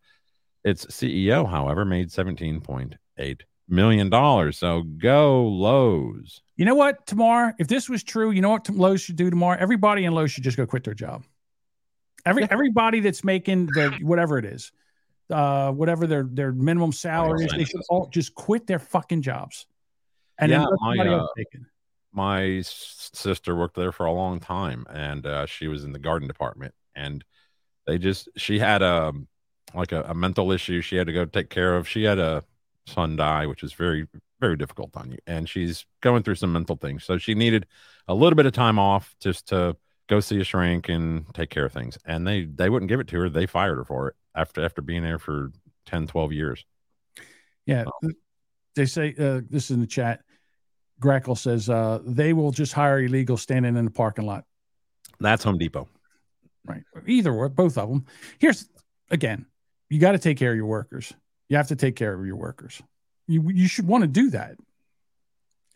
Its 0.64 0.86
CEO, 0.86 1.48
however, 1.48 1.84
made 1.84 2.08
$17.8 2.08 3.40
million. 3.68 4.52
So 4.52 4.82
go 4.82 5.46
Lowe's. 5.46 6.42
You 6.56 6.64
know 6.64 6.74
what, 6.74 7.06
Tamar? 7.06 7.54
If 7.58 7.68
this 7.68 7.88
was 7.88 8.02
true, 8.02 8.30
you 8.30 8.40
know 8.40 8.50
what 8.50 8.68
Lowe's 8.68 9.00
should 9.00 9.16
do 9.16 9.30
tomorrow? 9.30 9.56
Everybody 9.58 10.04
in 10.04 10.12
Lowe's 10.12 10.30
should 10.30 10.44
just 10.44 10.56
go 10.56 10.66
quit 10.66 10.84
their 10.84 10.94
job. 10.94 11.24
Every 12.26 12.50
everybody 12.50 13.00
that's 13.00 13.22
making 13.22 13.66
the 13.66 13.98
whatever 14.00 14.38
it 14.38 14.46
is, 14.46 14.72
uh, 15.30 15.72
whatever 15.72 16.06
their 16.06 16.24
their 16.30 16.52
minimum 16.52 16.92
salary 16.92 17.44
is, 17.44 17.52
they 17.52 17.64
should 17.64 17.82
all 17.88 18.08
just 18.08 18.34
quit 18.34 18.66
their 18.66 18.78
fucking 18.78 19.22
jobs. 19.22 19.66
And 20.38 20.50
Yeah, 20.50 20.64
my, 20.80 20.96
uh, 20.98 21.26
my 22.12 22.60
sister 22.62 23.56
worked 23.56 23.76
there 23.76 23.92
for 23.92 24.06
a 24.06 24.12
long 24.12 24.40
time 24.40 24.86
and 24.90 25.26
uh, 25.26 25.46
she 25.46 25.68
was 25.68 25.84
in 25.84 25.92
the 25.92 25.98
garden 25.98 26.28
department 26.28 26.74
and 26.94 27.24
they 27.86 27.98
just 27.98 28.28
she 28.36 28.58
had 28.58 28.82
a 28.82 29.12
like 29.74 29.92
a, 29.92 30.02
a 30.02 30.14
mental 30.14 30.52
issue 30.52 30.80
she 30.80 30.96
had 30.96 31.06
to 31.06 31.12
go 31.12 31.24
take 31.24 31.50
care 31.50 31.76
of. 31.76 31.88
She 31.88 32.04
had 32.04 32.18
a 32.18 32.44
son 32.86 33.16
die 33.16 33.46
which 33.46 33.62
is 33.62 33.72
very 33.72 34.06
very 34.40 34.56
difficult 34.56 34.96
on 34.96 35.10
you 35.10 35.18
and 35.26 35.48
she's 35.48 35.86
going 36.00 36.22
through 36.22 36.34
some 36.36 36.52
mental 36.52 36.76
things. 36.76 37.04
So 37.04 37.18
she 37.18 37.34
needed 37.34 37.66
a 38.08 38.14
little 38.14 38.36
bit 38.36 38.46
of 38.46 38.52
time 38.52 38.78
off 38.78 39.14
just 39.20 39.48
to 39.48 39.76
go 40.08 40.20
see 40.20 40.40
a 40.40 40.44
shrink 40.44 40.88
and 40.88 41.24
take 41.34 41.50
care 41.50 41.64
of 41.64 41.72
things 41.72 41.98
and 42.04 42.26
they 42.26 42.44
they 42.44 42.68
wouldn't 42.68 42.88
give 42.88 43.00
it 43.00 43.08
to 43.08 43.20
her. 43.20 43.28
They 43.28 43.46
fired 43.46 43.76
her 43.76 43.84
for 43.84 44.08
it 44.08 44.16
after 44.34 44.64
after 44.64 44.82
being 44.82 45.02
there 45.02 45.18
for 45.18 45.52
10 45.86 46.06
12 46.06 46.32
years 46.32 46.64
Yeah. 47.66 47.84
They 48.76 48.86
say 48.86 49.14
uh, 49.18 49.40
this 49.48 49.66
is 49.66 49.70
in 49.70 49.80
the 49.80 49.86
chat. 49.86 50.22
Grackle 51.00 51.38
says 51.38 51.70
uh, 51.70 52.00
they 52.04 52.32
will 52.32 52.50
just 52.50 52.72
hire 52.72 53.00
illegal 53.00 53.36
standing 53.36 53.76
in 53.76 53.84
the 53.84 53.90
parking 53.90 54.26
lot. 54.26 54.44
that's 55.20 55.44
home 55.44 55.58
depot 55.58 55.88
Right. 56.66 56.82
Either 57.06 57.32
or, 57.32 57.48
both 57.48 57.76
of 57.76 57.88
them. 57.88 58.06
Here's 58.38 58.66
again, 59.10 59.46
you 59.90 60.00
got 60.00 60.12
to 60.12 60.18
take 60.18 60.38
care 60.38 60.50
of 60.50 60.56
your 60.56 60.66
workers. 60.66 61.12
You 61.48 61.56
have 61.58 61.68
to 61.68 61.76
take 61.76 61.94
care 61.94 62.14
of 62.14 62.24
your 62.26 62.36
workers. 62.36 62.82
You 63.26 63.50
you 63.50 63.68
should 63.68 63.86
want 63.86 64.02
to 64.02 64.08
do 64.08 64.30
that. 64.30 64.56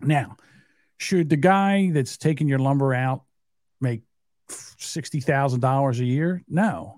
Now, 0.00 0.36
should 0.98 1.28
the 1.28 1.36
guy 1.36 1.90
that's 1.92 2.16
taking 2.16 2.48
your 2.48 2.58
lumber 2.58 2.94
out 2.94 3.24
make 3.80 4.02
sixty 4.48 5.20
thousand 5.20 5.60
dollars 5.60 6.00
a 6.00 6.04
year? 6.04 6.42
No. 6.48 6.97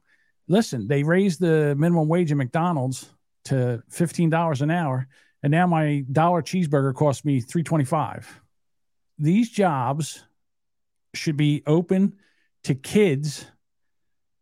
Listen, 0.51 0.88
they 0.88 1.05
raised 1.05 1.38
the 1.38 1.76
minimum 1.78 2.09
wage 2.09 2.32
at 2.32 2.36
McDonald's 2.36 3.09
to 3.44 3.84
fifteen 3.88 4.30
dollars 4.30 4.62
an 4.62 4.70
hour, 4.70 5.07
and 5.44 5.53
now 5.53 5.68
my 5.68 6.05
dollar 6.11 6.42
cheeseburger 6.42 6.92
costs 6.92 7.24
me 7.24 7.40
three 7.40 7.62
twenty 7.62 7.84
five. 7.84 8.28
These 9.16 9.51
jobs 9.51 10.24
should 11.14 11.36
be 11.36 11.62
open 11.68 12.16
to 12.64 12.74
kids 12.74 13.46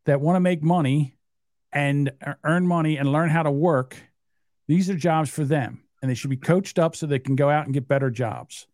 that 0.06 0.22
want 0.22 0.36
to 0.36 0.40
make 0.40 0.62
money 0.62 1.18
and 1.72 2.10
earn 2.42 2.66
money 2.66 2.96
and 2.96 3.12
learn 3.12 3.28
how 3.28 3.42
to 3.42 3.50
work. 3.50 3.94
These 4.66 4.88
are 4.88 4.94
jobs 4.94 5.28
for 5.28 5.44
them, 5.44 5.82
and 6.00 6.10
they 6.10 6.14
should 6.14 6.30
be 6.30 6.38
coached 6.38 6.78
up 6.78 6.96
so 6.96 7.04
they 7.04 7.18
can 7.18 7.36
go 7.36 7.50
out 7.50 7.66
and 7.66 7.74
get 7.74 7.86
better 7.86 8.10
jobs. 8.10 8.66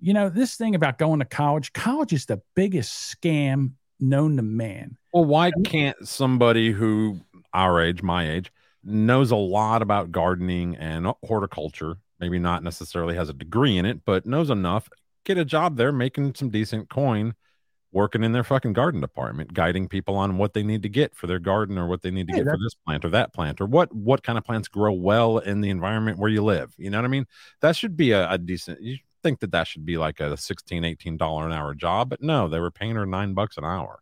You 0.00 0.14
know, 0.14 0.30
this 0.30 0.54
thing 0.56 0.74
about 0.74 0.96
going 0.96 1.18
to 1.18 1.26
college, 1.26 1.74
college 1.74 2.14
is 2.14 2.24
the 2.24 2.40
biggest 2.56 3.14
scam 3.14 3.72
known 4.00 4.36
to 4.36 4.42
man. 4.42 4.96
Well, 5.12 5.24
why 5.24 5.50
can't 5.64 5.96
somebody 6.06 6.72
who 6.72 7.20
our 7.52 7.80
age, 7.80 8.02
my 8.02 8.28
age, 8.28 8.52
knows 8.84 9.30
a 9.30 9.36
lot 9.36 9.82
about 9.82 10.12
gardening 10.12 10.76
and 10.76 11.12
horticulture, 11.24 11.96
maybe 12.18 12.38
not 12.38 12.62
necessarily 12.62 13.14
has 13.16 13.28
a 13.28 13.34
degree 13.34 13.76
in 13.76 13.84
it, 13.84 14.04
but 14.04 14.26
knows 14.26 14.50
enough, 14.50 14.88
get 15.24 15.38
a 15.38 15.44
job 15.44 15.76
there 15.76 15.92
making 15.92 16.34
some 16.34 16.50
decent 16.50 16.88
coin, 16.88 17.34
working 17.92 18.22
in 18.22 18.32
their 18.32 18.44
fucking 18.44 18.72
garden 18.72 19.00
department, 19.00 19.52
guiding 19.52 19.88
people 19.88 20.16
on 20.16 20.38
what 20.38 20.54
they 20.54 20.62
need 20.62 20.82
to 20.82 20.88
get 20.88 21.14
for 21.14 21.26
their 21.26 21.38
garden 21.38 21.76
or 21.76 21.88
what 21.88 22.02
they 22.02 22.10
need 22.10 22.28
to 22.28 22.34
get 22.34 22.44
for 22.44 22.56
this 22.56 22.74
plant 22.86 23.04
or 23.04 23.10
that 23.10 23.32
plant 23.32 23.60
or 23.60 23.66
what 23.66 23.94
what 23.94 24.22
kind 24.22 24.38
of 24.38 24.44
plants 24.44 24.68
grow 24.68 24.92
well 24.92 25.38
in 25.38 25.60
the 25.60 25.70
environment 25.70 26.18
where 26.18 26.30
you 26.30 26.42
live. 26.42 26.72
You 26.78 26.90
know 26.90 26.98
what 26.98 27.04
I 27.04 27.08
mean? 27.08 27.26
That 27.60 27.76
should 27.76 27.96
be 27.96 28.12
a, 28.12 28.30
a 28.30 28.38
decent 28.38 28.80
you 28.80 28.98
think 29.22 29.40
that 29.40 29.52
that 29.52 29.66
should 29.66 29.84
be 29.84 29.96
like 29.96 30.20
a 30.20 30.36
16 30.36 30.84
18 30.84 31.16
dollar 31.16 31.46
an 31.46 31.52
hour 31.52 31.74
job, 31.74 32.10
but 32.10 32.22
no, 32.22 32.48
they 32.48 32.60
were 32.60 32.70
paying 32.70 32.94
her 32.96 33.06
9 33.06 33.34
bucks 33.34 33.56
an 33.56 33.64
hour. 33.64 34.00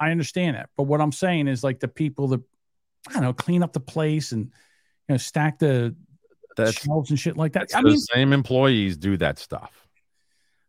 I 0.00 0.10
understand 0.10 0.56
that, 0.56 0.70
but 0.76 0.84
what 0.84 1.00
I'm 1.00 1.12
saying 1.12 1.48
is 1.48 1.64
like 1.64 1.80
the 1.80 1.88
people 1.88 2.28
that 2.28 2.40
I 3.08 3.14
don't 3.14 3.22
know 3.22 3.32
clean 3.32 3.62
up 3.62 3.72
the 3.72 3.80
place 3.80 4.32
and 4.32 4.44
you 4.46 5.14
know 5.14 5.16
stack 5.16 5.58
the 5.58 5.94
That's 6.56 6.80
shelves 6.80 7.10
and 7.10 7.18
shit 7.18 7.36
like 7.36 7.52
that. 7.54 7.68
I 7.74 7.82
the 7.82 7.88
mean, 7.88 7.98
same 7.98 8.32
employees 8.32 8.96
do 8.96 9.16
that 9.18 9.38
stuff. 9.38 9.88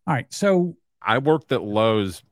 all 0.08 0.14
right, 0.14 0.32
so 0.34 0.76
I 1.02 1.18
worked 1.20 1.52
at 1.52 1.62
Lowe's 1.62 2.24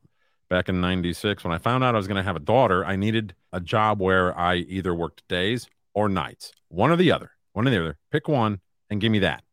back 0.49 0.69
in 0.69 0.81
96 0.81 1.43
when 1.43 1.53
I 1.53 1.57
found 1.57 1.83
out 1.83 1.93
I 1.93 1.97
was 1.97 2.07
going 2.07 2.17
to 2.17 2.23
have 2.23 2.35
a 2.35 2.39
daughter. 2.41 2.85
I 2.85 2.95
needed 2.95 3.35
a 3.53 3.59
job 3.59 3.99
where 4.01 4.37
I 4.37 4.55
either 4.55 4.93
worked 4.95 5.27
days 5.27 5.67
or 5.93 6.09
nights, 6.09 6.51
one 6.69 6.89
or 6.91 6.95
the 6.95 7.11
other, 7.11 7.31
one 7.53 7.67
or 7.67 7.71
the 7.71 7.79
other. 7.79 7.97
Pick 8.11 8.27
one 8.27 8.59
and 8.89 9.01
give 9.01 9.11
me 9.11 9.19
that. 9.19 9.43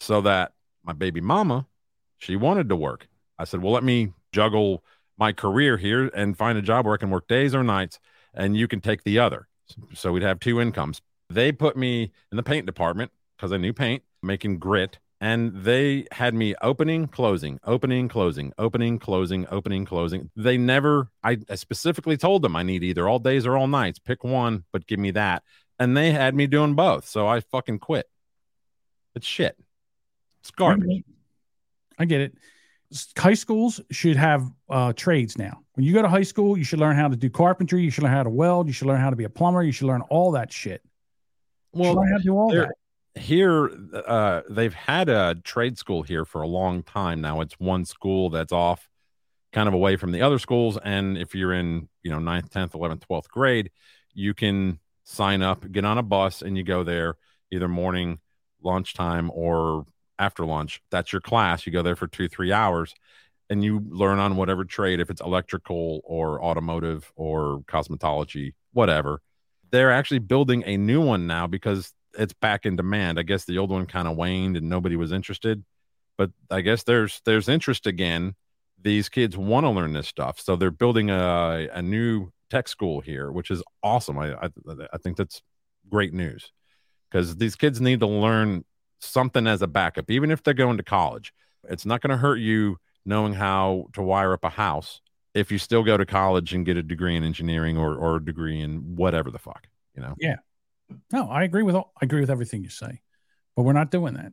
So 0.00 0.20
that 0.22 0.52
my 0.86 0.92
baby 0.92 1.20
mama, 1.20 1.66
she 2.18 2.36
wanted 2.36 2.68
to 2.68 2.76
work. 2.76 3.08
I 3.38 3.44
said, 3.44 3.62
"Well, 3.62 3.72
let 3.72 3.84
me 3.84 4.12
juggle 4.32 4.84
my 5.18 5.32
career 5.32 5.76
here 5.76 6.10
and 6.14 6.36
find 6.36 6.56
a 6.56 6.62
job 6.62 6.86
where 6.86 6.94
I 6.94 6.98
can 6.98 7.10
work 7.10 7.28
days 7.28 7.54
or 7.54 7.62
nights 7.62 7.98
and 8.32 8.56
you 8.56 8.68
can 8.68 8.80
take 8.80 9.02
the 9.02 9.18
other." 9.18 9.48
So 9.94 10.12
we'd 10.12 10.22
have 10.22 10.40
two 10.40 10.60
incomes. 10.60 11.02
They 11.28 11.52
put 11.52 11.76
me 11.76 12.12
in 12.30 12.36
the 12.36 12.42
paint 12.42 12.66
department 12.66 13.10
because 13.36 13.52
I 13.52 13.56
knew 13.56 13.72
paint, 13.72 14.04
making 14.22 14.58
grit 14.58 14.98
and 15.20 15.64
they 15.64 16.06
had 16.12 16.34
me 16.34 16.54
opening 16.60 17.06
closing 17.06 17.58
opening 17.64 18.08
closing 18.08 18.52
opening 18.58 18.98
closing 18.98 19.46
opening 19.50 19.84
closing 19.84 20.30
they 20.36 20.58
never 20.58 21.08
I, 21.22 21.38
specifically 21.54 22.16
told 22.16 22.42
them 22.42 22.54
i 22.54 22.62
need 22.62 22.82
either 22.84 23.08
all 23.08 23.18
days 23.18 23.46
or 23.46 23.56
all 23.56 23.66
nights 23.66 23.98
pick 23.98 24.24
one 24.24 24.64
but 24.72 24.86
give 24.86 24.98
me 24.98 25.12
that 25.12 25.42
and 25.78 25.96
they 25.96 26.10
had 26.10 26.34
me 26.34 26.46
doing 26.46 26.74
both 26.74 27.08
so 27.08 27.26
i 27.26 27.40
fucking 27.40 27.78
quit 27.78 28.08
it's 29.14 29.26
shit 29.26 29.56
it's 30.48 30.56
garbage 30.56 31.02
I 31.98 32.04
get 32.04 32.20
it. 32.20 32.34
High 33.18 33.34
schools 33.34 33.80
should 33.90 34.16
have 34.16 34.50
uh, 34.68 34.92
trades 34.92 35.38
now. 35.38 35.60
When 35.74 35.84
you 35.84 35.92
go 35.92 36.02
to 36.02 36.08
high 36.08 36.22
school, 36.22 36.56
you 36.56 36.62
should 36.62 36.78
learn 36.78 36.94
how 36.94 37.08
to 37.08 37.16
do 37.16 37.28
carpentry. 37.28 37.82
You 37.82 37.90
should 37.90 38.04
learn 38.04 38.12
how 38.12 38.22
to 38.22 38.30
weld. 38.30 38.66
You 38.66 38.72
should 38.72 38.86
learn 38.86 39.00
how 39.00 39.10
to 39.10 39.16
be 39.16 39.24
a 39.24 39.30
plumber. 39.30 39.62
You 39.62 39.72
should 39.72 39.86
learn 39.86 40.02
all 40.02 40.32
that 40.32 40.52
shit. 40.52 40.82
Well 41.72 41.94
learn 41.94 42.10
how 42.10 42.18
to 42.18 42.22
do 42.22 42.36
all 42.36 42.50
that. 42.50 42.74
here 43.20 43.70
uh 44.06 44.42
they've 44.48 44.74
had 44.74 45.08
a 45.08 45.34
trade 45.42 45.78
school 45.78 46.02
here 46.02 46.24
for 46.24 46.42
a 46.42 46.46
long 46.46 46.82
time 46.82 47.20
now 47.22 47.40
it's 47.40 47.54
one 47.58 47.84
school 47.84 48.28
that's 48.28 48.52
off 48.52 48.88
kind 49.52 49.68
of 49.68 49.74
away 49.74 49.96
from 49.96 50.12
the 50.12 50.20
other 50.20 50.38
schools 50.38 50.78
and 50.84 51.16
if 51.16 51.34
you're 51.34 51.52
in 51.52 51.88
you 52.02 52.10
know 52.10 52.18
9th 52.18 52.50
10th 52.50 52.72
11th 52.72 53.02
12th 53.10 53.28
grade 53.28 53.70
you 54.12 54.34
can 54.34 54.78
sign 55.04 55.40
up 55.40 55.70
get 55.72 55.84
on 55.84 55.96
a 55.96 56.02
bus 56.02 56.42
and 56.42 56.58
you 56.58 56.62
go 56.62 56.84
there 56.84 57.16
either 57.50 57.68
morning 57.68 58.18
lunchtime 58.62 59.30
or 59.32 59.86
after 60.18 60.44
lunch 60.44 60.80
that's 60.90 61.12
your 61.12 61.20
class 61.20 61.66
you 61.66 61.72
go 61.72 61.82
there 61.82 61.96
for 61.96 62.06
two 62.06 62.28
three 62.28 62.52
hours 62.52 62.94
and 63.48 63.62
you 63.62 63.80
learn 63.88 64.18
on 64.18 64.36
whatever 64.36 64.64
trade 64.64 65.00
if 65.00 65.10
it's 65.10 65.20
electrical 65.20 66.00
or 66.04 66.42
automotive 66.42 67.12
or 67.16 67.62
cosmetology 67.68 68.54
whatever 68.72 69.20
they're 69.70 69.92
actually 69.92 70.18
building 70.18 70.62
a 70.66 70.76
new 70.76 71.00
one 71.00 71.26
now 71.26 71.46
because 71.46 71.92
it's 72.18 72.32
back 72.32 72.66
in 72.66 72.76
demand. 72.76 73.18
I 73.18 73.22
guess 73.22 73.44
the 73.44 73.58
old 73.58 73.70
one 73.70 73.86
kind 73.86 74.08
of 74.08 74.16
waned 74.16 74.56
and 74.56 74.68
nobody 74.68 74.96
was 74.96 75.12
interested, 75.12 75.64
but 76.16 76.30
I 76.50 76.60
guess 76.60 76.82
there's 76.82 77.20
there's 77.24 77.48
interest 77.48 77.86
again. 77.86 78.34
These 78.80 79.08
kids 79.08 79.36
want 79.36 79.64
to 79.64 79.70
learn 79.70 79.92
this 79.92 80.08
stuff, 80.08 80.40
so 80.40 80.56
they're 80.56 80.70
building 80.70 81.10
a 81.10 81.68
a 81.72 81.82
new 81.82 82.30
tech 82.50 82.68
school 82.68 83.00
here, 83.00 83.30
which 83.30 83.50
is 83.50 83.62
awesome. 83.82 84.18
I 84.18 84.34
I, 84.34 84.48
I 84.92 84.98
think 84.98 85.16
that's 85.16 85.42
great 85.88 86.12
news 86.14 86.52
because 87.10 87.36
these 87.36 87.56
kids 87.56 87.80
need 87.80 88.00
to 88.00 88.06
learn 88.06 88.64
something 89.06 89.46
as 89.46 89.62
a 89.62 89.66
backup, 89.66 90.10
even 90.10 90.30
if 90.30 90.42
they're 90.42 90.54
going 90.54 90.76
to 90.76 90.82
college. 90.82 91.32
It's 91.68 91.86
not 91.86 92.00
going 92.00 92.10
to 92.10 92.16
hurt 92.16 92.36
you 92.36 92.78
knowing 93.04 93.34
how 93.34 93.86
to 93.94 94.02
wire 94.02 94.32
up 94.32 94.44
a 94.44 94.48
house 94.48 95.00
if 95.34 95.50
you 95.52 95.58
still 95.58 95.82
go 95.82 95.96
to 95.96 96.06
college 96.06 96.54
and 96.54 96.64
get 96.64 96.76
a 96.76 96.82
degree 96.82 97.16
in 97.16 97.22
engineering 97.22 97.76
or 97.76 97.94
or 97.94 98.16
a 98.16 98.24
degree 98.24 98.60
in 98.60 98.96
whatever 98.96 99.30
the 99.30 99.38
fuck, 99.38 99.66
you 99.94 100.02
know. 100.02 100.14
Yeah. 100.18 100.36
No, 101.12 101.28
I 101.28 101.42
agree 101.42 101.62
with 101.62 101.74
all, 101.74 101.92
I 102.00 102.04
agree 102.04 102.20
with 102.20 102.30
everything 102.30 102.62
you 102.62 102.70
say, 102.70 103.00
but 103.54 103.62
we're 103.62 103.72
not 103.72 103.90
doing 103.90 104.14
that. 104.14 104.32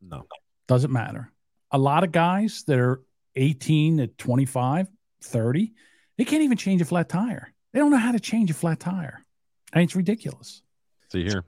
No. 0.00 0.26
Doesn't 0.68 0.92
matter. 0.92 1.32
A 1.70 1.78
lot 1.78 2.04
of 2.04 2.12
guys 2.12 2.64
that 2.66 2.78
are 2.78 3.02
18 3.34 3.98
to 3.98 4.06
25, 4.06 4.88
30, 5.22 5.72
they 6.18 6.24
can't 6.24 6.42
even 6.42 6.56
change 6.56 6.80
a 6.80 6.84
flat 6.84 7.08
tire. 7.08 7.52
They 7.72 7.78
don't 7.78 7.90
know 7.90 7.96
how 7.96 8.12
to 8.12 8.20
change 8.20 8.50
a 8.50 8.54
flat 8.54 8.80
tire. 8.80 9.24
And 9.72 9.82
it's 9.82 9.96
ridiculous. 9.96 10.62
See 11.10 11.24
here. 11.24 11.44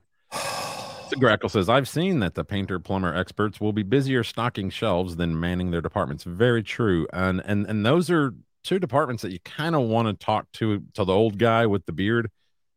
Grackle 1.17 1.51
says, 1.51 1.69
I've 1.69 1.89
seen 1.89 2.21
that 2.21 2.35
the 2.35 2.45
painter 2.45 2.79
plumber 2.79 3.15
experts 3.15 3.61
will 3.61 3.73
be 3.73 3.83
busier 3.83 4.23
stocking 4.25 4.71
shelves 4.71 5.17
than 5.17 5.39
manning 5.39 5.71
their 5.71 5.81
departments. 5.81 6.25
Very 6.25 6.63
true. 6.63 7.07
And 7.13 7.41
and 7.45 7.67
and 7.67 7.85
those 7.87 8.11
are 8.11 8.35
two 8.65 8.79
departments 8.79 9.23
that 9.23 9.33
you 9.33 9.39
kind 9.41 9.75
of 9.75 9.83
want 9.83 10.09
to 10.09 10.25
talk 10.25 10.51
to 10.55 10.83
to 10.95 11.05
the 11.05 11.13
old 11.13 11.39
guy 11.39 11.67
with 11.67 11.87
the 11.87 11.93
beard 11.93 12.31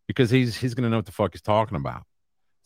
because 0.08 0.30
he's 0.30 0.58
he's 0.58 0.74
gonna 0.74 0.90
know 0.90 0.98
what 0.98 1.06
the 1.06 1.12
fuck 1.12 1.34
he's 1.34 1.42
talking 1.42 1.78
about. 1.78 2.04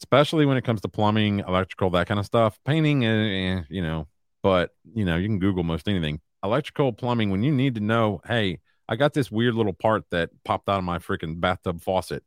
especially 0.01 0.45
when 0.45 0.57
it 0.57 0.63
comes 0.63 0.82
to 0.82 0.89
plumbing, 0.89 1.39
electrical, 1.47 1.89
that 1.91 2.07
kind 2.07 2.20
of 2.20 2.26
stuff. 2.26 2.59
Painting, 2.66 3.05
eh, 3.05 3.57
eh, 3.59 3.61
you 3.70 3.82
know, 3.82 4.07
but 4.43 4.72
you 4.93 5.05
know, 5.05 5.18
you 5.18 5.28
can 5.28 5.39
Google 5.39 5.63
most 5.63 5.88
anything. 5.88 6.22
Electrical, 6.43 6.93
plumbing, 6.93 7.32
when 7.32 7.43
you 7.43 7.51
need 7.51 7.76
to 7.76 7.82
know, 7.82 8.22
hey, 8.28 8.59
I 8.88 8.95
got 8.97 9.13
this 9.13 9.32
weird 9.32 9.55
little 9.55 9.74
part 9.74 10.03
that 10.11 10.30
popped 10.43 10.70
out 10.70 10.78
of 10.80 10.84
my 10.84 10.99
freaking 10.99 11.39
bathtub 11.39 11.82
faucet. 11.82 12.24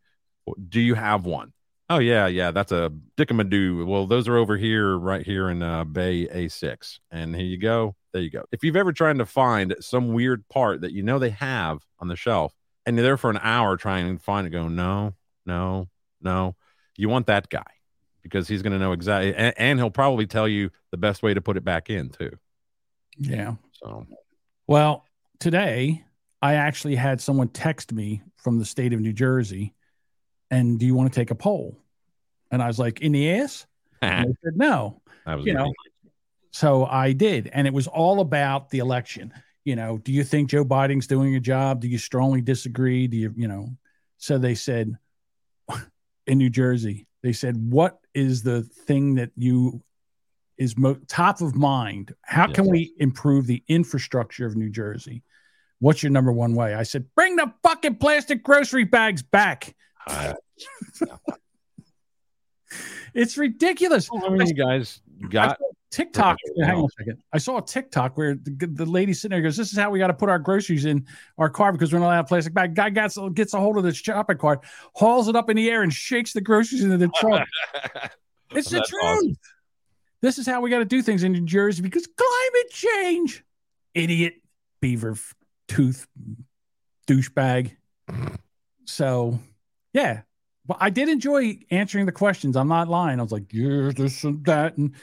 Do 0.69 0.81
you 0.81 0.95
have 0.95 1.25
one? 1.27 1.53
Oh 1.91 1.99
yeah, 1.99 2.27
yeah, 2.27 2.51
that's 2.51 2.73
a 2.73 2.93
dickamadoo. 3.17 3.87
Well, 3.87 4.07
those 4.07 4.29
are 4.29 4.37
over 4.37 4.57
here, 4.59 4.97
right 4.97 5.25
here 5.25 5.49
in 5.49 5.63
uh, 5.63 5.85
Bay 5.85 6.27
A6, 6.27 7.01
and 7.11 7.35
here 7.35 7.47
you 7.47 7.57
go. 7.57 7.97
There 8.13 8.21
you 8.23 8.31
go. 8.31 8.45
If 8.53 8.63
you've 8.63 8.77
ever 8.77 8.93
tried 8.93 9.19
to 9.19 9.27
find 9.27 9.75
some 9.81 10.13
weird 10.13 10.47
part 10.49 10.83
that 10.83 10.93
you 10.93 11.03
know 11.03 11.19
they 11.19 11.31
have 11.31 11.79
on 11.99 12.09
the 12.09 12.17
shelf, 12.17 12.53
and 12.85 12.97
you're 12.97 13.05
there 13.05 13.17
for 13.17 13.31
an 13.31 13.41
hour 13.43 13.77
trying 13.79 14.17
to 14.17 14.23
find 14.23 14.47
it, 14.47 14.51
go 14.51 14.69
no, 14.69 15.15
no, 15.47 15.89
no, 16.21 16.57
you 16.97 17.09
want 17.09 17.27
that 17.29 17.49
guy 17.49 17.63
because 18.23 18.49
he's 18.49 18.61
going 18.61 18.75
to 18.75 18.79
know 18.79 18.93
exactly, 18.93 19.35
and, 19.35 19.55
and 19.57 19.79
he'll 19.79 19.91
probably 19.91 20.27
tell 20.27 20.47
you 20.47 20.71
the 20.91 20.99
best 20.99 21.23
way 21.23 21.33
to 21.33 21.41
put 21.41 21.57
it 21.57 21.65
back 21.65 21.89
in 21.89 22.11
too. 22.11 22.33
Yeah. 23.19 23.55
So, 23.73 24.07
Well, 24.67 25.05
today 25.41 26.05
I 26.43 26.55
actually 26.55 26.97
had 26.97 27.21
someone 27.21 27.49
text 27.49 27.93
me 27.93 28.23
from 28.37 28.59
the 28.59 28.65
state 28.65 28.93
of 28.93 29.01
New 29.01 29.13
Jersey, 29.13 29.75
and 30.51 30.79
do 30.79 30.87
you 30.87 30.95
want 30.95 31.13
to 31.13 31.19
take 31.19 31.31
a 31.31 31.35
poll? 31.35 31.79
And 32.51 32.63
I 32.63 32.67
was 32.67 32.79
like, 32.79 33.01
in 33.01 33.13
the 33.13 33.31
ass? 33.33 33.67
And 34.01 34.29
they 34.29 34.35
said 34.45 34.57
no. 34.57 35.03
was 35.27 35.45
You 35.45 35.55
know, 35.55 35.73
So 36.53 36.85
I 36.87 37.13
did, 37.13 37.51
and 37.53 37.67
it 37.67 37.73
was 37.75 37.89
all 37.89 38.21
about 38.21 38.71
the 38.71 38.79
election. 38.79 39.33
You 39.65 39.77
know, 39.77 39.99
do 39.99 40.13
you 40.13 40.25
think 40.25 40.51
Joe 40.51 40.65
Biden's 40.65 41.07
doing 41.09 41.35
a 41.35 41.41
job? 41.41 41.81
Do 41.81 41.89
you 41.89 41.99
strongly 41.99 42.41
disagree? 42.41 43.07
Do 43.09 43.17
you, 43.17 43.35
you 43.37 43.49
know? 43.49 43.71
So 44.17 44.39
they 44.39 44.55
said 44.55 44.97
in 46.27 46.39
New 46.39 46.49
Jersey, 46.49 47.07
they 47.23 47.33
said, 47.33 47.57
what 47.57 47.99
is 48.15 48.43
the 48.43 48.63
thing 48.63 49.17
that 49.17 49.31
you 49.37 49.83
is 50.57 50.77
mo- 50.77 51.01
top 51.07 51.41
of 51.41 51.55
mind? 51.55 52.15
How 52.23 52.47
can 52.47 52.69
we 52.69 52.93
improve 52.99 53.47
the 53.47 53.63
infrastructure 53.69 54.47
of 54.47 54.57
New 54.57 54.71
Jersey? 54.71 55.23
What's 55.81 56.03
your 56.03 56.11
number 56.11 56.33
one 56.33 56.55
way? 56.55 56.75
I 56.75 56.83
said, 56.83 57.07
bring 57.15 57.37
the 57.37 57.53
fucking 57.63 57.97
plastic 57.97 58.43
grocery 58.43 58.85
bags 58.85 59.23
back. 59.23 59.75
It's 63.15 63.37
ridiculous. 63.37 64.09
I 64.13 64.29
mean, 64.29 64.47
you 64.47 64.55
guys 64.55 65.01
got 65.31 65.59
TikTok. 65.91 66.37
Hang 66.61 66.77
on 66.77 66.85
a 66.85 66.89
second. 66.99 67.23
I 67.33 67.39
saw 67.39 67.59
a 67.59 67.63
TikTok 67.63 68.17
where 68.17 68.35
the, 68.35 68.67
the 68.67 68.87
lady 68.87 69.13
sitting 69.13 69.35
there 69.35 69.43
goes, 69.43 69.57
"This 69.57 69.73
is 69.73 69.79
how 69.79 69.91
we 69.91 69.99
got 69.99 70.09
to 70.09 70.15
put 70.15 70.29
our 70.29 70.39
groceries 70.39 70.85
in 70.85 71.07
our 71.39 71.49
car 71.49 71.73
because 71.73 71.93
we're 71.93 71.99
not 71.99 72.07
allowed 72.07 72.23
to 72.23 72.29
plastic 72.29 72.55
bag." 72.55 72.75
Guy 72.75 72.91
gets 72.91 73.19
gets 73.35 73.55
a 73.55 73.61
hold 73.61 73.79
of 73.79 73.85
this 73.85 73.97
shopping 73.97 74.39
cart, 74.39 74.65
hauls 74.95 75.29
it 75.29 75.37
up 75.37 75.51
in 75.51 75.57
the 75.57 75.71
air, 75.71 75.83
and 75.83 75.93
shakes 75.93 76.33
the 76.33 76.41
groceries 76.41 76.85
into 76.85 76.99
the 76.99 77.09
trunk. 77.17 77.49
it's 78.53 78.71
the 78.71 78.77
That's 78.77 78.91
truth. 78.91 79.03
awesome. 79.03 79.39
This 80.21 80.39
is 80.39 80.47
how 80.47 80.61
we 80.61 80.71
got 80.71 80.81
to 80.81 80.85
do 80.85 81.01
things 81.01 81.23
in 81.23 81.33
New 81.33 81.45
Jersey 81.45 81.83
because 81.83 82.07
climate 82.07 82.71
change. 82.71 83.45
Idiot, 83.95 84.35
beaver 84.81 85.17
tooth, 85.69 86.07
douchebag. 87.07 87.77
So, 88.85 89.39
yeah. 89.93 90.23
But 90.67 90.79
I 90.81 90.91
did 90.91 91.09
enjoy 91.09 91.59
answering 91.71 92.07
the 92.07 92.13
questions. 92.13 92.57
I'm 92.57 92.69
not 92.69 92.89
lying. 92.89 93.19
I 93.19 93.23
was 93.23 93.33
like, 93.33 93.53
yeah, 93.53 93.91
this 93.97 94.23
and 94.25 94.45
that. 94.45 94.77
And 94.77 94.95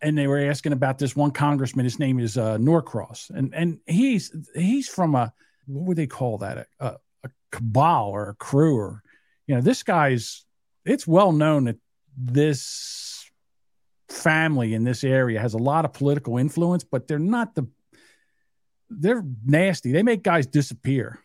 and 0.00 0.16
they 0.16 0.26
were 0.26 0.38
asking 0.38 0.72
about 0.72 0.98
this 0.98 1.14
one 1.14 1.30
congressman. 1.30 1.84
His 1.84 1.98
name 1.98 2.18
is 2.18 2.36
uh, 2.36 2.58
Norcross, 2.58 3.30
and 3.30 3.54
and 3.54 3.78
he's 3.86 4.34
he's 4.54 4.88
from 4.88 5.14
a 5.14 5.32
what 5.66 5.86
would 5.86 5.96
they 5.96 6.06
call 6.06 6.38
that 6.38 6.58
a, 6.58 6.66
a, 6.80 6.96
a 7.24 7.30
cabal 7.52 8.08
or 8.08 8.30
a 8.30 8.34
crew 8.34 8.76
or 8.76 9.02
you 9.46 9.54
know 9.54 9.60
this 9.60 9.82
guy's. 9.82 10.44
It's 10.84 11.06
well 11.06 11.30
known 11.30 11.64
that 11.64 11.78
this 12.16 13.30
family 14.08 14.74
in 14.74 14.82
this 14.82 15.04
area 15.04 15.40
has 15.40 15.54
a 15.54 15.58
lot 15.58 15.84
of 15.84 15.92
political 15.92 16.38
influence, 16.38 16.82
but 16.84 17.06
they're 17.06 17.18
not 17.18 17.54
the. 17.54 17.68
They're 18.90 19.24
nasty. 19.44 19.92
They 19.92 20.02
make 20.02 20.22
guys 20.22 20.46
disappear. 20.46 21.18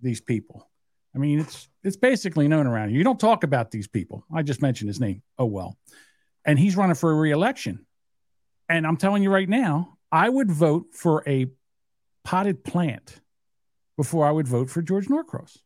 These 0.00 0.20
people. 0.22 0.66
I 1.14 1.18
mean, 1.18 1.40
it's 1.40 1.68
it's 1.82 1.96
basically 1.96 2.48
known 2.48 2.66
around 2.66 2.90
here. 2.90 2.98
You 2.98 3.04
don't 3.04 3.20
talk 3.20 3.44
about 3.44 3.70
these 3.70 3.88
people. 3.88 4.24
I 4.34 4.42
just 4.42 4.62
mentioned 4.62 4.88
his 4.88 5.00
name. 5.00 5.22
Oh 5.38 5.46
well, 5.46 5.76
and 6.44 6.58
he's 6.58 6.76
running 6.76 6.96
for 6.96 7.10
a 7.10 7.14
reelection. 7.14 7.86
And 8.68 8.86
I'm 8.86 8.96
telling 8.96 9.22
you 9.22 9.30
right 9.30 9.48
now, 9.48 9.96
I 10.12 10.28
would 10.28 10.50
vote 10.50 10.86
for 10.92 11.24
a 11.26 11.46
potted 12.24 12.62
plant 12.62 13.20
before 13.96 14.26
I 14.26 14.30
would 14.30 14.46
vote 14.46 14.70
for 14.70 14.80
George 14.80 15.08
Norcross. 15.08 15.58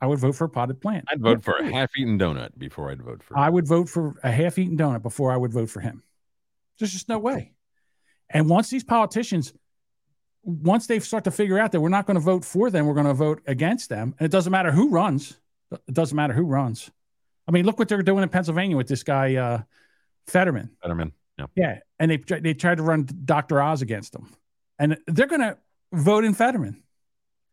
I 0.00 0.06
would 0.06 0.18
vote 0.18 0.34
for 0.34 0.44
a 0.44 0.48
potted 0.48 0.80
plant. 0.80 1.04
I'd 1.08 1.20
vote 1.20 1.44
for 1.44 1.56
a 1.56 1.70
half-eaten 1.70 2.18
donut 2.18 2.58
before 2.58 2.90
I'd 2.90 3.02
vote 3.02 3.22
for. 3.22 3.38
I 3.38 3.48
would 3.48 3.68
vote 3.68 3.88
for 3.88 4.14
a 4.22 4.30
half-eaten 4.30 4.76
donut 4.76 5.02
before 5.02 5.32
I 5.32 5.36
would 5.36 5.52
vote 5.52 5.70
for 5.70 5.80
him. 5.80 6.02
There's 6.78 6.92
just 6.92 7.08
no 7.08 7.18
way. 7.18 7.52
And 8.28 8.48
once 8.48 8.68
these 8.70 8.82
politicians, 8.82 9.52
once 10.44 10.86
they 10.86 10.98
start 11.00 11.24
to 11.24 11.30
figure 11.30 11.58
out 11.58 11.72
that 11.72 11.80
we're 11.80 11.88
not 11.88 12.06
going 12.06 12.16
to 12.16 12.20
vote 12.20 12.44
for 12.44 12.70
them, 12.70 12.86
we're 12.86 12.94
going 12.94 13.06
to 13.06 13.14
vote 13.14 13.42
against 13.46 13.88
them, 13.88 14.14
and 14.18 14.26
it 14.26 14.30
doesn't 14.30 14.50
matter 14.50 14.72
who 14.72 14.90
runs. 14.90 15.38
It 15.70 15.94
doesn't 15.94 16.16
matter 16.16 16.34
who 16.34 16.44
runs. 16.44 16.90
I 17.48 17.52
mean, 17.52 17.64
look 17.64 17.78
what 17.78 17.88
they're 17.88 18.02
doing 18.02 18.22
in 18.22 18.28
Pennsylvania 18.28 18.76
with 18.76 18.88
this 18.88 19.02
guy 19.02 19.36
uh, 19.36 19.62
Fetterman. 20.26 20.70
Fetterman. 20.82 21.12
Yeah. 21.38 21.46
Yeah, 21.54 21.78
and 21.98 22.10
they 22.10 22.16
they 22.40 22.54
tried 22.54 22.76
to 22.76 22.82
run 22.82 23.08
Dr. 23.24 23.60
Oz 23.60 23.82
against 23.82 24.12
them, 24.12 24.34
and 24.78 24.98
they're 25.06 25.26
going 25.26 25.40
to 25.40 25.56
vote 25.92 26.24
in 26.24 26.34
Fetterman. 26.34 26.82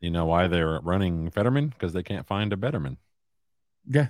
You 0.02 0.12
know 0.12 0.26
why 0.26 0.48
they're 0.48 0.80
running 0.82 1.30
Fetterman? 1.32 1.70
Because 1.70 1.94
they 1.94 2.04
can't 2.04 2.28
find 2.28 2.52
a 2.52 2.58
Betterman. 2.58 2.98
Yeah, 3.88 4.08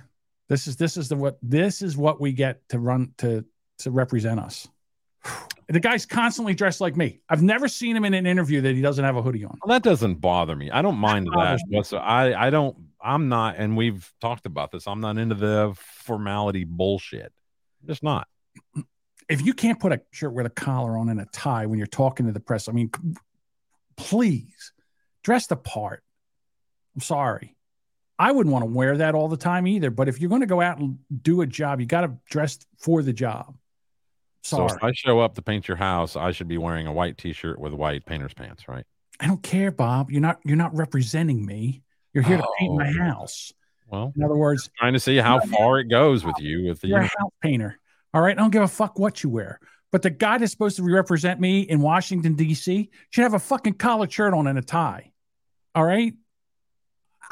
this 0.48 0.66
is 0.66 0.76
this 0.76 0.96
is 0.96 1.08
the 1.08 1.16
what 1.16 1.38
this 1.42 1.82
is 1.82 1.96
what 1.96 2.20
we 2.20 2.32
get 2.32 2.68
to 2.70 2.78
run 2.78 3.14
to 3.18 3.44
to 3.78 3.90
represent 3.90 4.40
us. 4.40 4.68
The 5.70 5.78
guy's 5.78 6.04
constantly 6.04 6.52
dressed 6.54 6.80
like 6.80 6.96
me. 6.96 7.20
I've 7.28 7.42
never 7.42 7.68
seen 7.68 7.96
him 7.96 8.04
in 8.04 8.12
an 8.12 8.26
interview 8.26 8.60
that 8.62 8.74
he 8.74 8.82
doesn't 8.82 9.04
have 9.04 9.16
a 9.16 9.22
hoodie 9.22 9.44
on. 9.44 9.56
Well, 9.64 9.72
that 9.72 9.84
doesn't 9.84 10.16
bother 10.16 10.56
me. 10.56 10.68
I 10.68 10.82
don't 10.82 10.96
mind 10.96 11.28
that. 11.32 11.60
me. 11.68 11.80
I 11.96 12.46
I 12.46 12.50
don't. 12.50 12.76
I'm 13.00 13.28
not, 13.28 13.54
and 13.56 13.76
we've 13.76 14.12
talked 14.20 14.46
about 14.46 14.72
this. 14.72 14.88
I'm 14.88 15.00
not 15.00 15.16
into 15.16 15.36
the 15.36 15.72
formality 15.76 16.64
bullshit. 16.64 17.32
I'm 17.82 17.88
just 17.88 18.02
not. 18.02 18.26
If 19.28 19.46
you 19.46 19.54
can't 19.54 19.78
put 19.78 19.92
a 19.92 20.00
shirt 20.10 20.34
with 20.34 20.44
a 20.44 20.50
collar 20.50 20.98
on 20.98 21.08
and 21.08 21.20
a 21.20 21.26
tie 21.32 21.66
when 21.66 21.78
you're 21.78 21.86
talking 21.86 22.26
to 22.26 22.32
the 22.32 22.40
press, 22.40 22.68
I 22.68 22.72
mean, 22.72 22.90
please 23.96 24.72
dress 25.22 25.46
the 25.46 25.56
part. 25.56 26.02
I'm 26.96 27.00
sorry. 27.00 27.56
I 28.18 28.32
wouldn't 28.32 28.52
want 28.52 28.64
to 28.64 28.70
wear 28.70 28.96
that 28.98 29.14
all 29.14 29.28
the 29.28 29.36
time 29.36 29.68
either. 29.68 29.90
But 29.90 30.08
if 30.08 30.20
you're 30.20 30.28
going 30.28 30.42
to 30.42 30.46
go 30.46 30.60
out 30.60 30.78
and 30.78 30.98
do 31.22 31.42
a 31.42 31.46
job, 31.46 31.80
you 31.80 31.86
got 31.86 32.00
to 32.02 32.12
dress 32.28 32.58
for 32.76 33.02
the 33.02 33.12
job. 33.12 33.54
So 34.42 34.66
if 34.66 34.82
I 34.82 34.92
show 34.92 35.20
up 35.20 35.34
to 35.34 35.42
paint 35.42 35.68
your 35.68 35.76
house, 35.76 36.16
I 36.16 36.32
should 36.32 36.48
be 36.48 36.58
wearing 36.58 36.86
a 36.86 36.92
white 36.92 37.18
T-shirt 37.18 37.58
with 37.60 37.72
white 37.74 38.04
painter's 38.06 38.32
pants, 38.34 38.68
right? 38.68 38.84
I 39.20 39.26
don't 39.26 39.42
care, 39.42 39.70
Bob. 39.70 40.10
You're 40.10 40.22
not 40.22 40.38
you're 40.44 40.56
not 40.56 40.74
representing 40.74 41.44
me. 41.44 41.82
You're 42.14 42.24
here 42.24 42.38
to 42.38 42.48
paint 42.58 42.74
my 42.74 42.88
Oh. 42.88 43.02
house. 43.04 43.52
Well, 43.88 44.12
In 44.16 44.22
other 44.22 44.36
words, 44.36 44.70
trying 44.78 44.92
to 44.94 45.00
see 45.00 45.16
how 45.16 45.40
far 45.40 45.78
it 45.80 45.84
goes 45.90 46.24
with 46.24 46.36
you 46.38 46.68
with 46.68 46.80
the 46.80 46.88
you're 46.88 46.98
a 47.00 47.02
house 47.02 47.30
painter. 47.42 47.78
All 48.14 48.22
right. 48.22 48.36
I 48.36 48.40
don't 48.40 48.50
give 48.50 48.62
a 48.62 48.68
fuck 48.68 48.98
what 48.98 49.22
you 49.22 49.28
wear. 49.30 49.60
But 49.92 50.02
the 50.02 50.10
guy 50.10 50.38
that's 50.38 50.52
supposed 50.52 50.76
to 50.76 50.84
represent 50.84 51.40
me 51.40 51.60
in 51.62 51.80
Washington, 51.80 52.34
D.C. 52.34 52.88
should 53.10 53.22
have 53.22 53.34
a 53.34 53.38
fucking 53.40 53.74
collared 53.74 54.12
shirt 54.12 54.32
on 54.32 54.46
and 54.46 54.58
a 54.58 54.62
tie. 54.62 55.10
All 55.74 55.84
right. 55.84 56.14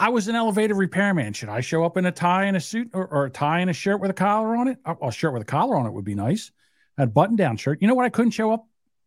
I 0.00 0.11
was 0.11 0.28
an 0.28 0.34
elevator 0.36 0.74
repairman. 0.74 1.32
Should 1.32 1.48
I 1.48 1.61
show 1.61 1.84
up 1.84 1.96
in 1.96 2.06
a 2.06 2.12
tie 2.12 2.44
and 2.44 2.56
a 2.56 2.61
suit 2.61 2.90
or, 2.92 3.06
or 3.06 3.24
a 3.26 3.30
tie 3.30 3.61
and 3.61 3.70
a 3.70 3.72
shirt 3.72 4.00
with 4.00 4.11
a 4.11 4.14
collar 4.14 4.56
on 4.56 4.68
it? 4.68 4.78
A, 4.84 4.94
a 5.02 5.12
shirt 5.12 5.32
with 5.32 5.42
a 5.42 5.46
collar 5.46 5.76
on 5.76 5.86
it 5.86 5.92
would 5.92 6.04
be 6.04 6.14
nice. 6.14 6.50
A 6.99 7.07
button 7.07 7.36
down 7.36 7.57
shirt. 7.57 7.80
You 7.80 7.88
know 7.88 7.94
what 7.94 8.05
I 8.05 8.11
couldn't 8.11 8.32
show 8.32 8.53
up 8.53 8.66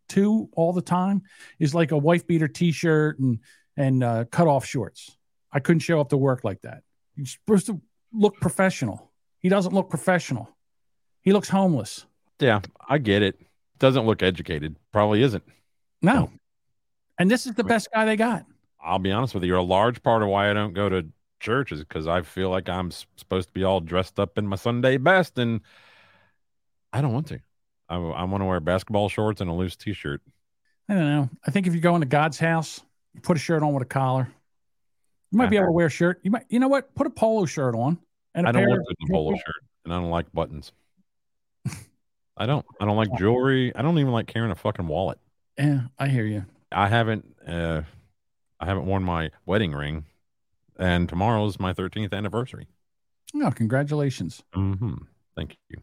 to 0.10 0.50
all 0.54 0.74
the 0.74 0.82
time 0.82 1.24
is 1.60 1.76
like 1.76 1.92
a 1.92 1.98
wife 1.98 2.26
beater 2.26 2.48
t 2.48 2.72
shirt 2.72 3.20
and, 3.20 3.40
and 3.78 4.04
uh, 4.04 4.26
cut 4.26 4.48
off 4.48 4.66
shorts. 4.66 5.18
I 5.52 5.60
couldn't 5.60 5.82
show 5.82 6.00
up 6.00 6.10
to 6.10 6.18
work 6.18 6.44
like 6.44 6.62
that. 6.62 6.84
You're 7.16 7.26
supposed 7.26 7.68
to 7.68 7.82
look 8.14 8.40
professional. 8.40 9.12
He 9.40 9.50
doesn't 9.50 9.74
look 9.74 9.90
professional. 9.90 10.50
He 11.22 11.34
looks 11.34 11.50
homeless. 11.50 12.06
Yeah, 12.40 12.62
I 12.88 12.98
get 12.98 13.22
it. 13.22 13.40
Doesn't 13.80 14.06
look 14.06 14.24
educated. 14.24 14.76
Probably 14.92 15.22
isn't. 15.24 15.44
No. 16.02 16.32
And 17.18 17.30
this 17.30 17.46
is 17.46 17.54
the 17.54 17.64
best 17.64 17.90
guy 17.94 18.06
they 18.06 18.16
got. 18.16 18.46
I'll 18.84 19.00
be 19.00 19.12
honest 19.12 19.34
with 19.34 19.44
you. 19.44 19.50
You're 19.50 19.58
A 19.58 19.64
large 19.64 20.02
part 20.02 20.24
of 20.24 20.30
why 20.30 20.50
I 20.50 20.54
don't 20.54 20.74
go 20.74 20.90
to 20.90 21.06
church 21.40 21.72
is 21.72 21.80
because 21.80 22.08
I 22.08 22.22
feel 22.22 22.50
like 22.50 22.70
I'm 22.70 22.92
supposed 22.92 23.50
to 23.50 23.54
be 23.54 23.64
all 23.64 23.80
dressed 23.80 24.20
up 24.20 24.38
in 24.38 24.48
my 24.48 24.56
Sunday 24.56 24.98
best, 24.98 25.38
and 25.38 25.62
I 26.94 27.02
don't 27.02 27.14
want 27.14 27.28
to. 27.28 27.40
I, 27.92 27.96
I 27.98 28.24
want 28.24 28.42
to 28.42 28.46
wear 28.46 28.60
basketball 28.62 29.10
shorts 29.10 29.42
and 29.42 29.50
a 29.50 29.54
loose 29.54 29.76
T-shirt. 29.76 30.22
I 30.88 30.94
don't 30.94 31.06
know. 31.10 31.30
I 31.46 31.52
think 31.52 31.68
if 31.68 31.76
you 31.76 31.82
go 31.82 31.96
into 31.96 32.08
God's 32.08 32.40
house, 32.40 32.82
you 33.14 33.20
put 33.22 33.36
a 33.38 33.40
shirt 33.40 33.64
on 33.64 33.74
with 33.74 33.84
a 33.84 33.88
collar. 33.88 34.32
You 35.32 35.38
might 35.38 35.50
be 35.50 35.58
able 35.58 35.68
to 35.68 35.72
wear 35.74 35.88
a 35.88 35.90
shirt. 35.90 36.20
You 36.24 36.32
might, 36.32 36.46
you 36.50 36.60
know 36.60 36.68
what? 36.68 36.94
Put 36.96 37.08
a 37.08 37.10
polo 37.10 37.46
shirt 37.46 37.76
on 37.76 37.98
and 38.34 38.46
a 38.46 38.50
I 38.50 38.52
don't 38.54 38.68
want 38.68 38.80
of- 38.82 38.88
to 38.88 38.96
a 39.10 39.14
polo 39.14 39.36
shirt, 39.36 39.64
and 39.86 39.94
I 39.94 39.98
don't 39.98 40.10
like 40.10 40.32
buttons. 40.34 40.72
I 42.38 42.46
don't. 42.46 42.66
I 42.80 42.86
don't 42.86 42.98
like 42.98 43.10
jewelry. 43.18 43.74
I 43.76 43.82
don't 43.82 43.98
even 44.00 44.12
like 44.12 44.28
carrying 44.28 44.52
a 44.52 44.56
fucking 44.56 44.88
wallet. 44.88 45.20
Yeah, 45.58 45.82
I 46.00 46.08
hear 46.08 46.26
you. 46.26 46.46
I 46.72 46.88
haven't. 46.88 47.26
Uh, 47.46 47.82
I 48.60 48.66
haven't 48.66 48.86
worn 48.86 49.04
my 49.04 49.32
wedding 49.46 49.74
ring, 49.74 50.06
and 50.78 51.08
tomorrow's 51.08 51.60
my 51.60 51.74
13th 51.74 52.14
anniversary. 52.14 52.68
Oh, 53.36 53.52
congratulations. 53.52 54.44
Mm-hmm. 54.56 54.96
Thank 55.36 55.58
you. 55.70 55.78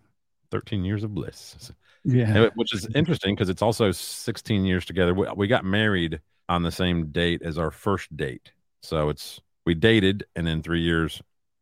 13 0.50 0.84
years 0.84 1.04
of 1.04 1.14
bliss. 1.14 1.72
Yeah. 2.04 2.48
Which 2.54 2.74
is 2.74 2.86
interesting 2.94 3.34
because 3.34 3.48
it's 3.48 3.62
also 3.62 3.92
16 3.92 4.64
years 4.64 4.84
together. 4.84 5.14
We, 5.14 5.26
we 5.36 5.46
got 5.46 5.64
married 5.64 6.20
on 6.48 6.62
the 6.62 6.72
same 6.72 7.10
date 7.10 7.42
as 7.42 7.58
our 7.58 7.70
first 7.70 8.16
date. 8.16 8.52
So 8.82 9.08
it's 9.08 9.40
we 9.66 9.74
dated 9.74 10.24
and 10.36 10.46
then 10.46 10.62
3 10.62 10.80
years 10.80 11.20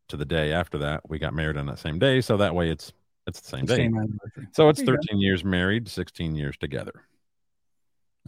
to 0.09 0.17
the 0.17 0.25
day 0.25 0.53
after 0.53 0.77
that 0.77 1.09
we 1.09 1.19
got 1.19 1.33
married 1.33 1.57
on 1.57 1.65
that 1.65 1.79
same 1.79 1.99
day. 1.99 2.21
So 2.21 2.37
that 2.37 2.55
way 2.55 2.69
it's 2.69 2.93
it's 3.25 3.41
the 3.41 3.49
same 3.49 3.65
day. 3.65 3.75
Same. 3.75 4.19
So 4.53 4.69
it's 4.69 4.79
There 4.79 4.93
you 4.93 4.97
go. 4.97 5.01
13 5.09 5.19
years 5.19 5.43
married, 5.43 5.89
16 5.89 6.35
years 6.35 6.55
together. 6.57 7.03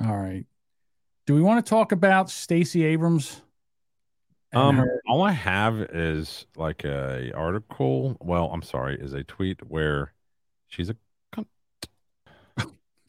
All 0.04 0.18
right. 0.18 0.46
Do 1.26 1.36
we 1.36 1.42
want 1.42 1.66
to 1.66 1.70
talk 1.70 1.92
about 1.92 2.30
Stacey 2.30 2.84
Abrams? 2.84 3.42
Um, 4.52 4.78
her- 4.78 5.02
all 5.08 5.22
I 5.22 5.32
have 5.32 5.80
is 5.80 6.48
like 6.56 6.84
a 6.84 7.32
article. 7.34 8.18
Well, 8.20 8.50
I'm 8.52 8.64
sorry, 8.64 9.00
is 9.00 9.14
a 9.14 9.24
tweet 9.24 9.62
where 9.70 10.14
she's 10.68 10.90
a 10.90 10.96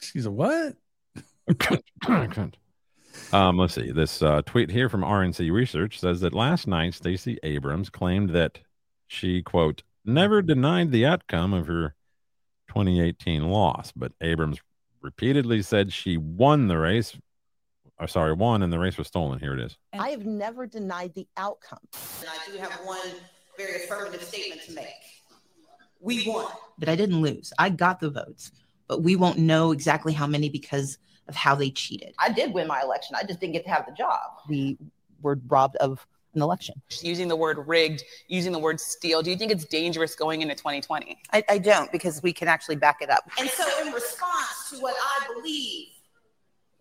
she's 0.01 0.27
a 0.27 0.31
what? 0.31 0.75
Um, 3.33 3.59
let's 3.59 3.75
see. 3.75 3.91
This 3.93 4.23
uh, 4.23 4.43
tweet 4.43 4.71
here 4.71 4.89
from 4.89 5.03
RNC 5.03 5.53
Research 5.53 6.01
says 6.01 6.21
that 6.21 6.33
last 6.33 6.67
night 6.67 6.95
Stacey 6.95 7.39
Abrams 7.43 7.91
claimed 7.91 8.31
that 8.31 8.59
she 9.09 9.43
quote 9.43 9.83
never 10.05 10.43
denied 10.43 10.91
the 10.91 11.07
outcome 11.07 11.53
of 11.53 11.67
her 11.67 11.95
2018 12.69 13.51
loss, 13.51 13.93
but 13.95 14.13
Abrams 14.21 14.59
repeatedly 15.01 15.63
said 15.63 15.93
she 15.93 16.17
won 16.17 16.69
the 16.69 16.79
race. 16.79 17.17
Or 17.99 18.09
sorry, 18.09 18.33
won 18.33 18.63
and 18.63 18.73
the 18.73 18.79
race 18.79 18.97
was 18.97 19.09
stolen. 19.09 19.39
Here 19.39 19.55
it 19.55 19.61
is. 19.61 19.77
I 19.93 20.11
have 20.11 20.25
never 20.25 20.67
denied 20.67 21.13
the 21.15 21.27
outcome. 21.37 21.81
And 22.21 22.29
I 22.31 22.53
do 22.53 22.59
have 22.59 22.73
one 22.85 23.11
very 23.59 23.85
affirmative 23.85 24.23
statement 24.23 24.63
to 24.63 24.73
make. 24.73 24.87
We 26.01 26.27
won. 26.27 26.51
But 26.79 26.89
I 26.89 26.97
didn't 26.97 27.21
lose. 27.21 27.53
I 27.59 27.69
got 27.69 28.01
the 28.01 28.11
votes, 28.11 28.53
but 28.91 29.05
we 29.05 29.15
won't 29.15 29.39
know 29.39 29.71
exactly 29.71 30.13
how 30.13 30.27
many 30.27 30.49
because 30.49 30.99
of 31.29 31.37
how 31.37 31.55
they 31.55 31.71
cheated. 31.71 32.13
I 32.19 32.33
did 32.33 32.53
win 32.53 32.67
my 32.67 32.81
election. 32.81 33.15
I 33.17 33.23
just 33.23 33.39
didn't 33.39 33.53
get 33.53 33.63
to 33.67 33.71
have 33.71 33.87
the 33.87 33.93
job. 33.93 34.19
We 34.49 34.79
were 35.23 35.39
robbed 35.47 35.77
of 35.77 36.05
an 36.35 36.43
election. 36.43 36.75
using 37.01 37.29
the 37.29 37.37
word 37.37 37.69
rigged, 37.69 38.03
using 38.27 38.51
the 38.51 38.59
word 38.59 38.81
steal. 38.81 39.23
Do 39.23 39.31
you 39.31 39.37
think 39.37 39.53
it's 39.53 39.65
dangerous 39.65 40.17
going 40.17 40.43
into 40.43 40.57
2020? 40.57 41.23
I, 41.33 41.45
I 41.49 41.59
don't 41.59 41.91
because 41.93 42.21
we 42.21 42.33
can 42.33 42.49
actually 42.49 42.75
back 42.75 42.97
it 43.01 43.11
up. 43.11 43.31
And 43.39 43.49
so, 43.49 43.65
in 43.81 43.93
response 43.93 44.71
to 44.71 44.79
what 44.79 44.97
I 45.01 45.35
believe 45.35 45.87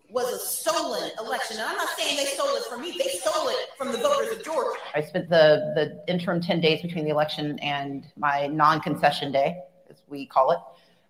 was 0.09 0.33
a 0.33 0.39
stolen 0.39 1.11
election, 1.19 1.57
and 1.57 1.69
I'm 1.69 1.77
not 1.77 1.89
saying 1.89 2.17
they 2.17 2.25
stole 2.25 2.55
it 2.55 2.63
from 2.63 2.81
me, 2.81 2.97
they 2.97 3.19
stole 3.19 3.49
it 3.49 3.69
from 3.77 3.91
the 3.91 3.99
voters 3.99 4.35
of 4.35 4.43
Georgia. 4.43 4.79
I 4.95 5.03
spent 5.03 5.29
the, 5.29 5.73
the 5.75 6.11
interim 6.11 6.41
10 6.41 6.59
days 6.59 6.81
between 6.81 7.03
the 7.05 7.11
election 7.11 7.59
and 7.59 8.07
my 8.17 8.47
non 8.47 8.81
concession 8.81 9.31
day, 9.31 9.59
as 9.91 10.01
we 10.07 10.25
call 10.25 10.49
it. 10.49 10.59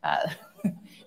Uh, 0.03 0.27
in 0.27 0.48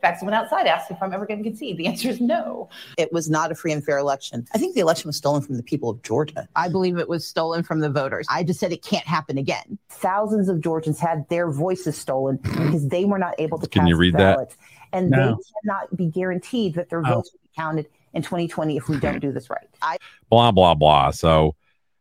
fact, 0.03 0.19
someone 0.21 0.35
outside 0.35 0.67
asked 0.67 0.91
if 0.91 1.03
I'm 1.03 1.13
ever 1.13 1.27
going 1.27 1.43
to 1.43 1.49
concede. 1.49 1.77
The 1.79 1.87
answer 1.87 2.09
is 2.09 2.21
no. 2.21 2.69
It 2.99 3.13
was 3.13 3.31
not 3.31 3.51
a 3.53 3.55
free 3.55 3.73
and 3.73 3.85
fair 3.85 3.99
election. 3.99 4.47
I 4.55 4.59
think 4.59 4.75
the 4.75 4.81
election 4.81 5.09
was 5.09 5.17
stolen 5.17 5.43
from 5.43 5.57
the 5.57 5.63
people 5.63 5.89
of 5.91 6.03
Georgia. 6.03 6.49
I 6.57 6.69
believe 6.69 6.99
it 6.99 7.09
was 7.09 7.27
stolen 7.27 7.63
from 7.63 7.81
the 7.81 7.89
voters. 7.91 8.27
I 8.29 8.43
just 8.43 8.61
said 8.61 8.73
it 8.73 8.83
can't 8.83 9.07
happen 9.07 9.39
again. 9.39 9.79
Thousands 9.89 10.49
of 10.49 10.61
Georgians 10.61 10.99
had 10.99 11.29
their 11.29 11.51
voices 11.51 11.97
stolen 11.97 12.37
because 12.39 12.89
they 12.89 13.05
were 13.05 13.19
not 13.19 13.35
able 13.39 13.59
to 13.59 13.69
Can 13.69 13.83
cast 13.83 13.89
you 13.89 13.97
read 13.97 14.15
that? 14.15 14.35
ballots. 14.37 14.57
And 14.93 15.09
No. 15.11 15.37
they 15.37 15.43
cannot 15.65 15.97
be 15.97 16.07
guaranteed 16.07 16.75
that 16.75 16.91
their 16.91 17.01
Oh. 17.07 17.15
votes 17.15 17.33
will 17.33 17.41
be 17.43 17.51
counted 17.57 17.87
in 18.13 18.23
2020 18.23 18.77
if 18.77 18.89
we 18.89 18.99
don't 18.99 19.21
do 19.21 19.33
this 19.33 19.49
right. 19.49 19.69
I 19.81 19.97
Blah 20.29 20.51
blah 20.53 20.75
blah. 20.75 21.13
So 21.13 21.55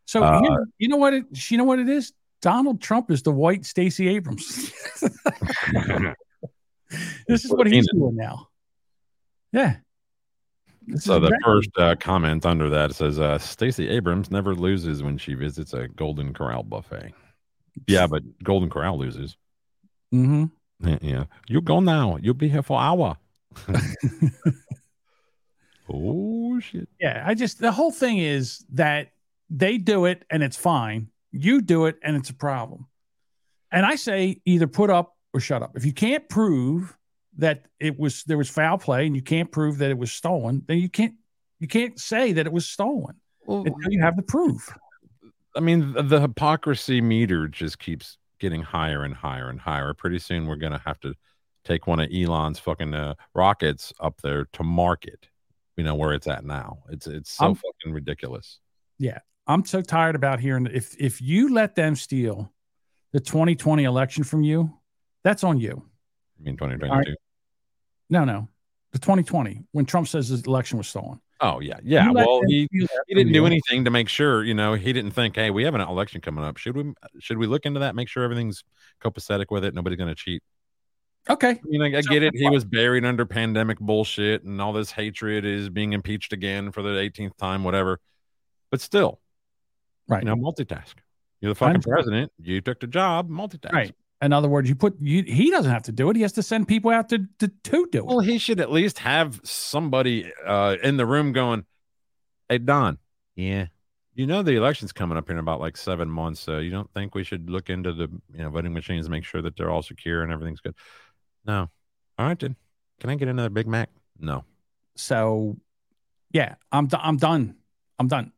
So 0.06 0.24
Uh, 0.24 0.42
you, 0.44 0.66
you 0.80 0.88
know 0.90 0.98
what? 0.98 1.14
It, 1.14 1.50
you 1.52 1.58
know 1.58 1.64
what 1.64 1.80
it 1.80 1.88
is. 1.88 2.12
Donald 2.42 2.82
Trump 2.82 3.12
is 3.12 3.22
the 3.22 3.32
white 3.32 3.66
Stacey 3.66 4.10
Abrams. 4.10 4.74
this 7.28 7.46
is 7.46 7.52
what 7.52 7.68
he's 7.68 7.88
doing 7.92 8.16
now. 8.16 8.48
Yeah. 9.52 9.78
This 10.88 11.04
So 11.04 11.20
the 11.20 11.28
exactly- 11.28 11.44
first 11.46 11.70
uh, 11.78 11.96
comment 11.98 12.46
under 12.46 12.70
that 12.70 12.96
says 12.96 13.20
uh, 13.20 13.38
Stacey 13.38 13.88
Abrams 13.90 14.32
never 14.32 14.56
loses 14.56 15.04
when 15.04 15.18
she 15.18 15.34
visits 15.34 15.74
a 15.74 15.88
Golden 15.90 16.34
Corral 16.34 16.64
buffet. 16.64 17.14
Yeah, 17.88 18.08
but 18.08 18.24
Golden 18.44 18.70
Corral 18.70 18.98
loses. 18.98 19.38
Mhm. 20.14 20.52
Yeah, 20.84 20.98
yeah. 21.02 21.24
you 21.48 21.62
go 21.62 21.80
now. 21.80 22.18
You'll 22.22 22.34
be 22.34 22.50
here 22.50 22.64
for 22.64 22.80
hour. 22.80 23.18
oh 25.90 26.60
shit! 26.60 26.88
Yeah, 27.00 27.24
I 27.26 27.34
just 27.34 27.60
the 27.60 27.72
whole 27.72 27.92
thing 27.92 28.18
is 28.20 28.66
that 28.74 29.12
they 29.50 29.78
do 29.78 30.06
it 30.06 30.24
and 30.30 30.42
it's 30.44 30.58
fine. 30.58 31.10
You 31.32 31.62
do 31.62 31.86
it 31.86 31.98
and 32.04 32.16
it's 32.16 32.30
a 32.30 32.34
problem. 32.34 32.88
And 33.72 33.86
I 33.86 33.96
say 33.96 34.42
either 34.46 34.68
put 34.68 34.90
up 34.90 35.16
or 35.34 35.40
shut 35.40 35.62
up. 35.64 35.72
If 35.76 35.86
you 35.86 35.94
can't 35.94 36.28
prove 36.30 36.98
that 37.38 37.66
it 37.80 37.98
was 37.98 38.24
there 38.26 38.38
was 38.38 38.50
foul 38.50 38.78
play 38.78 39.06
and 39.06 39.16
you 39.16 39.22
can't 39.22 39.52
prove 39.52 39.78
that 39.80 39.90
it 39.90 39.98
was 39.98 40.12
stolen, 40.12 40.64
then 40.68 40.78
you 40.78 40.90
can't 40.90 41.16
you 41.60 41.68
can't 41.68 42.00
say 42.00 42.34
that 42.34 42.46
it 42.46 42.52
was 42.52 42.68
stolen 42.68 43.16
until 43.48 43.92
you 43.92 44.02
have 44.02 44.16
the 44.16 44.24
proof. 44.24 44.74
I 45.56 45.60
mean, 45.60 45.94
the, 45.94 46.04
the 46.04 46.22
hypocrisy 46.22 47.02
meter 47.02 47.48
just 47.48 47.80
keeps 47.80 48.18
getting 48.40 48.62
higher 48.62 49.04
and 49.04 49.14
higher 49.14 49.50
and 49.50 49.60
higher. 49.60 49.94
Pretty 49.94 50.20
soon, 50.20 50.48
we're 50.48 50.56
gonna 50.56 50.82
have 50.86 51.00
to 51.02 51.14
take 51.64 51.88
one 51.88 52.00
of 52.00 52.10
Elon's 52.14 52.60
fucking 52.60 52.94
uh, 52.94 53.16
rockets 53.34 53.94
up 54.00 54.22
there 54.22 54.46
to 54.54 54.64
market. 54.64 55.28
You 55.78 55.84
know 55.84 55.96
where 55.96 56.14
it's 56.14 56.28
at 56.28 56.46
now. 56.46 56.80
It's 56.90 57.08
it's 57.08 57.32
so 57.32 57.46
I'm- 57.46 57.56
fucking 57.56 57.94
ridiculous. 57.94 58.60
Yeah. 58.98 59.20
I'm 59.48 59.66
so 59.66 59.82
tired 59.82 60.16
about 60.16 60.40
hearing 60.40 60.68
if 60.72 60.96
if 61.00 61.20
you 61.20 61.52
let 61.54 61.76
them 61.76 61.96
steal 61.96 62.54
the 63.12 63.20
2020 63.20 63.84
election 63.84 64.24
from 64.24 64.44
you, 64.44 64.72
that's 65.24 65.44
on 65.44 65.60
you. 65.60 65.84
I 66.40 66.44
mean, 66.44 66.58
twenty 66.58 66.74
All 66.74 66.80
twenty 66.80 67.10
right. 67.10 67.18
No, 68.10 68.26
no. 68.26 68.48
The 68.92 69.00
2020 69.00 69.64
when 69.72 69.86
Trump 69.86 70.08
says 70.08 70.28
his 70.28 70.42
election 70.44 70.78
was 70.78 70.88
stolen. 70.88 71.22
Oh 71.40 71.60
yeah, 71.60 71.80
yeah. 71.82 72.06
You 72.06 72.14
Well, 72.14 72.42
he 72.46 72.68
he 72.72 73.16
didn't 73.16 73.34
do 73.34 73.46
anything 73.46 73.86
to 73.86 73.92
make 73.92 74.10
sure. 74.10 74.44
You 74.44 74.54
know, 74.54 74.74
he 74.74 74.94
didn't 74.94 75.12
think, 75.12 75.36
hey, 75.36 75.50
we 75.50 75.64
have 75.64 75.74
an 75.74 75.82
election 75.82 76.22
coming 76.22 76.44
up. 76.44 76.58
Should 76.58 76.76
we 76.76 76.94
should 77.20 77.38
we 77.38 77.48
look 77.48 77.66
into 77.66 77.80
that? 77.80 77.96
Make 77.96 78.10
sure 78.10 78.24
everything's 78.24 78.64
copacetic 79.04 79.46
with 79.50 79.64
it. 79.64 79.74
Nobody's 79.74 79.98
going 79.98 80.10
to 80.10 80.16
cheat. 80.16 80.44
Okay. 81.30 81.52
I 81.52 81.60
mean, 81.64 81.82
I, 81.82 81.98
I 81.98 82.02
get 82.02 82.22
it. 82.22 82.36
He 82.36 82.50
was 82.50 82.66
buried 82.66 83.06
under 83.06 83.26
pandemic 83.26 83.80
bullshit, 83.80 84.44
and 84.44 84.62
all 84.62 84.74
this 84.74 84.92
hatred 84.92 85.46
is 85.46 85.70
being 85.70 85.94
impeached 85.94 86.34
again 86.34 86.72
for 86.72 86.82
the 86.82 86.90
18th 86.90 87.38
time, 87.38 87.64
whatever. 87.64 88.00
But 88.70 88.82
still, 88.82 89.20
right? 90.08 90.24
You 90.24 90.30
know, 90.30 90.36
multitask. 90.36 90.94
You're 91.40 91.52
the 91.52 91.56
fucking 91.56 91.82
president. 91.82 92.32
You 92.40 92.62
took 92.62 92.80
the 92.80 92.88
job. 92.88 93.30
Multitask. 93.30 93.72
Right. 93.72 93.96
In 94.22 94.34
other 94.34 94.48
words, 94.48 94.70
you 94.70 94.76
put 94.76 94.96
you 95.00 95.24
he 95.24 95.50
doesn't 95.50 95.72
have 95.72 95.84
to 95.84 95.92
do 95.92 96.10
it. 96.10 96.16
He 96.16 96.22
has 96.22 96.34
to 96.34 96.44
send 96.44 96.68
people 96.68 96.92
out 96.92 97.10
to 97.10 97.26
to, 97.40 97.48
to 97.48 97.88
do 97.92 98.00
it. 98.00 98.06
Well, 98.06 98.20
he 98.20 98.38
should 98.38 98.60
at 98.60 98.72
least 98.72 99.00
have 99.00 99.42
somebody 99.44 100.32
uh, 100.46 100.78
in 100.84 100.98
the 100.98 101.06
room 101.06 101.32
going, 101.32 101.66
"Hey, 102.48 102.60
Don, 102.60 103.00
yeah, 103.36 103.68
you 104.14 104.28
know 104.28 104.44
the 104.44 104.56
election's 104.56 104.92
coming 104.92 105.18
up 105.18 105.28
here 105.28 105.36
in 105.36 105.40
about 105.40 105.60
like 105.60 105.76
seven 105.76 106.10
months. 106.10 106.40
So 106.40 106.60
you 106.60 106.70
don't 106.70 106.92
think 106.94 107.16
we 107.16 107.24
should 107.24 107.50
look 107.50 107.70
into 107.70 107.94
the 107.94 108.10
you 108.34 108.44
know 108.44 108.50
voting 108.50 108.74
machines, 108.74 109.08
and 109.08 109.12
make 109.12 109.24
sure 109.24 109.42
that 109.42 109.58
they're 109.58 109.72
all 109.72 109.82
secure 109.82 110.22
and 110.22 110.32
everything's 110.32 110.62
good?" 110.62 110.76
No. 111.46 111.70
All 112.20 112.28
right, 112.28 112.40
then. 112.40 112.56
Can 113.00 113.10
I 113.10 113.16
get 113.16 113.28
another 113.28 113.50
Big 113.50 113.66
Mac? 113.66 113.90
No. 114.20 114.44
So, 114.96 115.58
yeah, 116.32 116.56
I'm 116.72 116.86
do- 116.86 117.00
I'm 117.02 117.18
done. 117.18 117.56
I'm 117.98 118.08
done. 118.08 118.32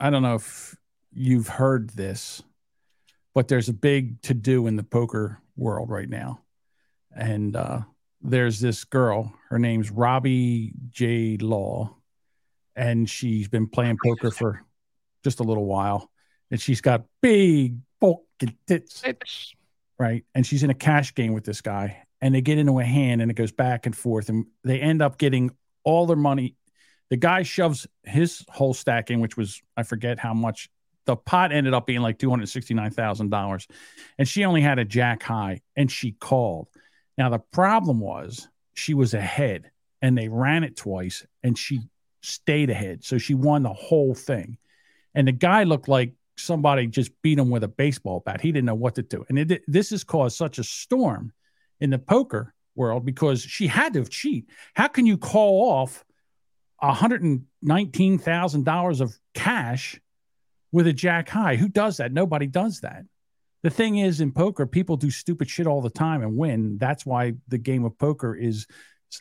I 0.00 0.10
don't 0.10 0.22
know 0.22 0.34
if 0.34 0.74
you've 1.12 1.46
heard 1.46 1.90
this, 1.90 2.42
but 3.34 3.48
there's 3.48 3.68
a 3.68 3.72
big 3.74 4.20
to 4.22 4.34
do 4.34 4.66
in 4.66 4.76
the 4.76 4.82
poker 4.82 5.40
world 5.56 5.90
right 5.90 6.08
now, 6.08 6.40
and 7.14 7.56
uh, 7.56 7.80
there's 8.22 8.60
this 8.60 8.84
girl. 8.84 9.32
Her 9.48 9.58
name's 9.58 9.90
Robbi 9.90 10.72
Jade 10.90 11.42
Lew, 11.42 11.94
and 12.76 13.08
she's 13.08 13.48
been 13.48 13.68
playing 13.68 13.98
poker 14.04 14.30
for 14.30 14.64
just 15.24 15.40
a 15.40 15.44
little 15.44 15.66
while, 15.66 16.10
and 16.50 16.60
she's 16.60 16.80
got 16.80 17.04
big 17.20 17.78
fucking 18.00 18.56
tits, 18.66 19.02
right? 19.98 20.24
And 20.34 20.46
she's 20.46 20.62
in 20.62 20.70
a 20.70 20.74
cash 20.74 21.14
game 21.14 21.32
with 21.32 21.44
this 21.44 21.60
guy, 21.60 22.02
and 22.20 22.34
they 22.34 22.40
get 22.40 22.58
into 22.58 22.78
a 22.78 22.84
hand, 22.84 23.22
and 23.22 23.30
it 23.30 23.34
goes 23.34 23.52
back 23.52 23.86
and 23.86 23.96
forth, 23.96 24.28
and 24.28 24.46
they 24.64 24.80
end 24.80 25.02
up 25.02 25.18
getting 25.18 25.50
all 25.84 26.06
their 26.06 26.16
money. 26.16 26.56
The 27.10 27.16
guy 27.16 27.42
shoves 27.42 27.86
his 28.04 28.44
whole 28.48 28.74
stack 28.74 29.10
in, 29.10 29.20
which 29.20 29.36
was 29.36 29.60
I 29.76 29.82
forget 29.82 30.18
how 30.18 30.34
much. 30.34 30.68
The 31.04 31.16
pot 31.16 31.52
ended 31.52 31.74
up 31.74 31.86
being 31.86 32.00
like 32.00 32.18
two 32.18 32.30
hundred 32.30 32.48
sixty 32.48 32.74
nine 32.74 32.90
thousand 32.90 33.30
dollars, 33.30 33.66
and 34.18 34.28
she 34.28 34.44
only 34.44 34.60
had 34.60 34.78
a 34.78 34.84
jack 34.84 35.22
high, 35.22 35.62
and 35.76 35.90
she 35.90 36.12
called. 36.12 36.68
Now 37.18 37.28
the 37.28 37.38
problem 37.38 38.00
was 38.00 38.48
she 38.74 38.94
was 38.94 39.14
ahead, 39.14 39.70
and 40.00 40.16
they 40.16 40.28
ran 40.28 40.64
it 40.64 40.76
twice, 40.76 41.26
and 41.42 41.58
she 41.58 41.80
stayed 42.22 42.70
ahead, 42.70 43.04
so 43.04 43.18
she 43.18 43.34
won 43.34 43.62
the 43.62 43.72
whole 43.72 44.14
thing. 44.14 44.58
And 45.14 45.28
the 45.28 45.32
guy 45.32 45.64
looked 45.64 45.88
like 45.88 46.14
somebody 46.36 46.86
just 46.86 47.10
beat 47.20 47.38
him 47.38 47.50
with 47.50 47.64
a 47.64 47.68
baseball 47.68 48.20
bat. 48.20 48.40
He 48.40 48.52
didn't 48.52 48.66
know 48.66 48.74
what 48.74 48.94
to 48.94 49.02
do, 49.02 49.24
and 49.28 49.38
it, 49.38 49.62
this 49.66 49.90
has 49.90 50.04
caused 50.04 50.36
such 50.36 50.58
a 50.58 50.64
storm 50.64 51.32
in 51.80 51.90
the 51.90 51.98
poker 51.98 52.54
world 52.74 53.04
because 53.04 53.42
she 53.42 53.66
had 53.66 53.92
to 53.94 54.04
cheat. 54.04 54.48
How 54.74 54.86
can 54.88 55.06
you 55.06 55.18
call 55.18 55.70
off 55.70 56.04
$119,000 56.82 59.00
of 59.00 59.18
cash 59.34 60.00
with 60.72 60.86
a 60.86 60.92
jack 60.92 61.28
high? 61.28 61.56
Who 61.56 61.68
does 61.68 61.98
that? 61.98 62.12
Nobody 62.12 62.46
does 62.46 62.80
that. 62.80 63.04
the 63.62 63.70
thing 63.70 63.98
is 63.98 64.20
in 64.20 64.32
poker, 64.32 64.66
people 64.66 64.96
do 64.96 65.10
stupid 65.10 65.48
shit 65.48 65.66
all 65.68 65.80
the 65.80 65.90
time 65.90 66.22
and 66.22 66.36
win. 66.36 66.78
That's 66.78 67.06
why 67.06 67.34
the 67.48 67.58
game 67.58 67.84
of 67.84 67.96
poker 67.98 68.34
is 68.34 68.66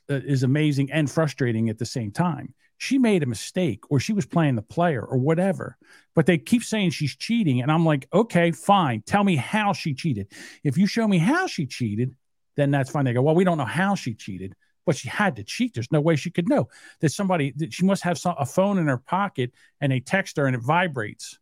uh, 0.10 0.16
is 0.16 0.44
amazing 0.44 0.92
and 0.92 1.12
frustrating 1.12 1.70
at 1.70 1.78
the 1.78 1.86
same 1.86 2.12
time. 2.12 2.54
She 2.78 2.98
made 2.98 3.22
a 3.22 3.28
mistake, 3.28 3.84
or 3.92 4.00
she 4.00 4.14
was 4.14 4.26
playing 4.26 4.56
the 4.56 4.64
player, 4.64 5.04
or 5.04 5.18
whatever. 5.18 5.78
But 6.16 6.26
they 6.26 6.40
keep 6.40 6.64
saying 6.64 6.92
she's 6.92 7.16
cheating, 7.16 7.62
and 7.62 7.72
I'm 7.72 7.86
like, 7.86 8.08
okay, 8.12 8.52
fine. 8.52 9.04
Tell 9.06 9.24
me 9.24 9.36
how 9.36 9.74
she 9.74 9.94
cheated. 9.94 10.32
If 10.64 10.78
you 10.78 10.88
show 10.88 11.08
me 11.08 11.20
how 11.20 11.46
she 11.46 11.68
cheated, 11.68 12.16
then 12.56 12.72
that's 12.72 12.90
fine. 12.90 13.06
They 13.06 13.14
go, 13.14 13.22
well, 13.22 13.36
we 13.36 13.44
don't 13.44 13.58
know 13.60 13.66
how 13.66 13.94
she 13.96 14.16
cheated, 14.16 14.56
but 14.86 14.96
she 14.96 15.10
had 15.10 15.36
to 15.36 15.44
cheat. 15.44 15.74
There's 15.74 15.92
no 15.92 16.02
way 16.02 16.16
she 16.16 16.32
could 16.32 16.50
know 16.50 16.70
that 17.02 17.12
somebody 17.12 17.54
that 17.58 17.74
she 17.74 17.86
must 17.86 18.04
have 18.04 18.18
some, 18.18 18.36
a 18.40 18.46
phone 18.46 18.80
in 18.80 18.88
her 18.88 18.98
pocket 18.98 19.52
and 19.80 19.92
they 19.92 20.00
text 20.00 20.38
her 20.38 20.48
and 20.48 20.56
it 20.56 20.64
vibrates, 20.64 21.38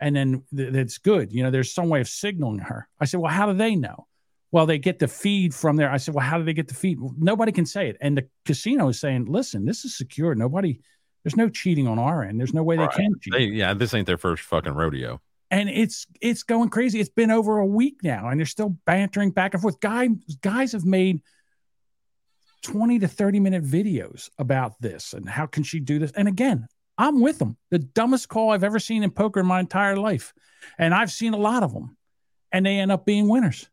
and 0.00 0.14
then 0.16 0.42
th- 0.54 0.72
that's 0.72 0.98
good. 0.98 1.32
You 1.32 1.42
know, 1.42 1.50
there's 1.50 1.72
some 1.72 1.88
way 1.88 2.00
of 2.00 2.08
signaling 2.08 2.58
her. 2.60 2.88
I 3.00 3.04
said, 3.06 3.20
well, 3.20 3.32
how 3.32 3.46
do 3.46 3.52
they 3.56 3.76
know? 3.76 4.06
Well, 4.52 4.66
they 4.66 4.78
get 4.78 4.98
the 4.98 5.08
feed 5.08 5.54
from 5.54 5.76
there. 5.76 5.90
I 5.90 5.96
said, 5.96 6.14
well, 6.14 6.24
how 6.24 6.38
do 6.38 6.44
they 6.44 6.52
get 6.52 6.68
the 6.68 6.74
feed? 6.74 7.00
Well, 7.00 7.14
nobody 7.18 7.52
can 7.52 7.66
say 7.66 7.88
it. 7.88 7.96
And 8.00 8.16
the 8.16 8.28
casino 8.44 8.88
is 8.88 9.00
saying, 9.00 9.26
listen, 9.26 9.64
this 9.64 9.84
is 9.84 9.96
secure. 9.96 10.34
Nobody, 10.34 10.80
there's 11.24 11.36
no 11.36 11.48
cheating 11.48 11.88
on 11.88 11.98
our 11.98 12.22
end. 12.22 12.38
There's 12.38 12.54
no 12.54 12.62
way 12.62 12.76
Right. 12.76 12.90
they 12.90 12.96
can 13.02 13.12
cheat 13.20 13.32
They, 13.34 13.44
yeah, 13.44 13.74
this 13.74 13.92
ain't 13.94 14.06
their 14.06 14.16
first 14.18 14.42
fucking 14.44 14.72
rodeo. 14.74 15.20
and 15.50 15.68
it's 15.68 16.06
it's 16.20 16.42
going 16.42 16.68
crazy. 16.70 17.00
It's 17.00 17.08
been 17.10 17.30
over 17.30 17.58
a 17.58 17.66
week 17.66 17.98
now, 18.02 18.28
and 18.28 18.38
they're 18.40 18.46
still 18.46 18.76
bantering 18.86 19.30
back 19.30 19.54
and 19.54 19.60
forth. 19.62 19.78
Guys, 19.80 20.10
guys 20.42 20.72
have 20.72 20.84
made 20.84 21.22
twenty 22.62 22.98
to 22.98 23.08
thirty 23.08 23.40
minute 23.40 23.64
videos 23.64 24.30
about 24.38 24.80
this 24.80 25.12
and 25.12 25.28
how 25.28 25.46
can 25.46 25.62
she 25.62 25.80
do 25.80 25.98
this? 25.98 26.12
And 26.12 26.28
again, 26.28 26.66
I'm 26.98 27.20
with 27.20 27.38
them. 27.38 27.56
The 27.70 27.78
dumbest 27.78 28.28
call 28.28 28.50
I've 28.50 28.64
ever 28.64 28.78
seen 28.78 29.02
in 29.02 29.10
poker 29.10 29.40
in 29.40 29.46
my 29.46 29.60
entire 29.60 29.96
life, 29.96 30.32
and 30.78 30.94
I've 30.94 31.12
seen 31.12 31.34
a 31.34 31.38
lot 31.38 31.62
of 31.62 31.72
them, 31.72 31.96
and 32.52 32.64
they 32.64 32.78
end 32.78 32.92
up 32.92 33.04
being 33.04 33.28
winners 33.28 33.68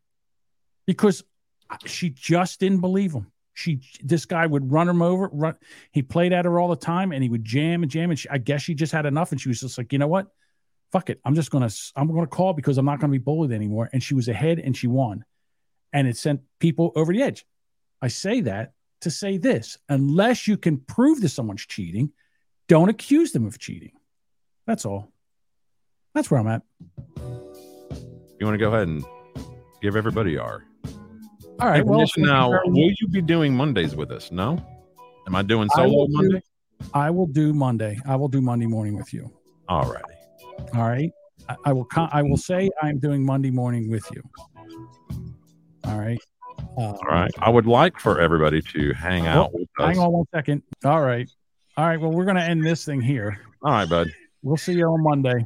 because 0.86 1.24
she 1.86 2.10
just 2.10 2.60
didn't 2.60 2.80
believe 2.80 3.12
him. 3.12 3.30
She 3.54 3.80
this 4.02 4.26
guy 4.26 4.44
would 4.44 4.70
run 4.70 4.88
him 4.88 5.00
over. 5.00 5.30
Run, 5.32 5.56
he 5.92 6.02
played 6.02 6.32
at 6.32 6.44
her 6.44 6.58
all 6.58 6.68
the 6.68 6.76
time, 6.76 7.12
and 7.12 7.22
he 7.22 7.28
would 7.28 7.44
jam 7.44 7.82
and 7.82 7.90
jam. 7.90 8.10
And 8.10 8.18
she, 8.18 8.28
I 8.28 8.38
guess 8.38 8.62
she 8.62 8.74
just 8.74 8.92
had 8.92 9.06
enough, 9.06 9.32
and 9.32 9.40
she 9.40 9.48
was 9.48 9.60
just 9.60 9.78
like, 9.78 9.92
you 9.92 9.98
know 9.98 10.08
what? 10.08 10.28
fuck 10.94 11.10
it. 11.10 11.20
I'm 11.24 11.34
just 11.34 11.50
gonna 11.50 11.70
I'm 11.96 12.06
gonna 12.06 12.28
call 12.28 12.52
because 12.52 12.78
I'm 12.78 12.84
not 12.84 13.00
gonna 13.00 13.10
be 13.10 13.18
bullied 13.18 13.50
anymore. 13.50 13.90
And 13.92 14.00
she 14.00 14.14
was 14.14 14.28
ahead 14.28 14.60
and 14.60 14.76
she 14.76 14.86
won. 14.86 15.24
And 15.92 16.06
it 16.06 16.16
sent 16.16 16.40
people 16.60 16.92
over 16.94 17.12
the 17.12 17.20
edge. 17.20 17.44
I 18.00 18.06
say 18.08 18.42
that 18.42 18.74
to 19.00 19.10
say 19.10 19.36
this: 19.36 19.76
unless 19.88 20.46
you 20.46 20.56
can 20.56 20.78
prove 20.78 21.20
that 21.20 21.30
someone's 21.30 21.66
cheating, 21.66 22.12
don't 22.68 22.88
accuse 22.88 23.32
them 23.32 23.46
of 23.46 23.58
cheating. 23.58 23.92
That's 24.66 24.84
all. 24.84 25.12
That's 26.14 26.30
where 26.30 26.40
I'm 26.40 26.46
at. 26.46 26.62
You 27.16 28.46
want 28.46 28.54
to 28.54 28.58
go 28.58 28.68
ahead 28.72 28.88
and 28.88 29.04
give 29.82 29.96
everybody 29.96 30.38
our 30.38 30.64
All 31.60 31.68
right. 31.68 31.84
Well, 31.84 32.00
information 32.00 32.24
thank 32.24 32.26
you 32.26 32.32
now. 32.32 32.50
Will 32.66 32.92
you 33.00 33.08
be 33.08 33.22
doing 33.22 33.54
Mondays 33.54 33.94
with 33.96 34.10
us? 34.10 34.30
No. 34.32 34.64
Am 35.26 35.34
I 35.34 35.42
doing 35.42 35.68
I 35.72 35.76
solo 35.76 35.88
will 35.92 36.06
do- 36.06 36.12
Monday? 36.12 36.42
I 36.92 37.10
will 37.10 37.26
do 37.26 37.52
Monday. 37.54 37.98
I 38.06 38.16
will 38.16 38.28
do 38.28 38.40
Monday 38.40 38.66
morning 38.66 38.96
with 38.96 39.12
you. 39.12 39.30
All 39.68 39.90
righty. 39.90 40.14
All 40.74 40.82
right. 40.88 41.10
I, 41.48 41.56
I 41.66 41.72
will. 41.72 41.84
Con- 41.84 42.10
I 42.12 42.22
will 42.22 42.36
say 42.36 42.68
I'm 42.82 42.98
doing 42.98 43.24
Monday 43.24 43.50
morning 43.50 43.90
with 43.90 44.04
you. 44.12 44.22
All 45.84 45.98
right. 45.98 46.18
Uh, 46.76 46.80
All 46.80 46.98
right. 47.08 47.30
I 47.38 47.50
would 47.50 47.66
like 47.66 47.98
for 47.98 48.20
everybody 48.20 48.60
to 48.62 48.92
hang 48.94 49.26
out 49.26 49.52
well, 49.52 49.60
with 49.60 49.68
us. 49.78 49.86
hang 49.94 49.98
on 49.98 50.12
one 50.12 50.24
second. 50.34 50.62
All 50.84 51.00
right. 51.02 51.28
All 51.76 51.86
right. 51.86 52.00
Well, 52.00 52.12
we're 52.12 52.24
going 52.24 52.36
to 52.36 52.42
end 52.42 52.64
this 52.64 52.84
thing 52.84 53.00
here. 53.00 53.40
All 53.62 53.72
right, 53.72 53.88
bud. 53.88 54.12
We'll 54.42 54.56
see 54.56 54.74
you 54.74 54.86
on 54.86 55.02
Monday. 55.02 55.44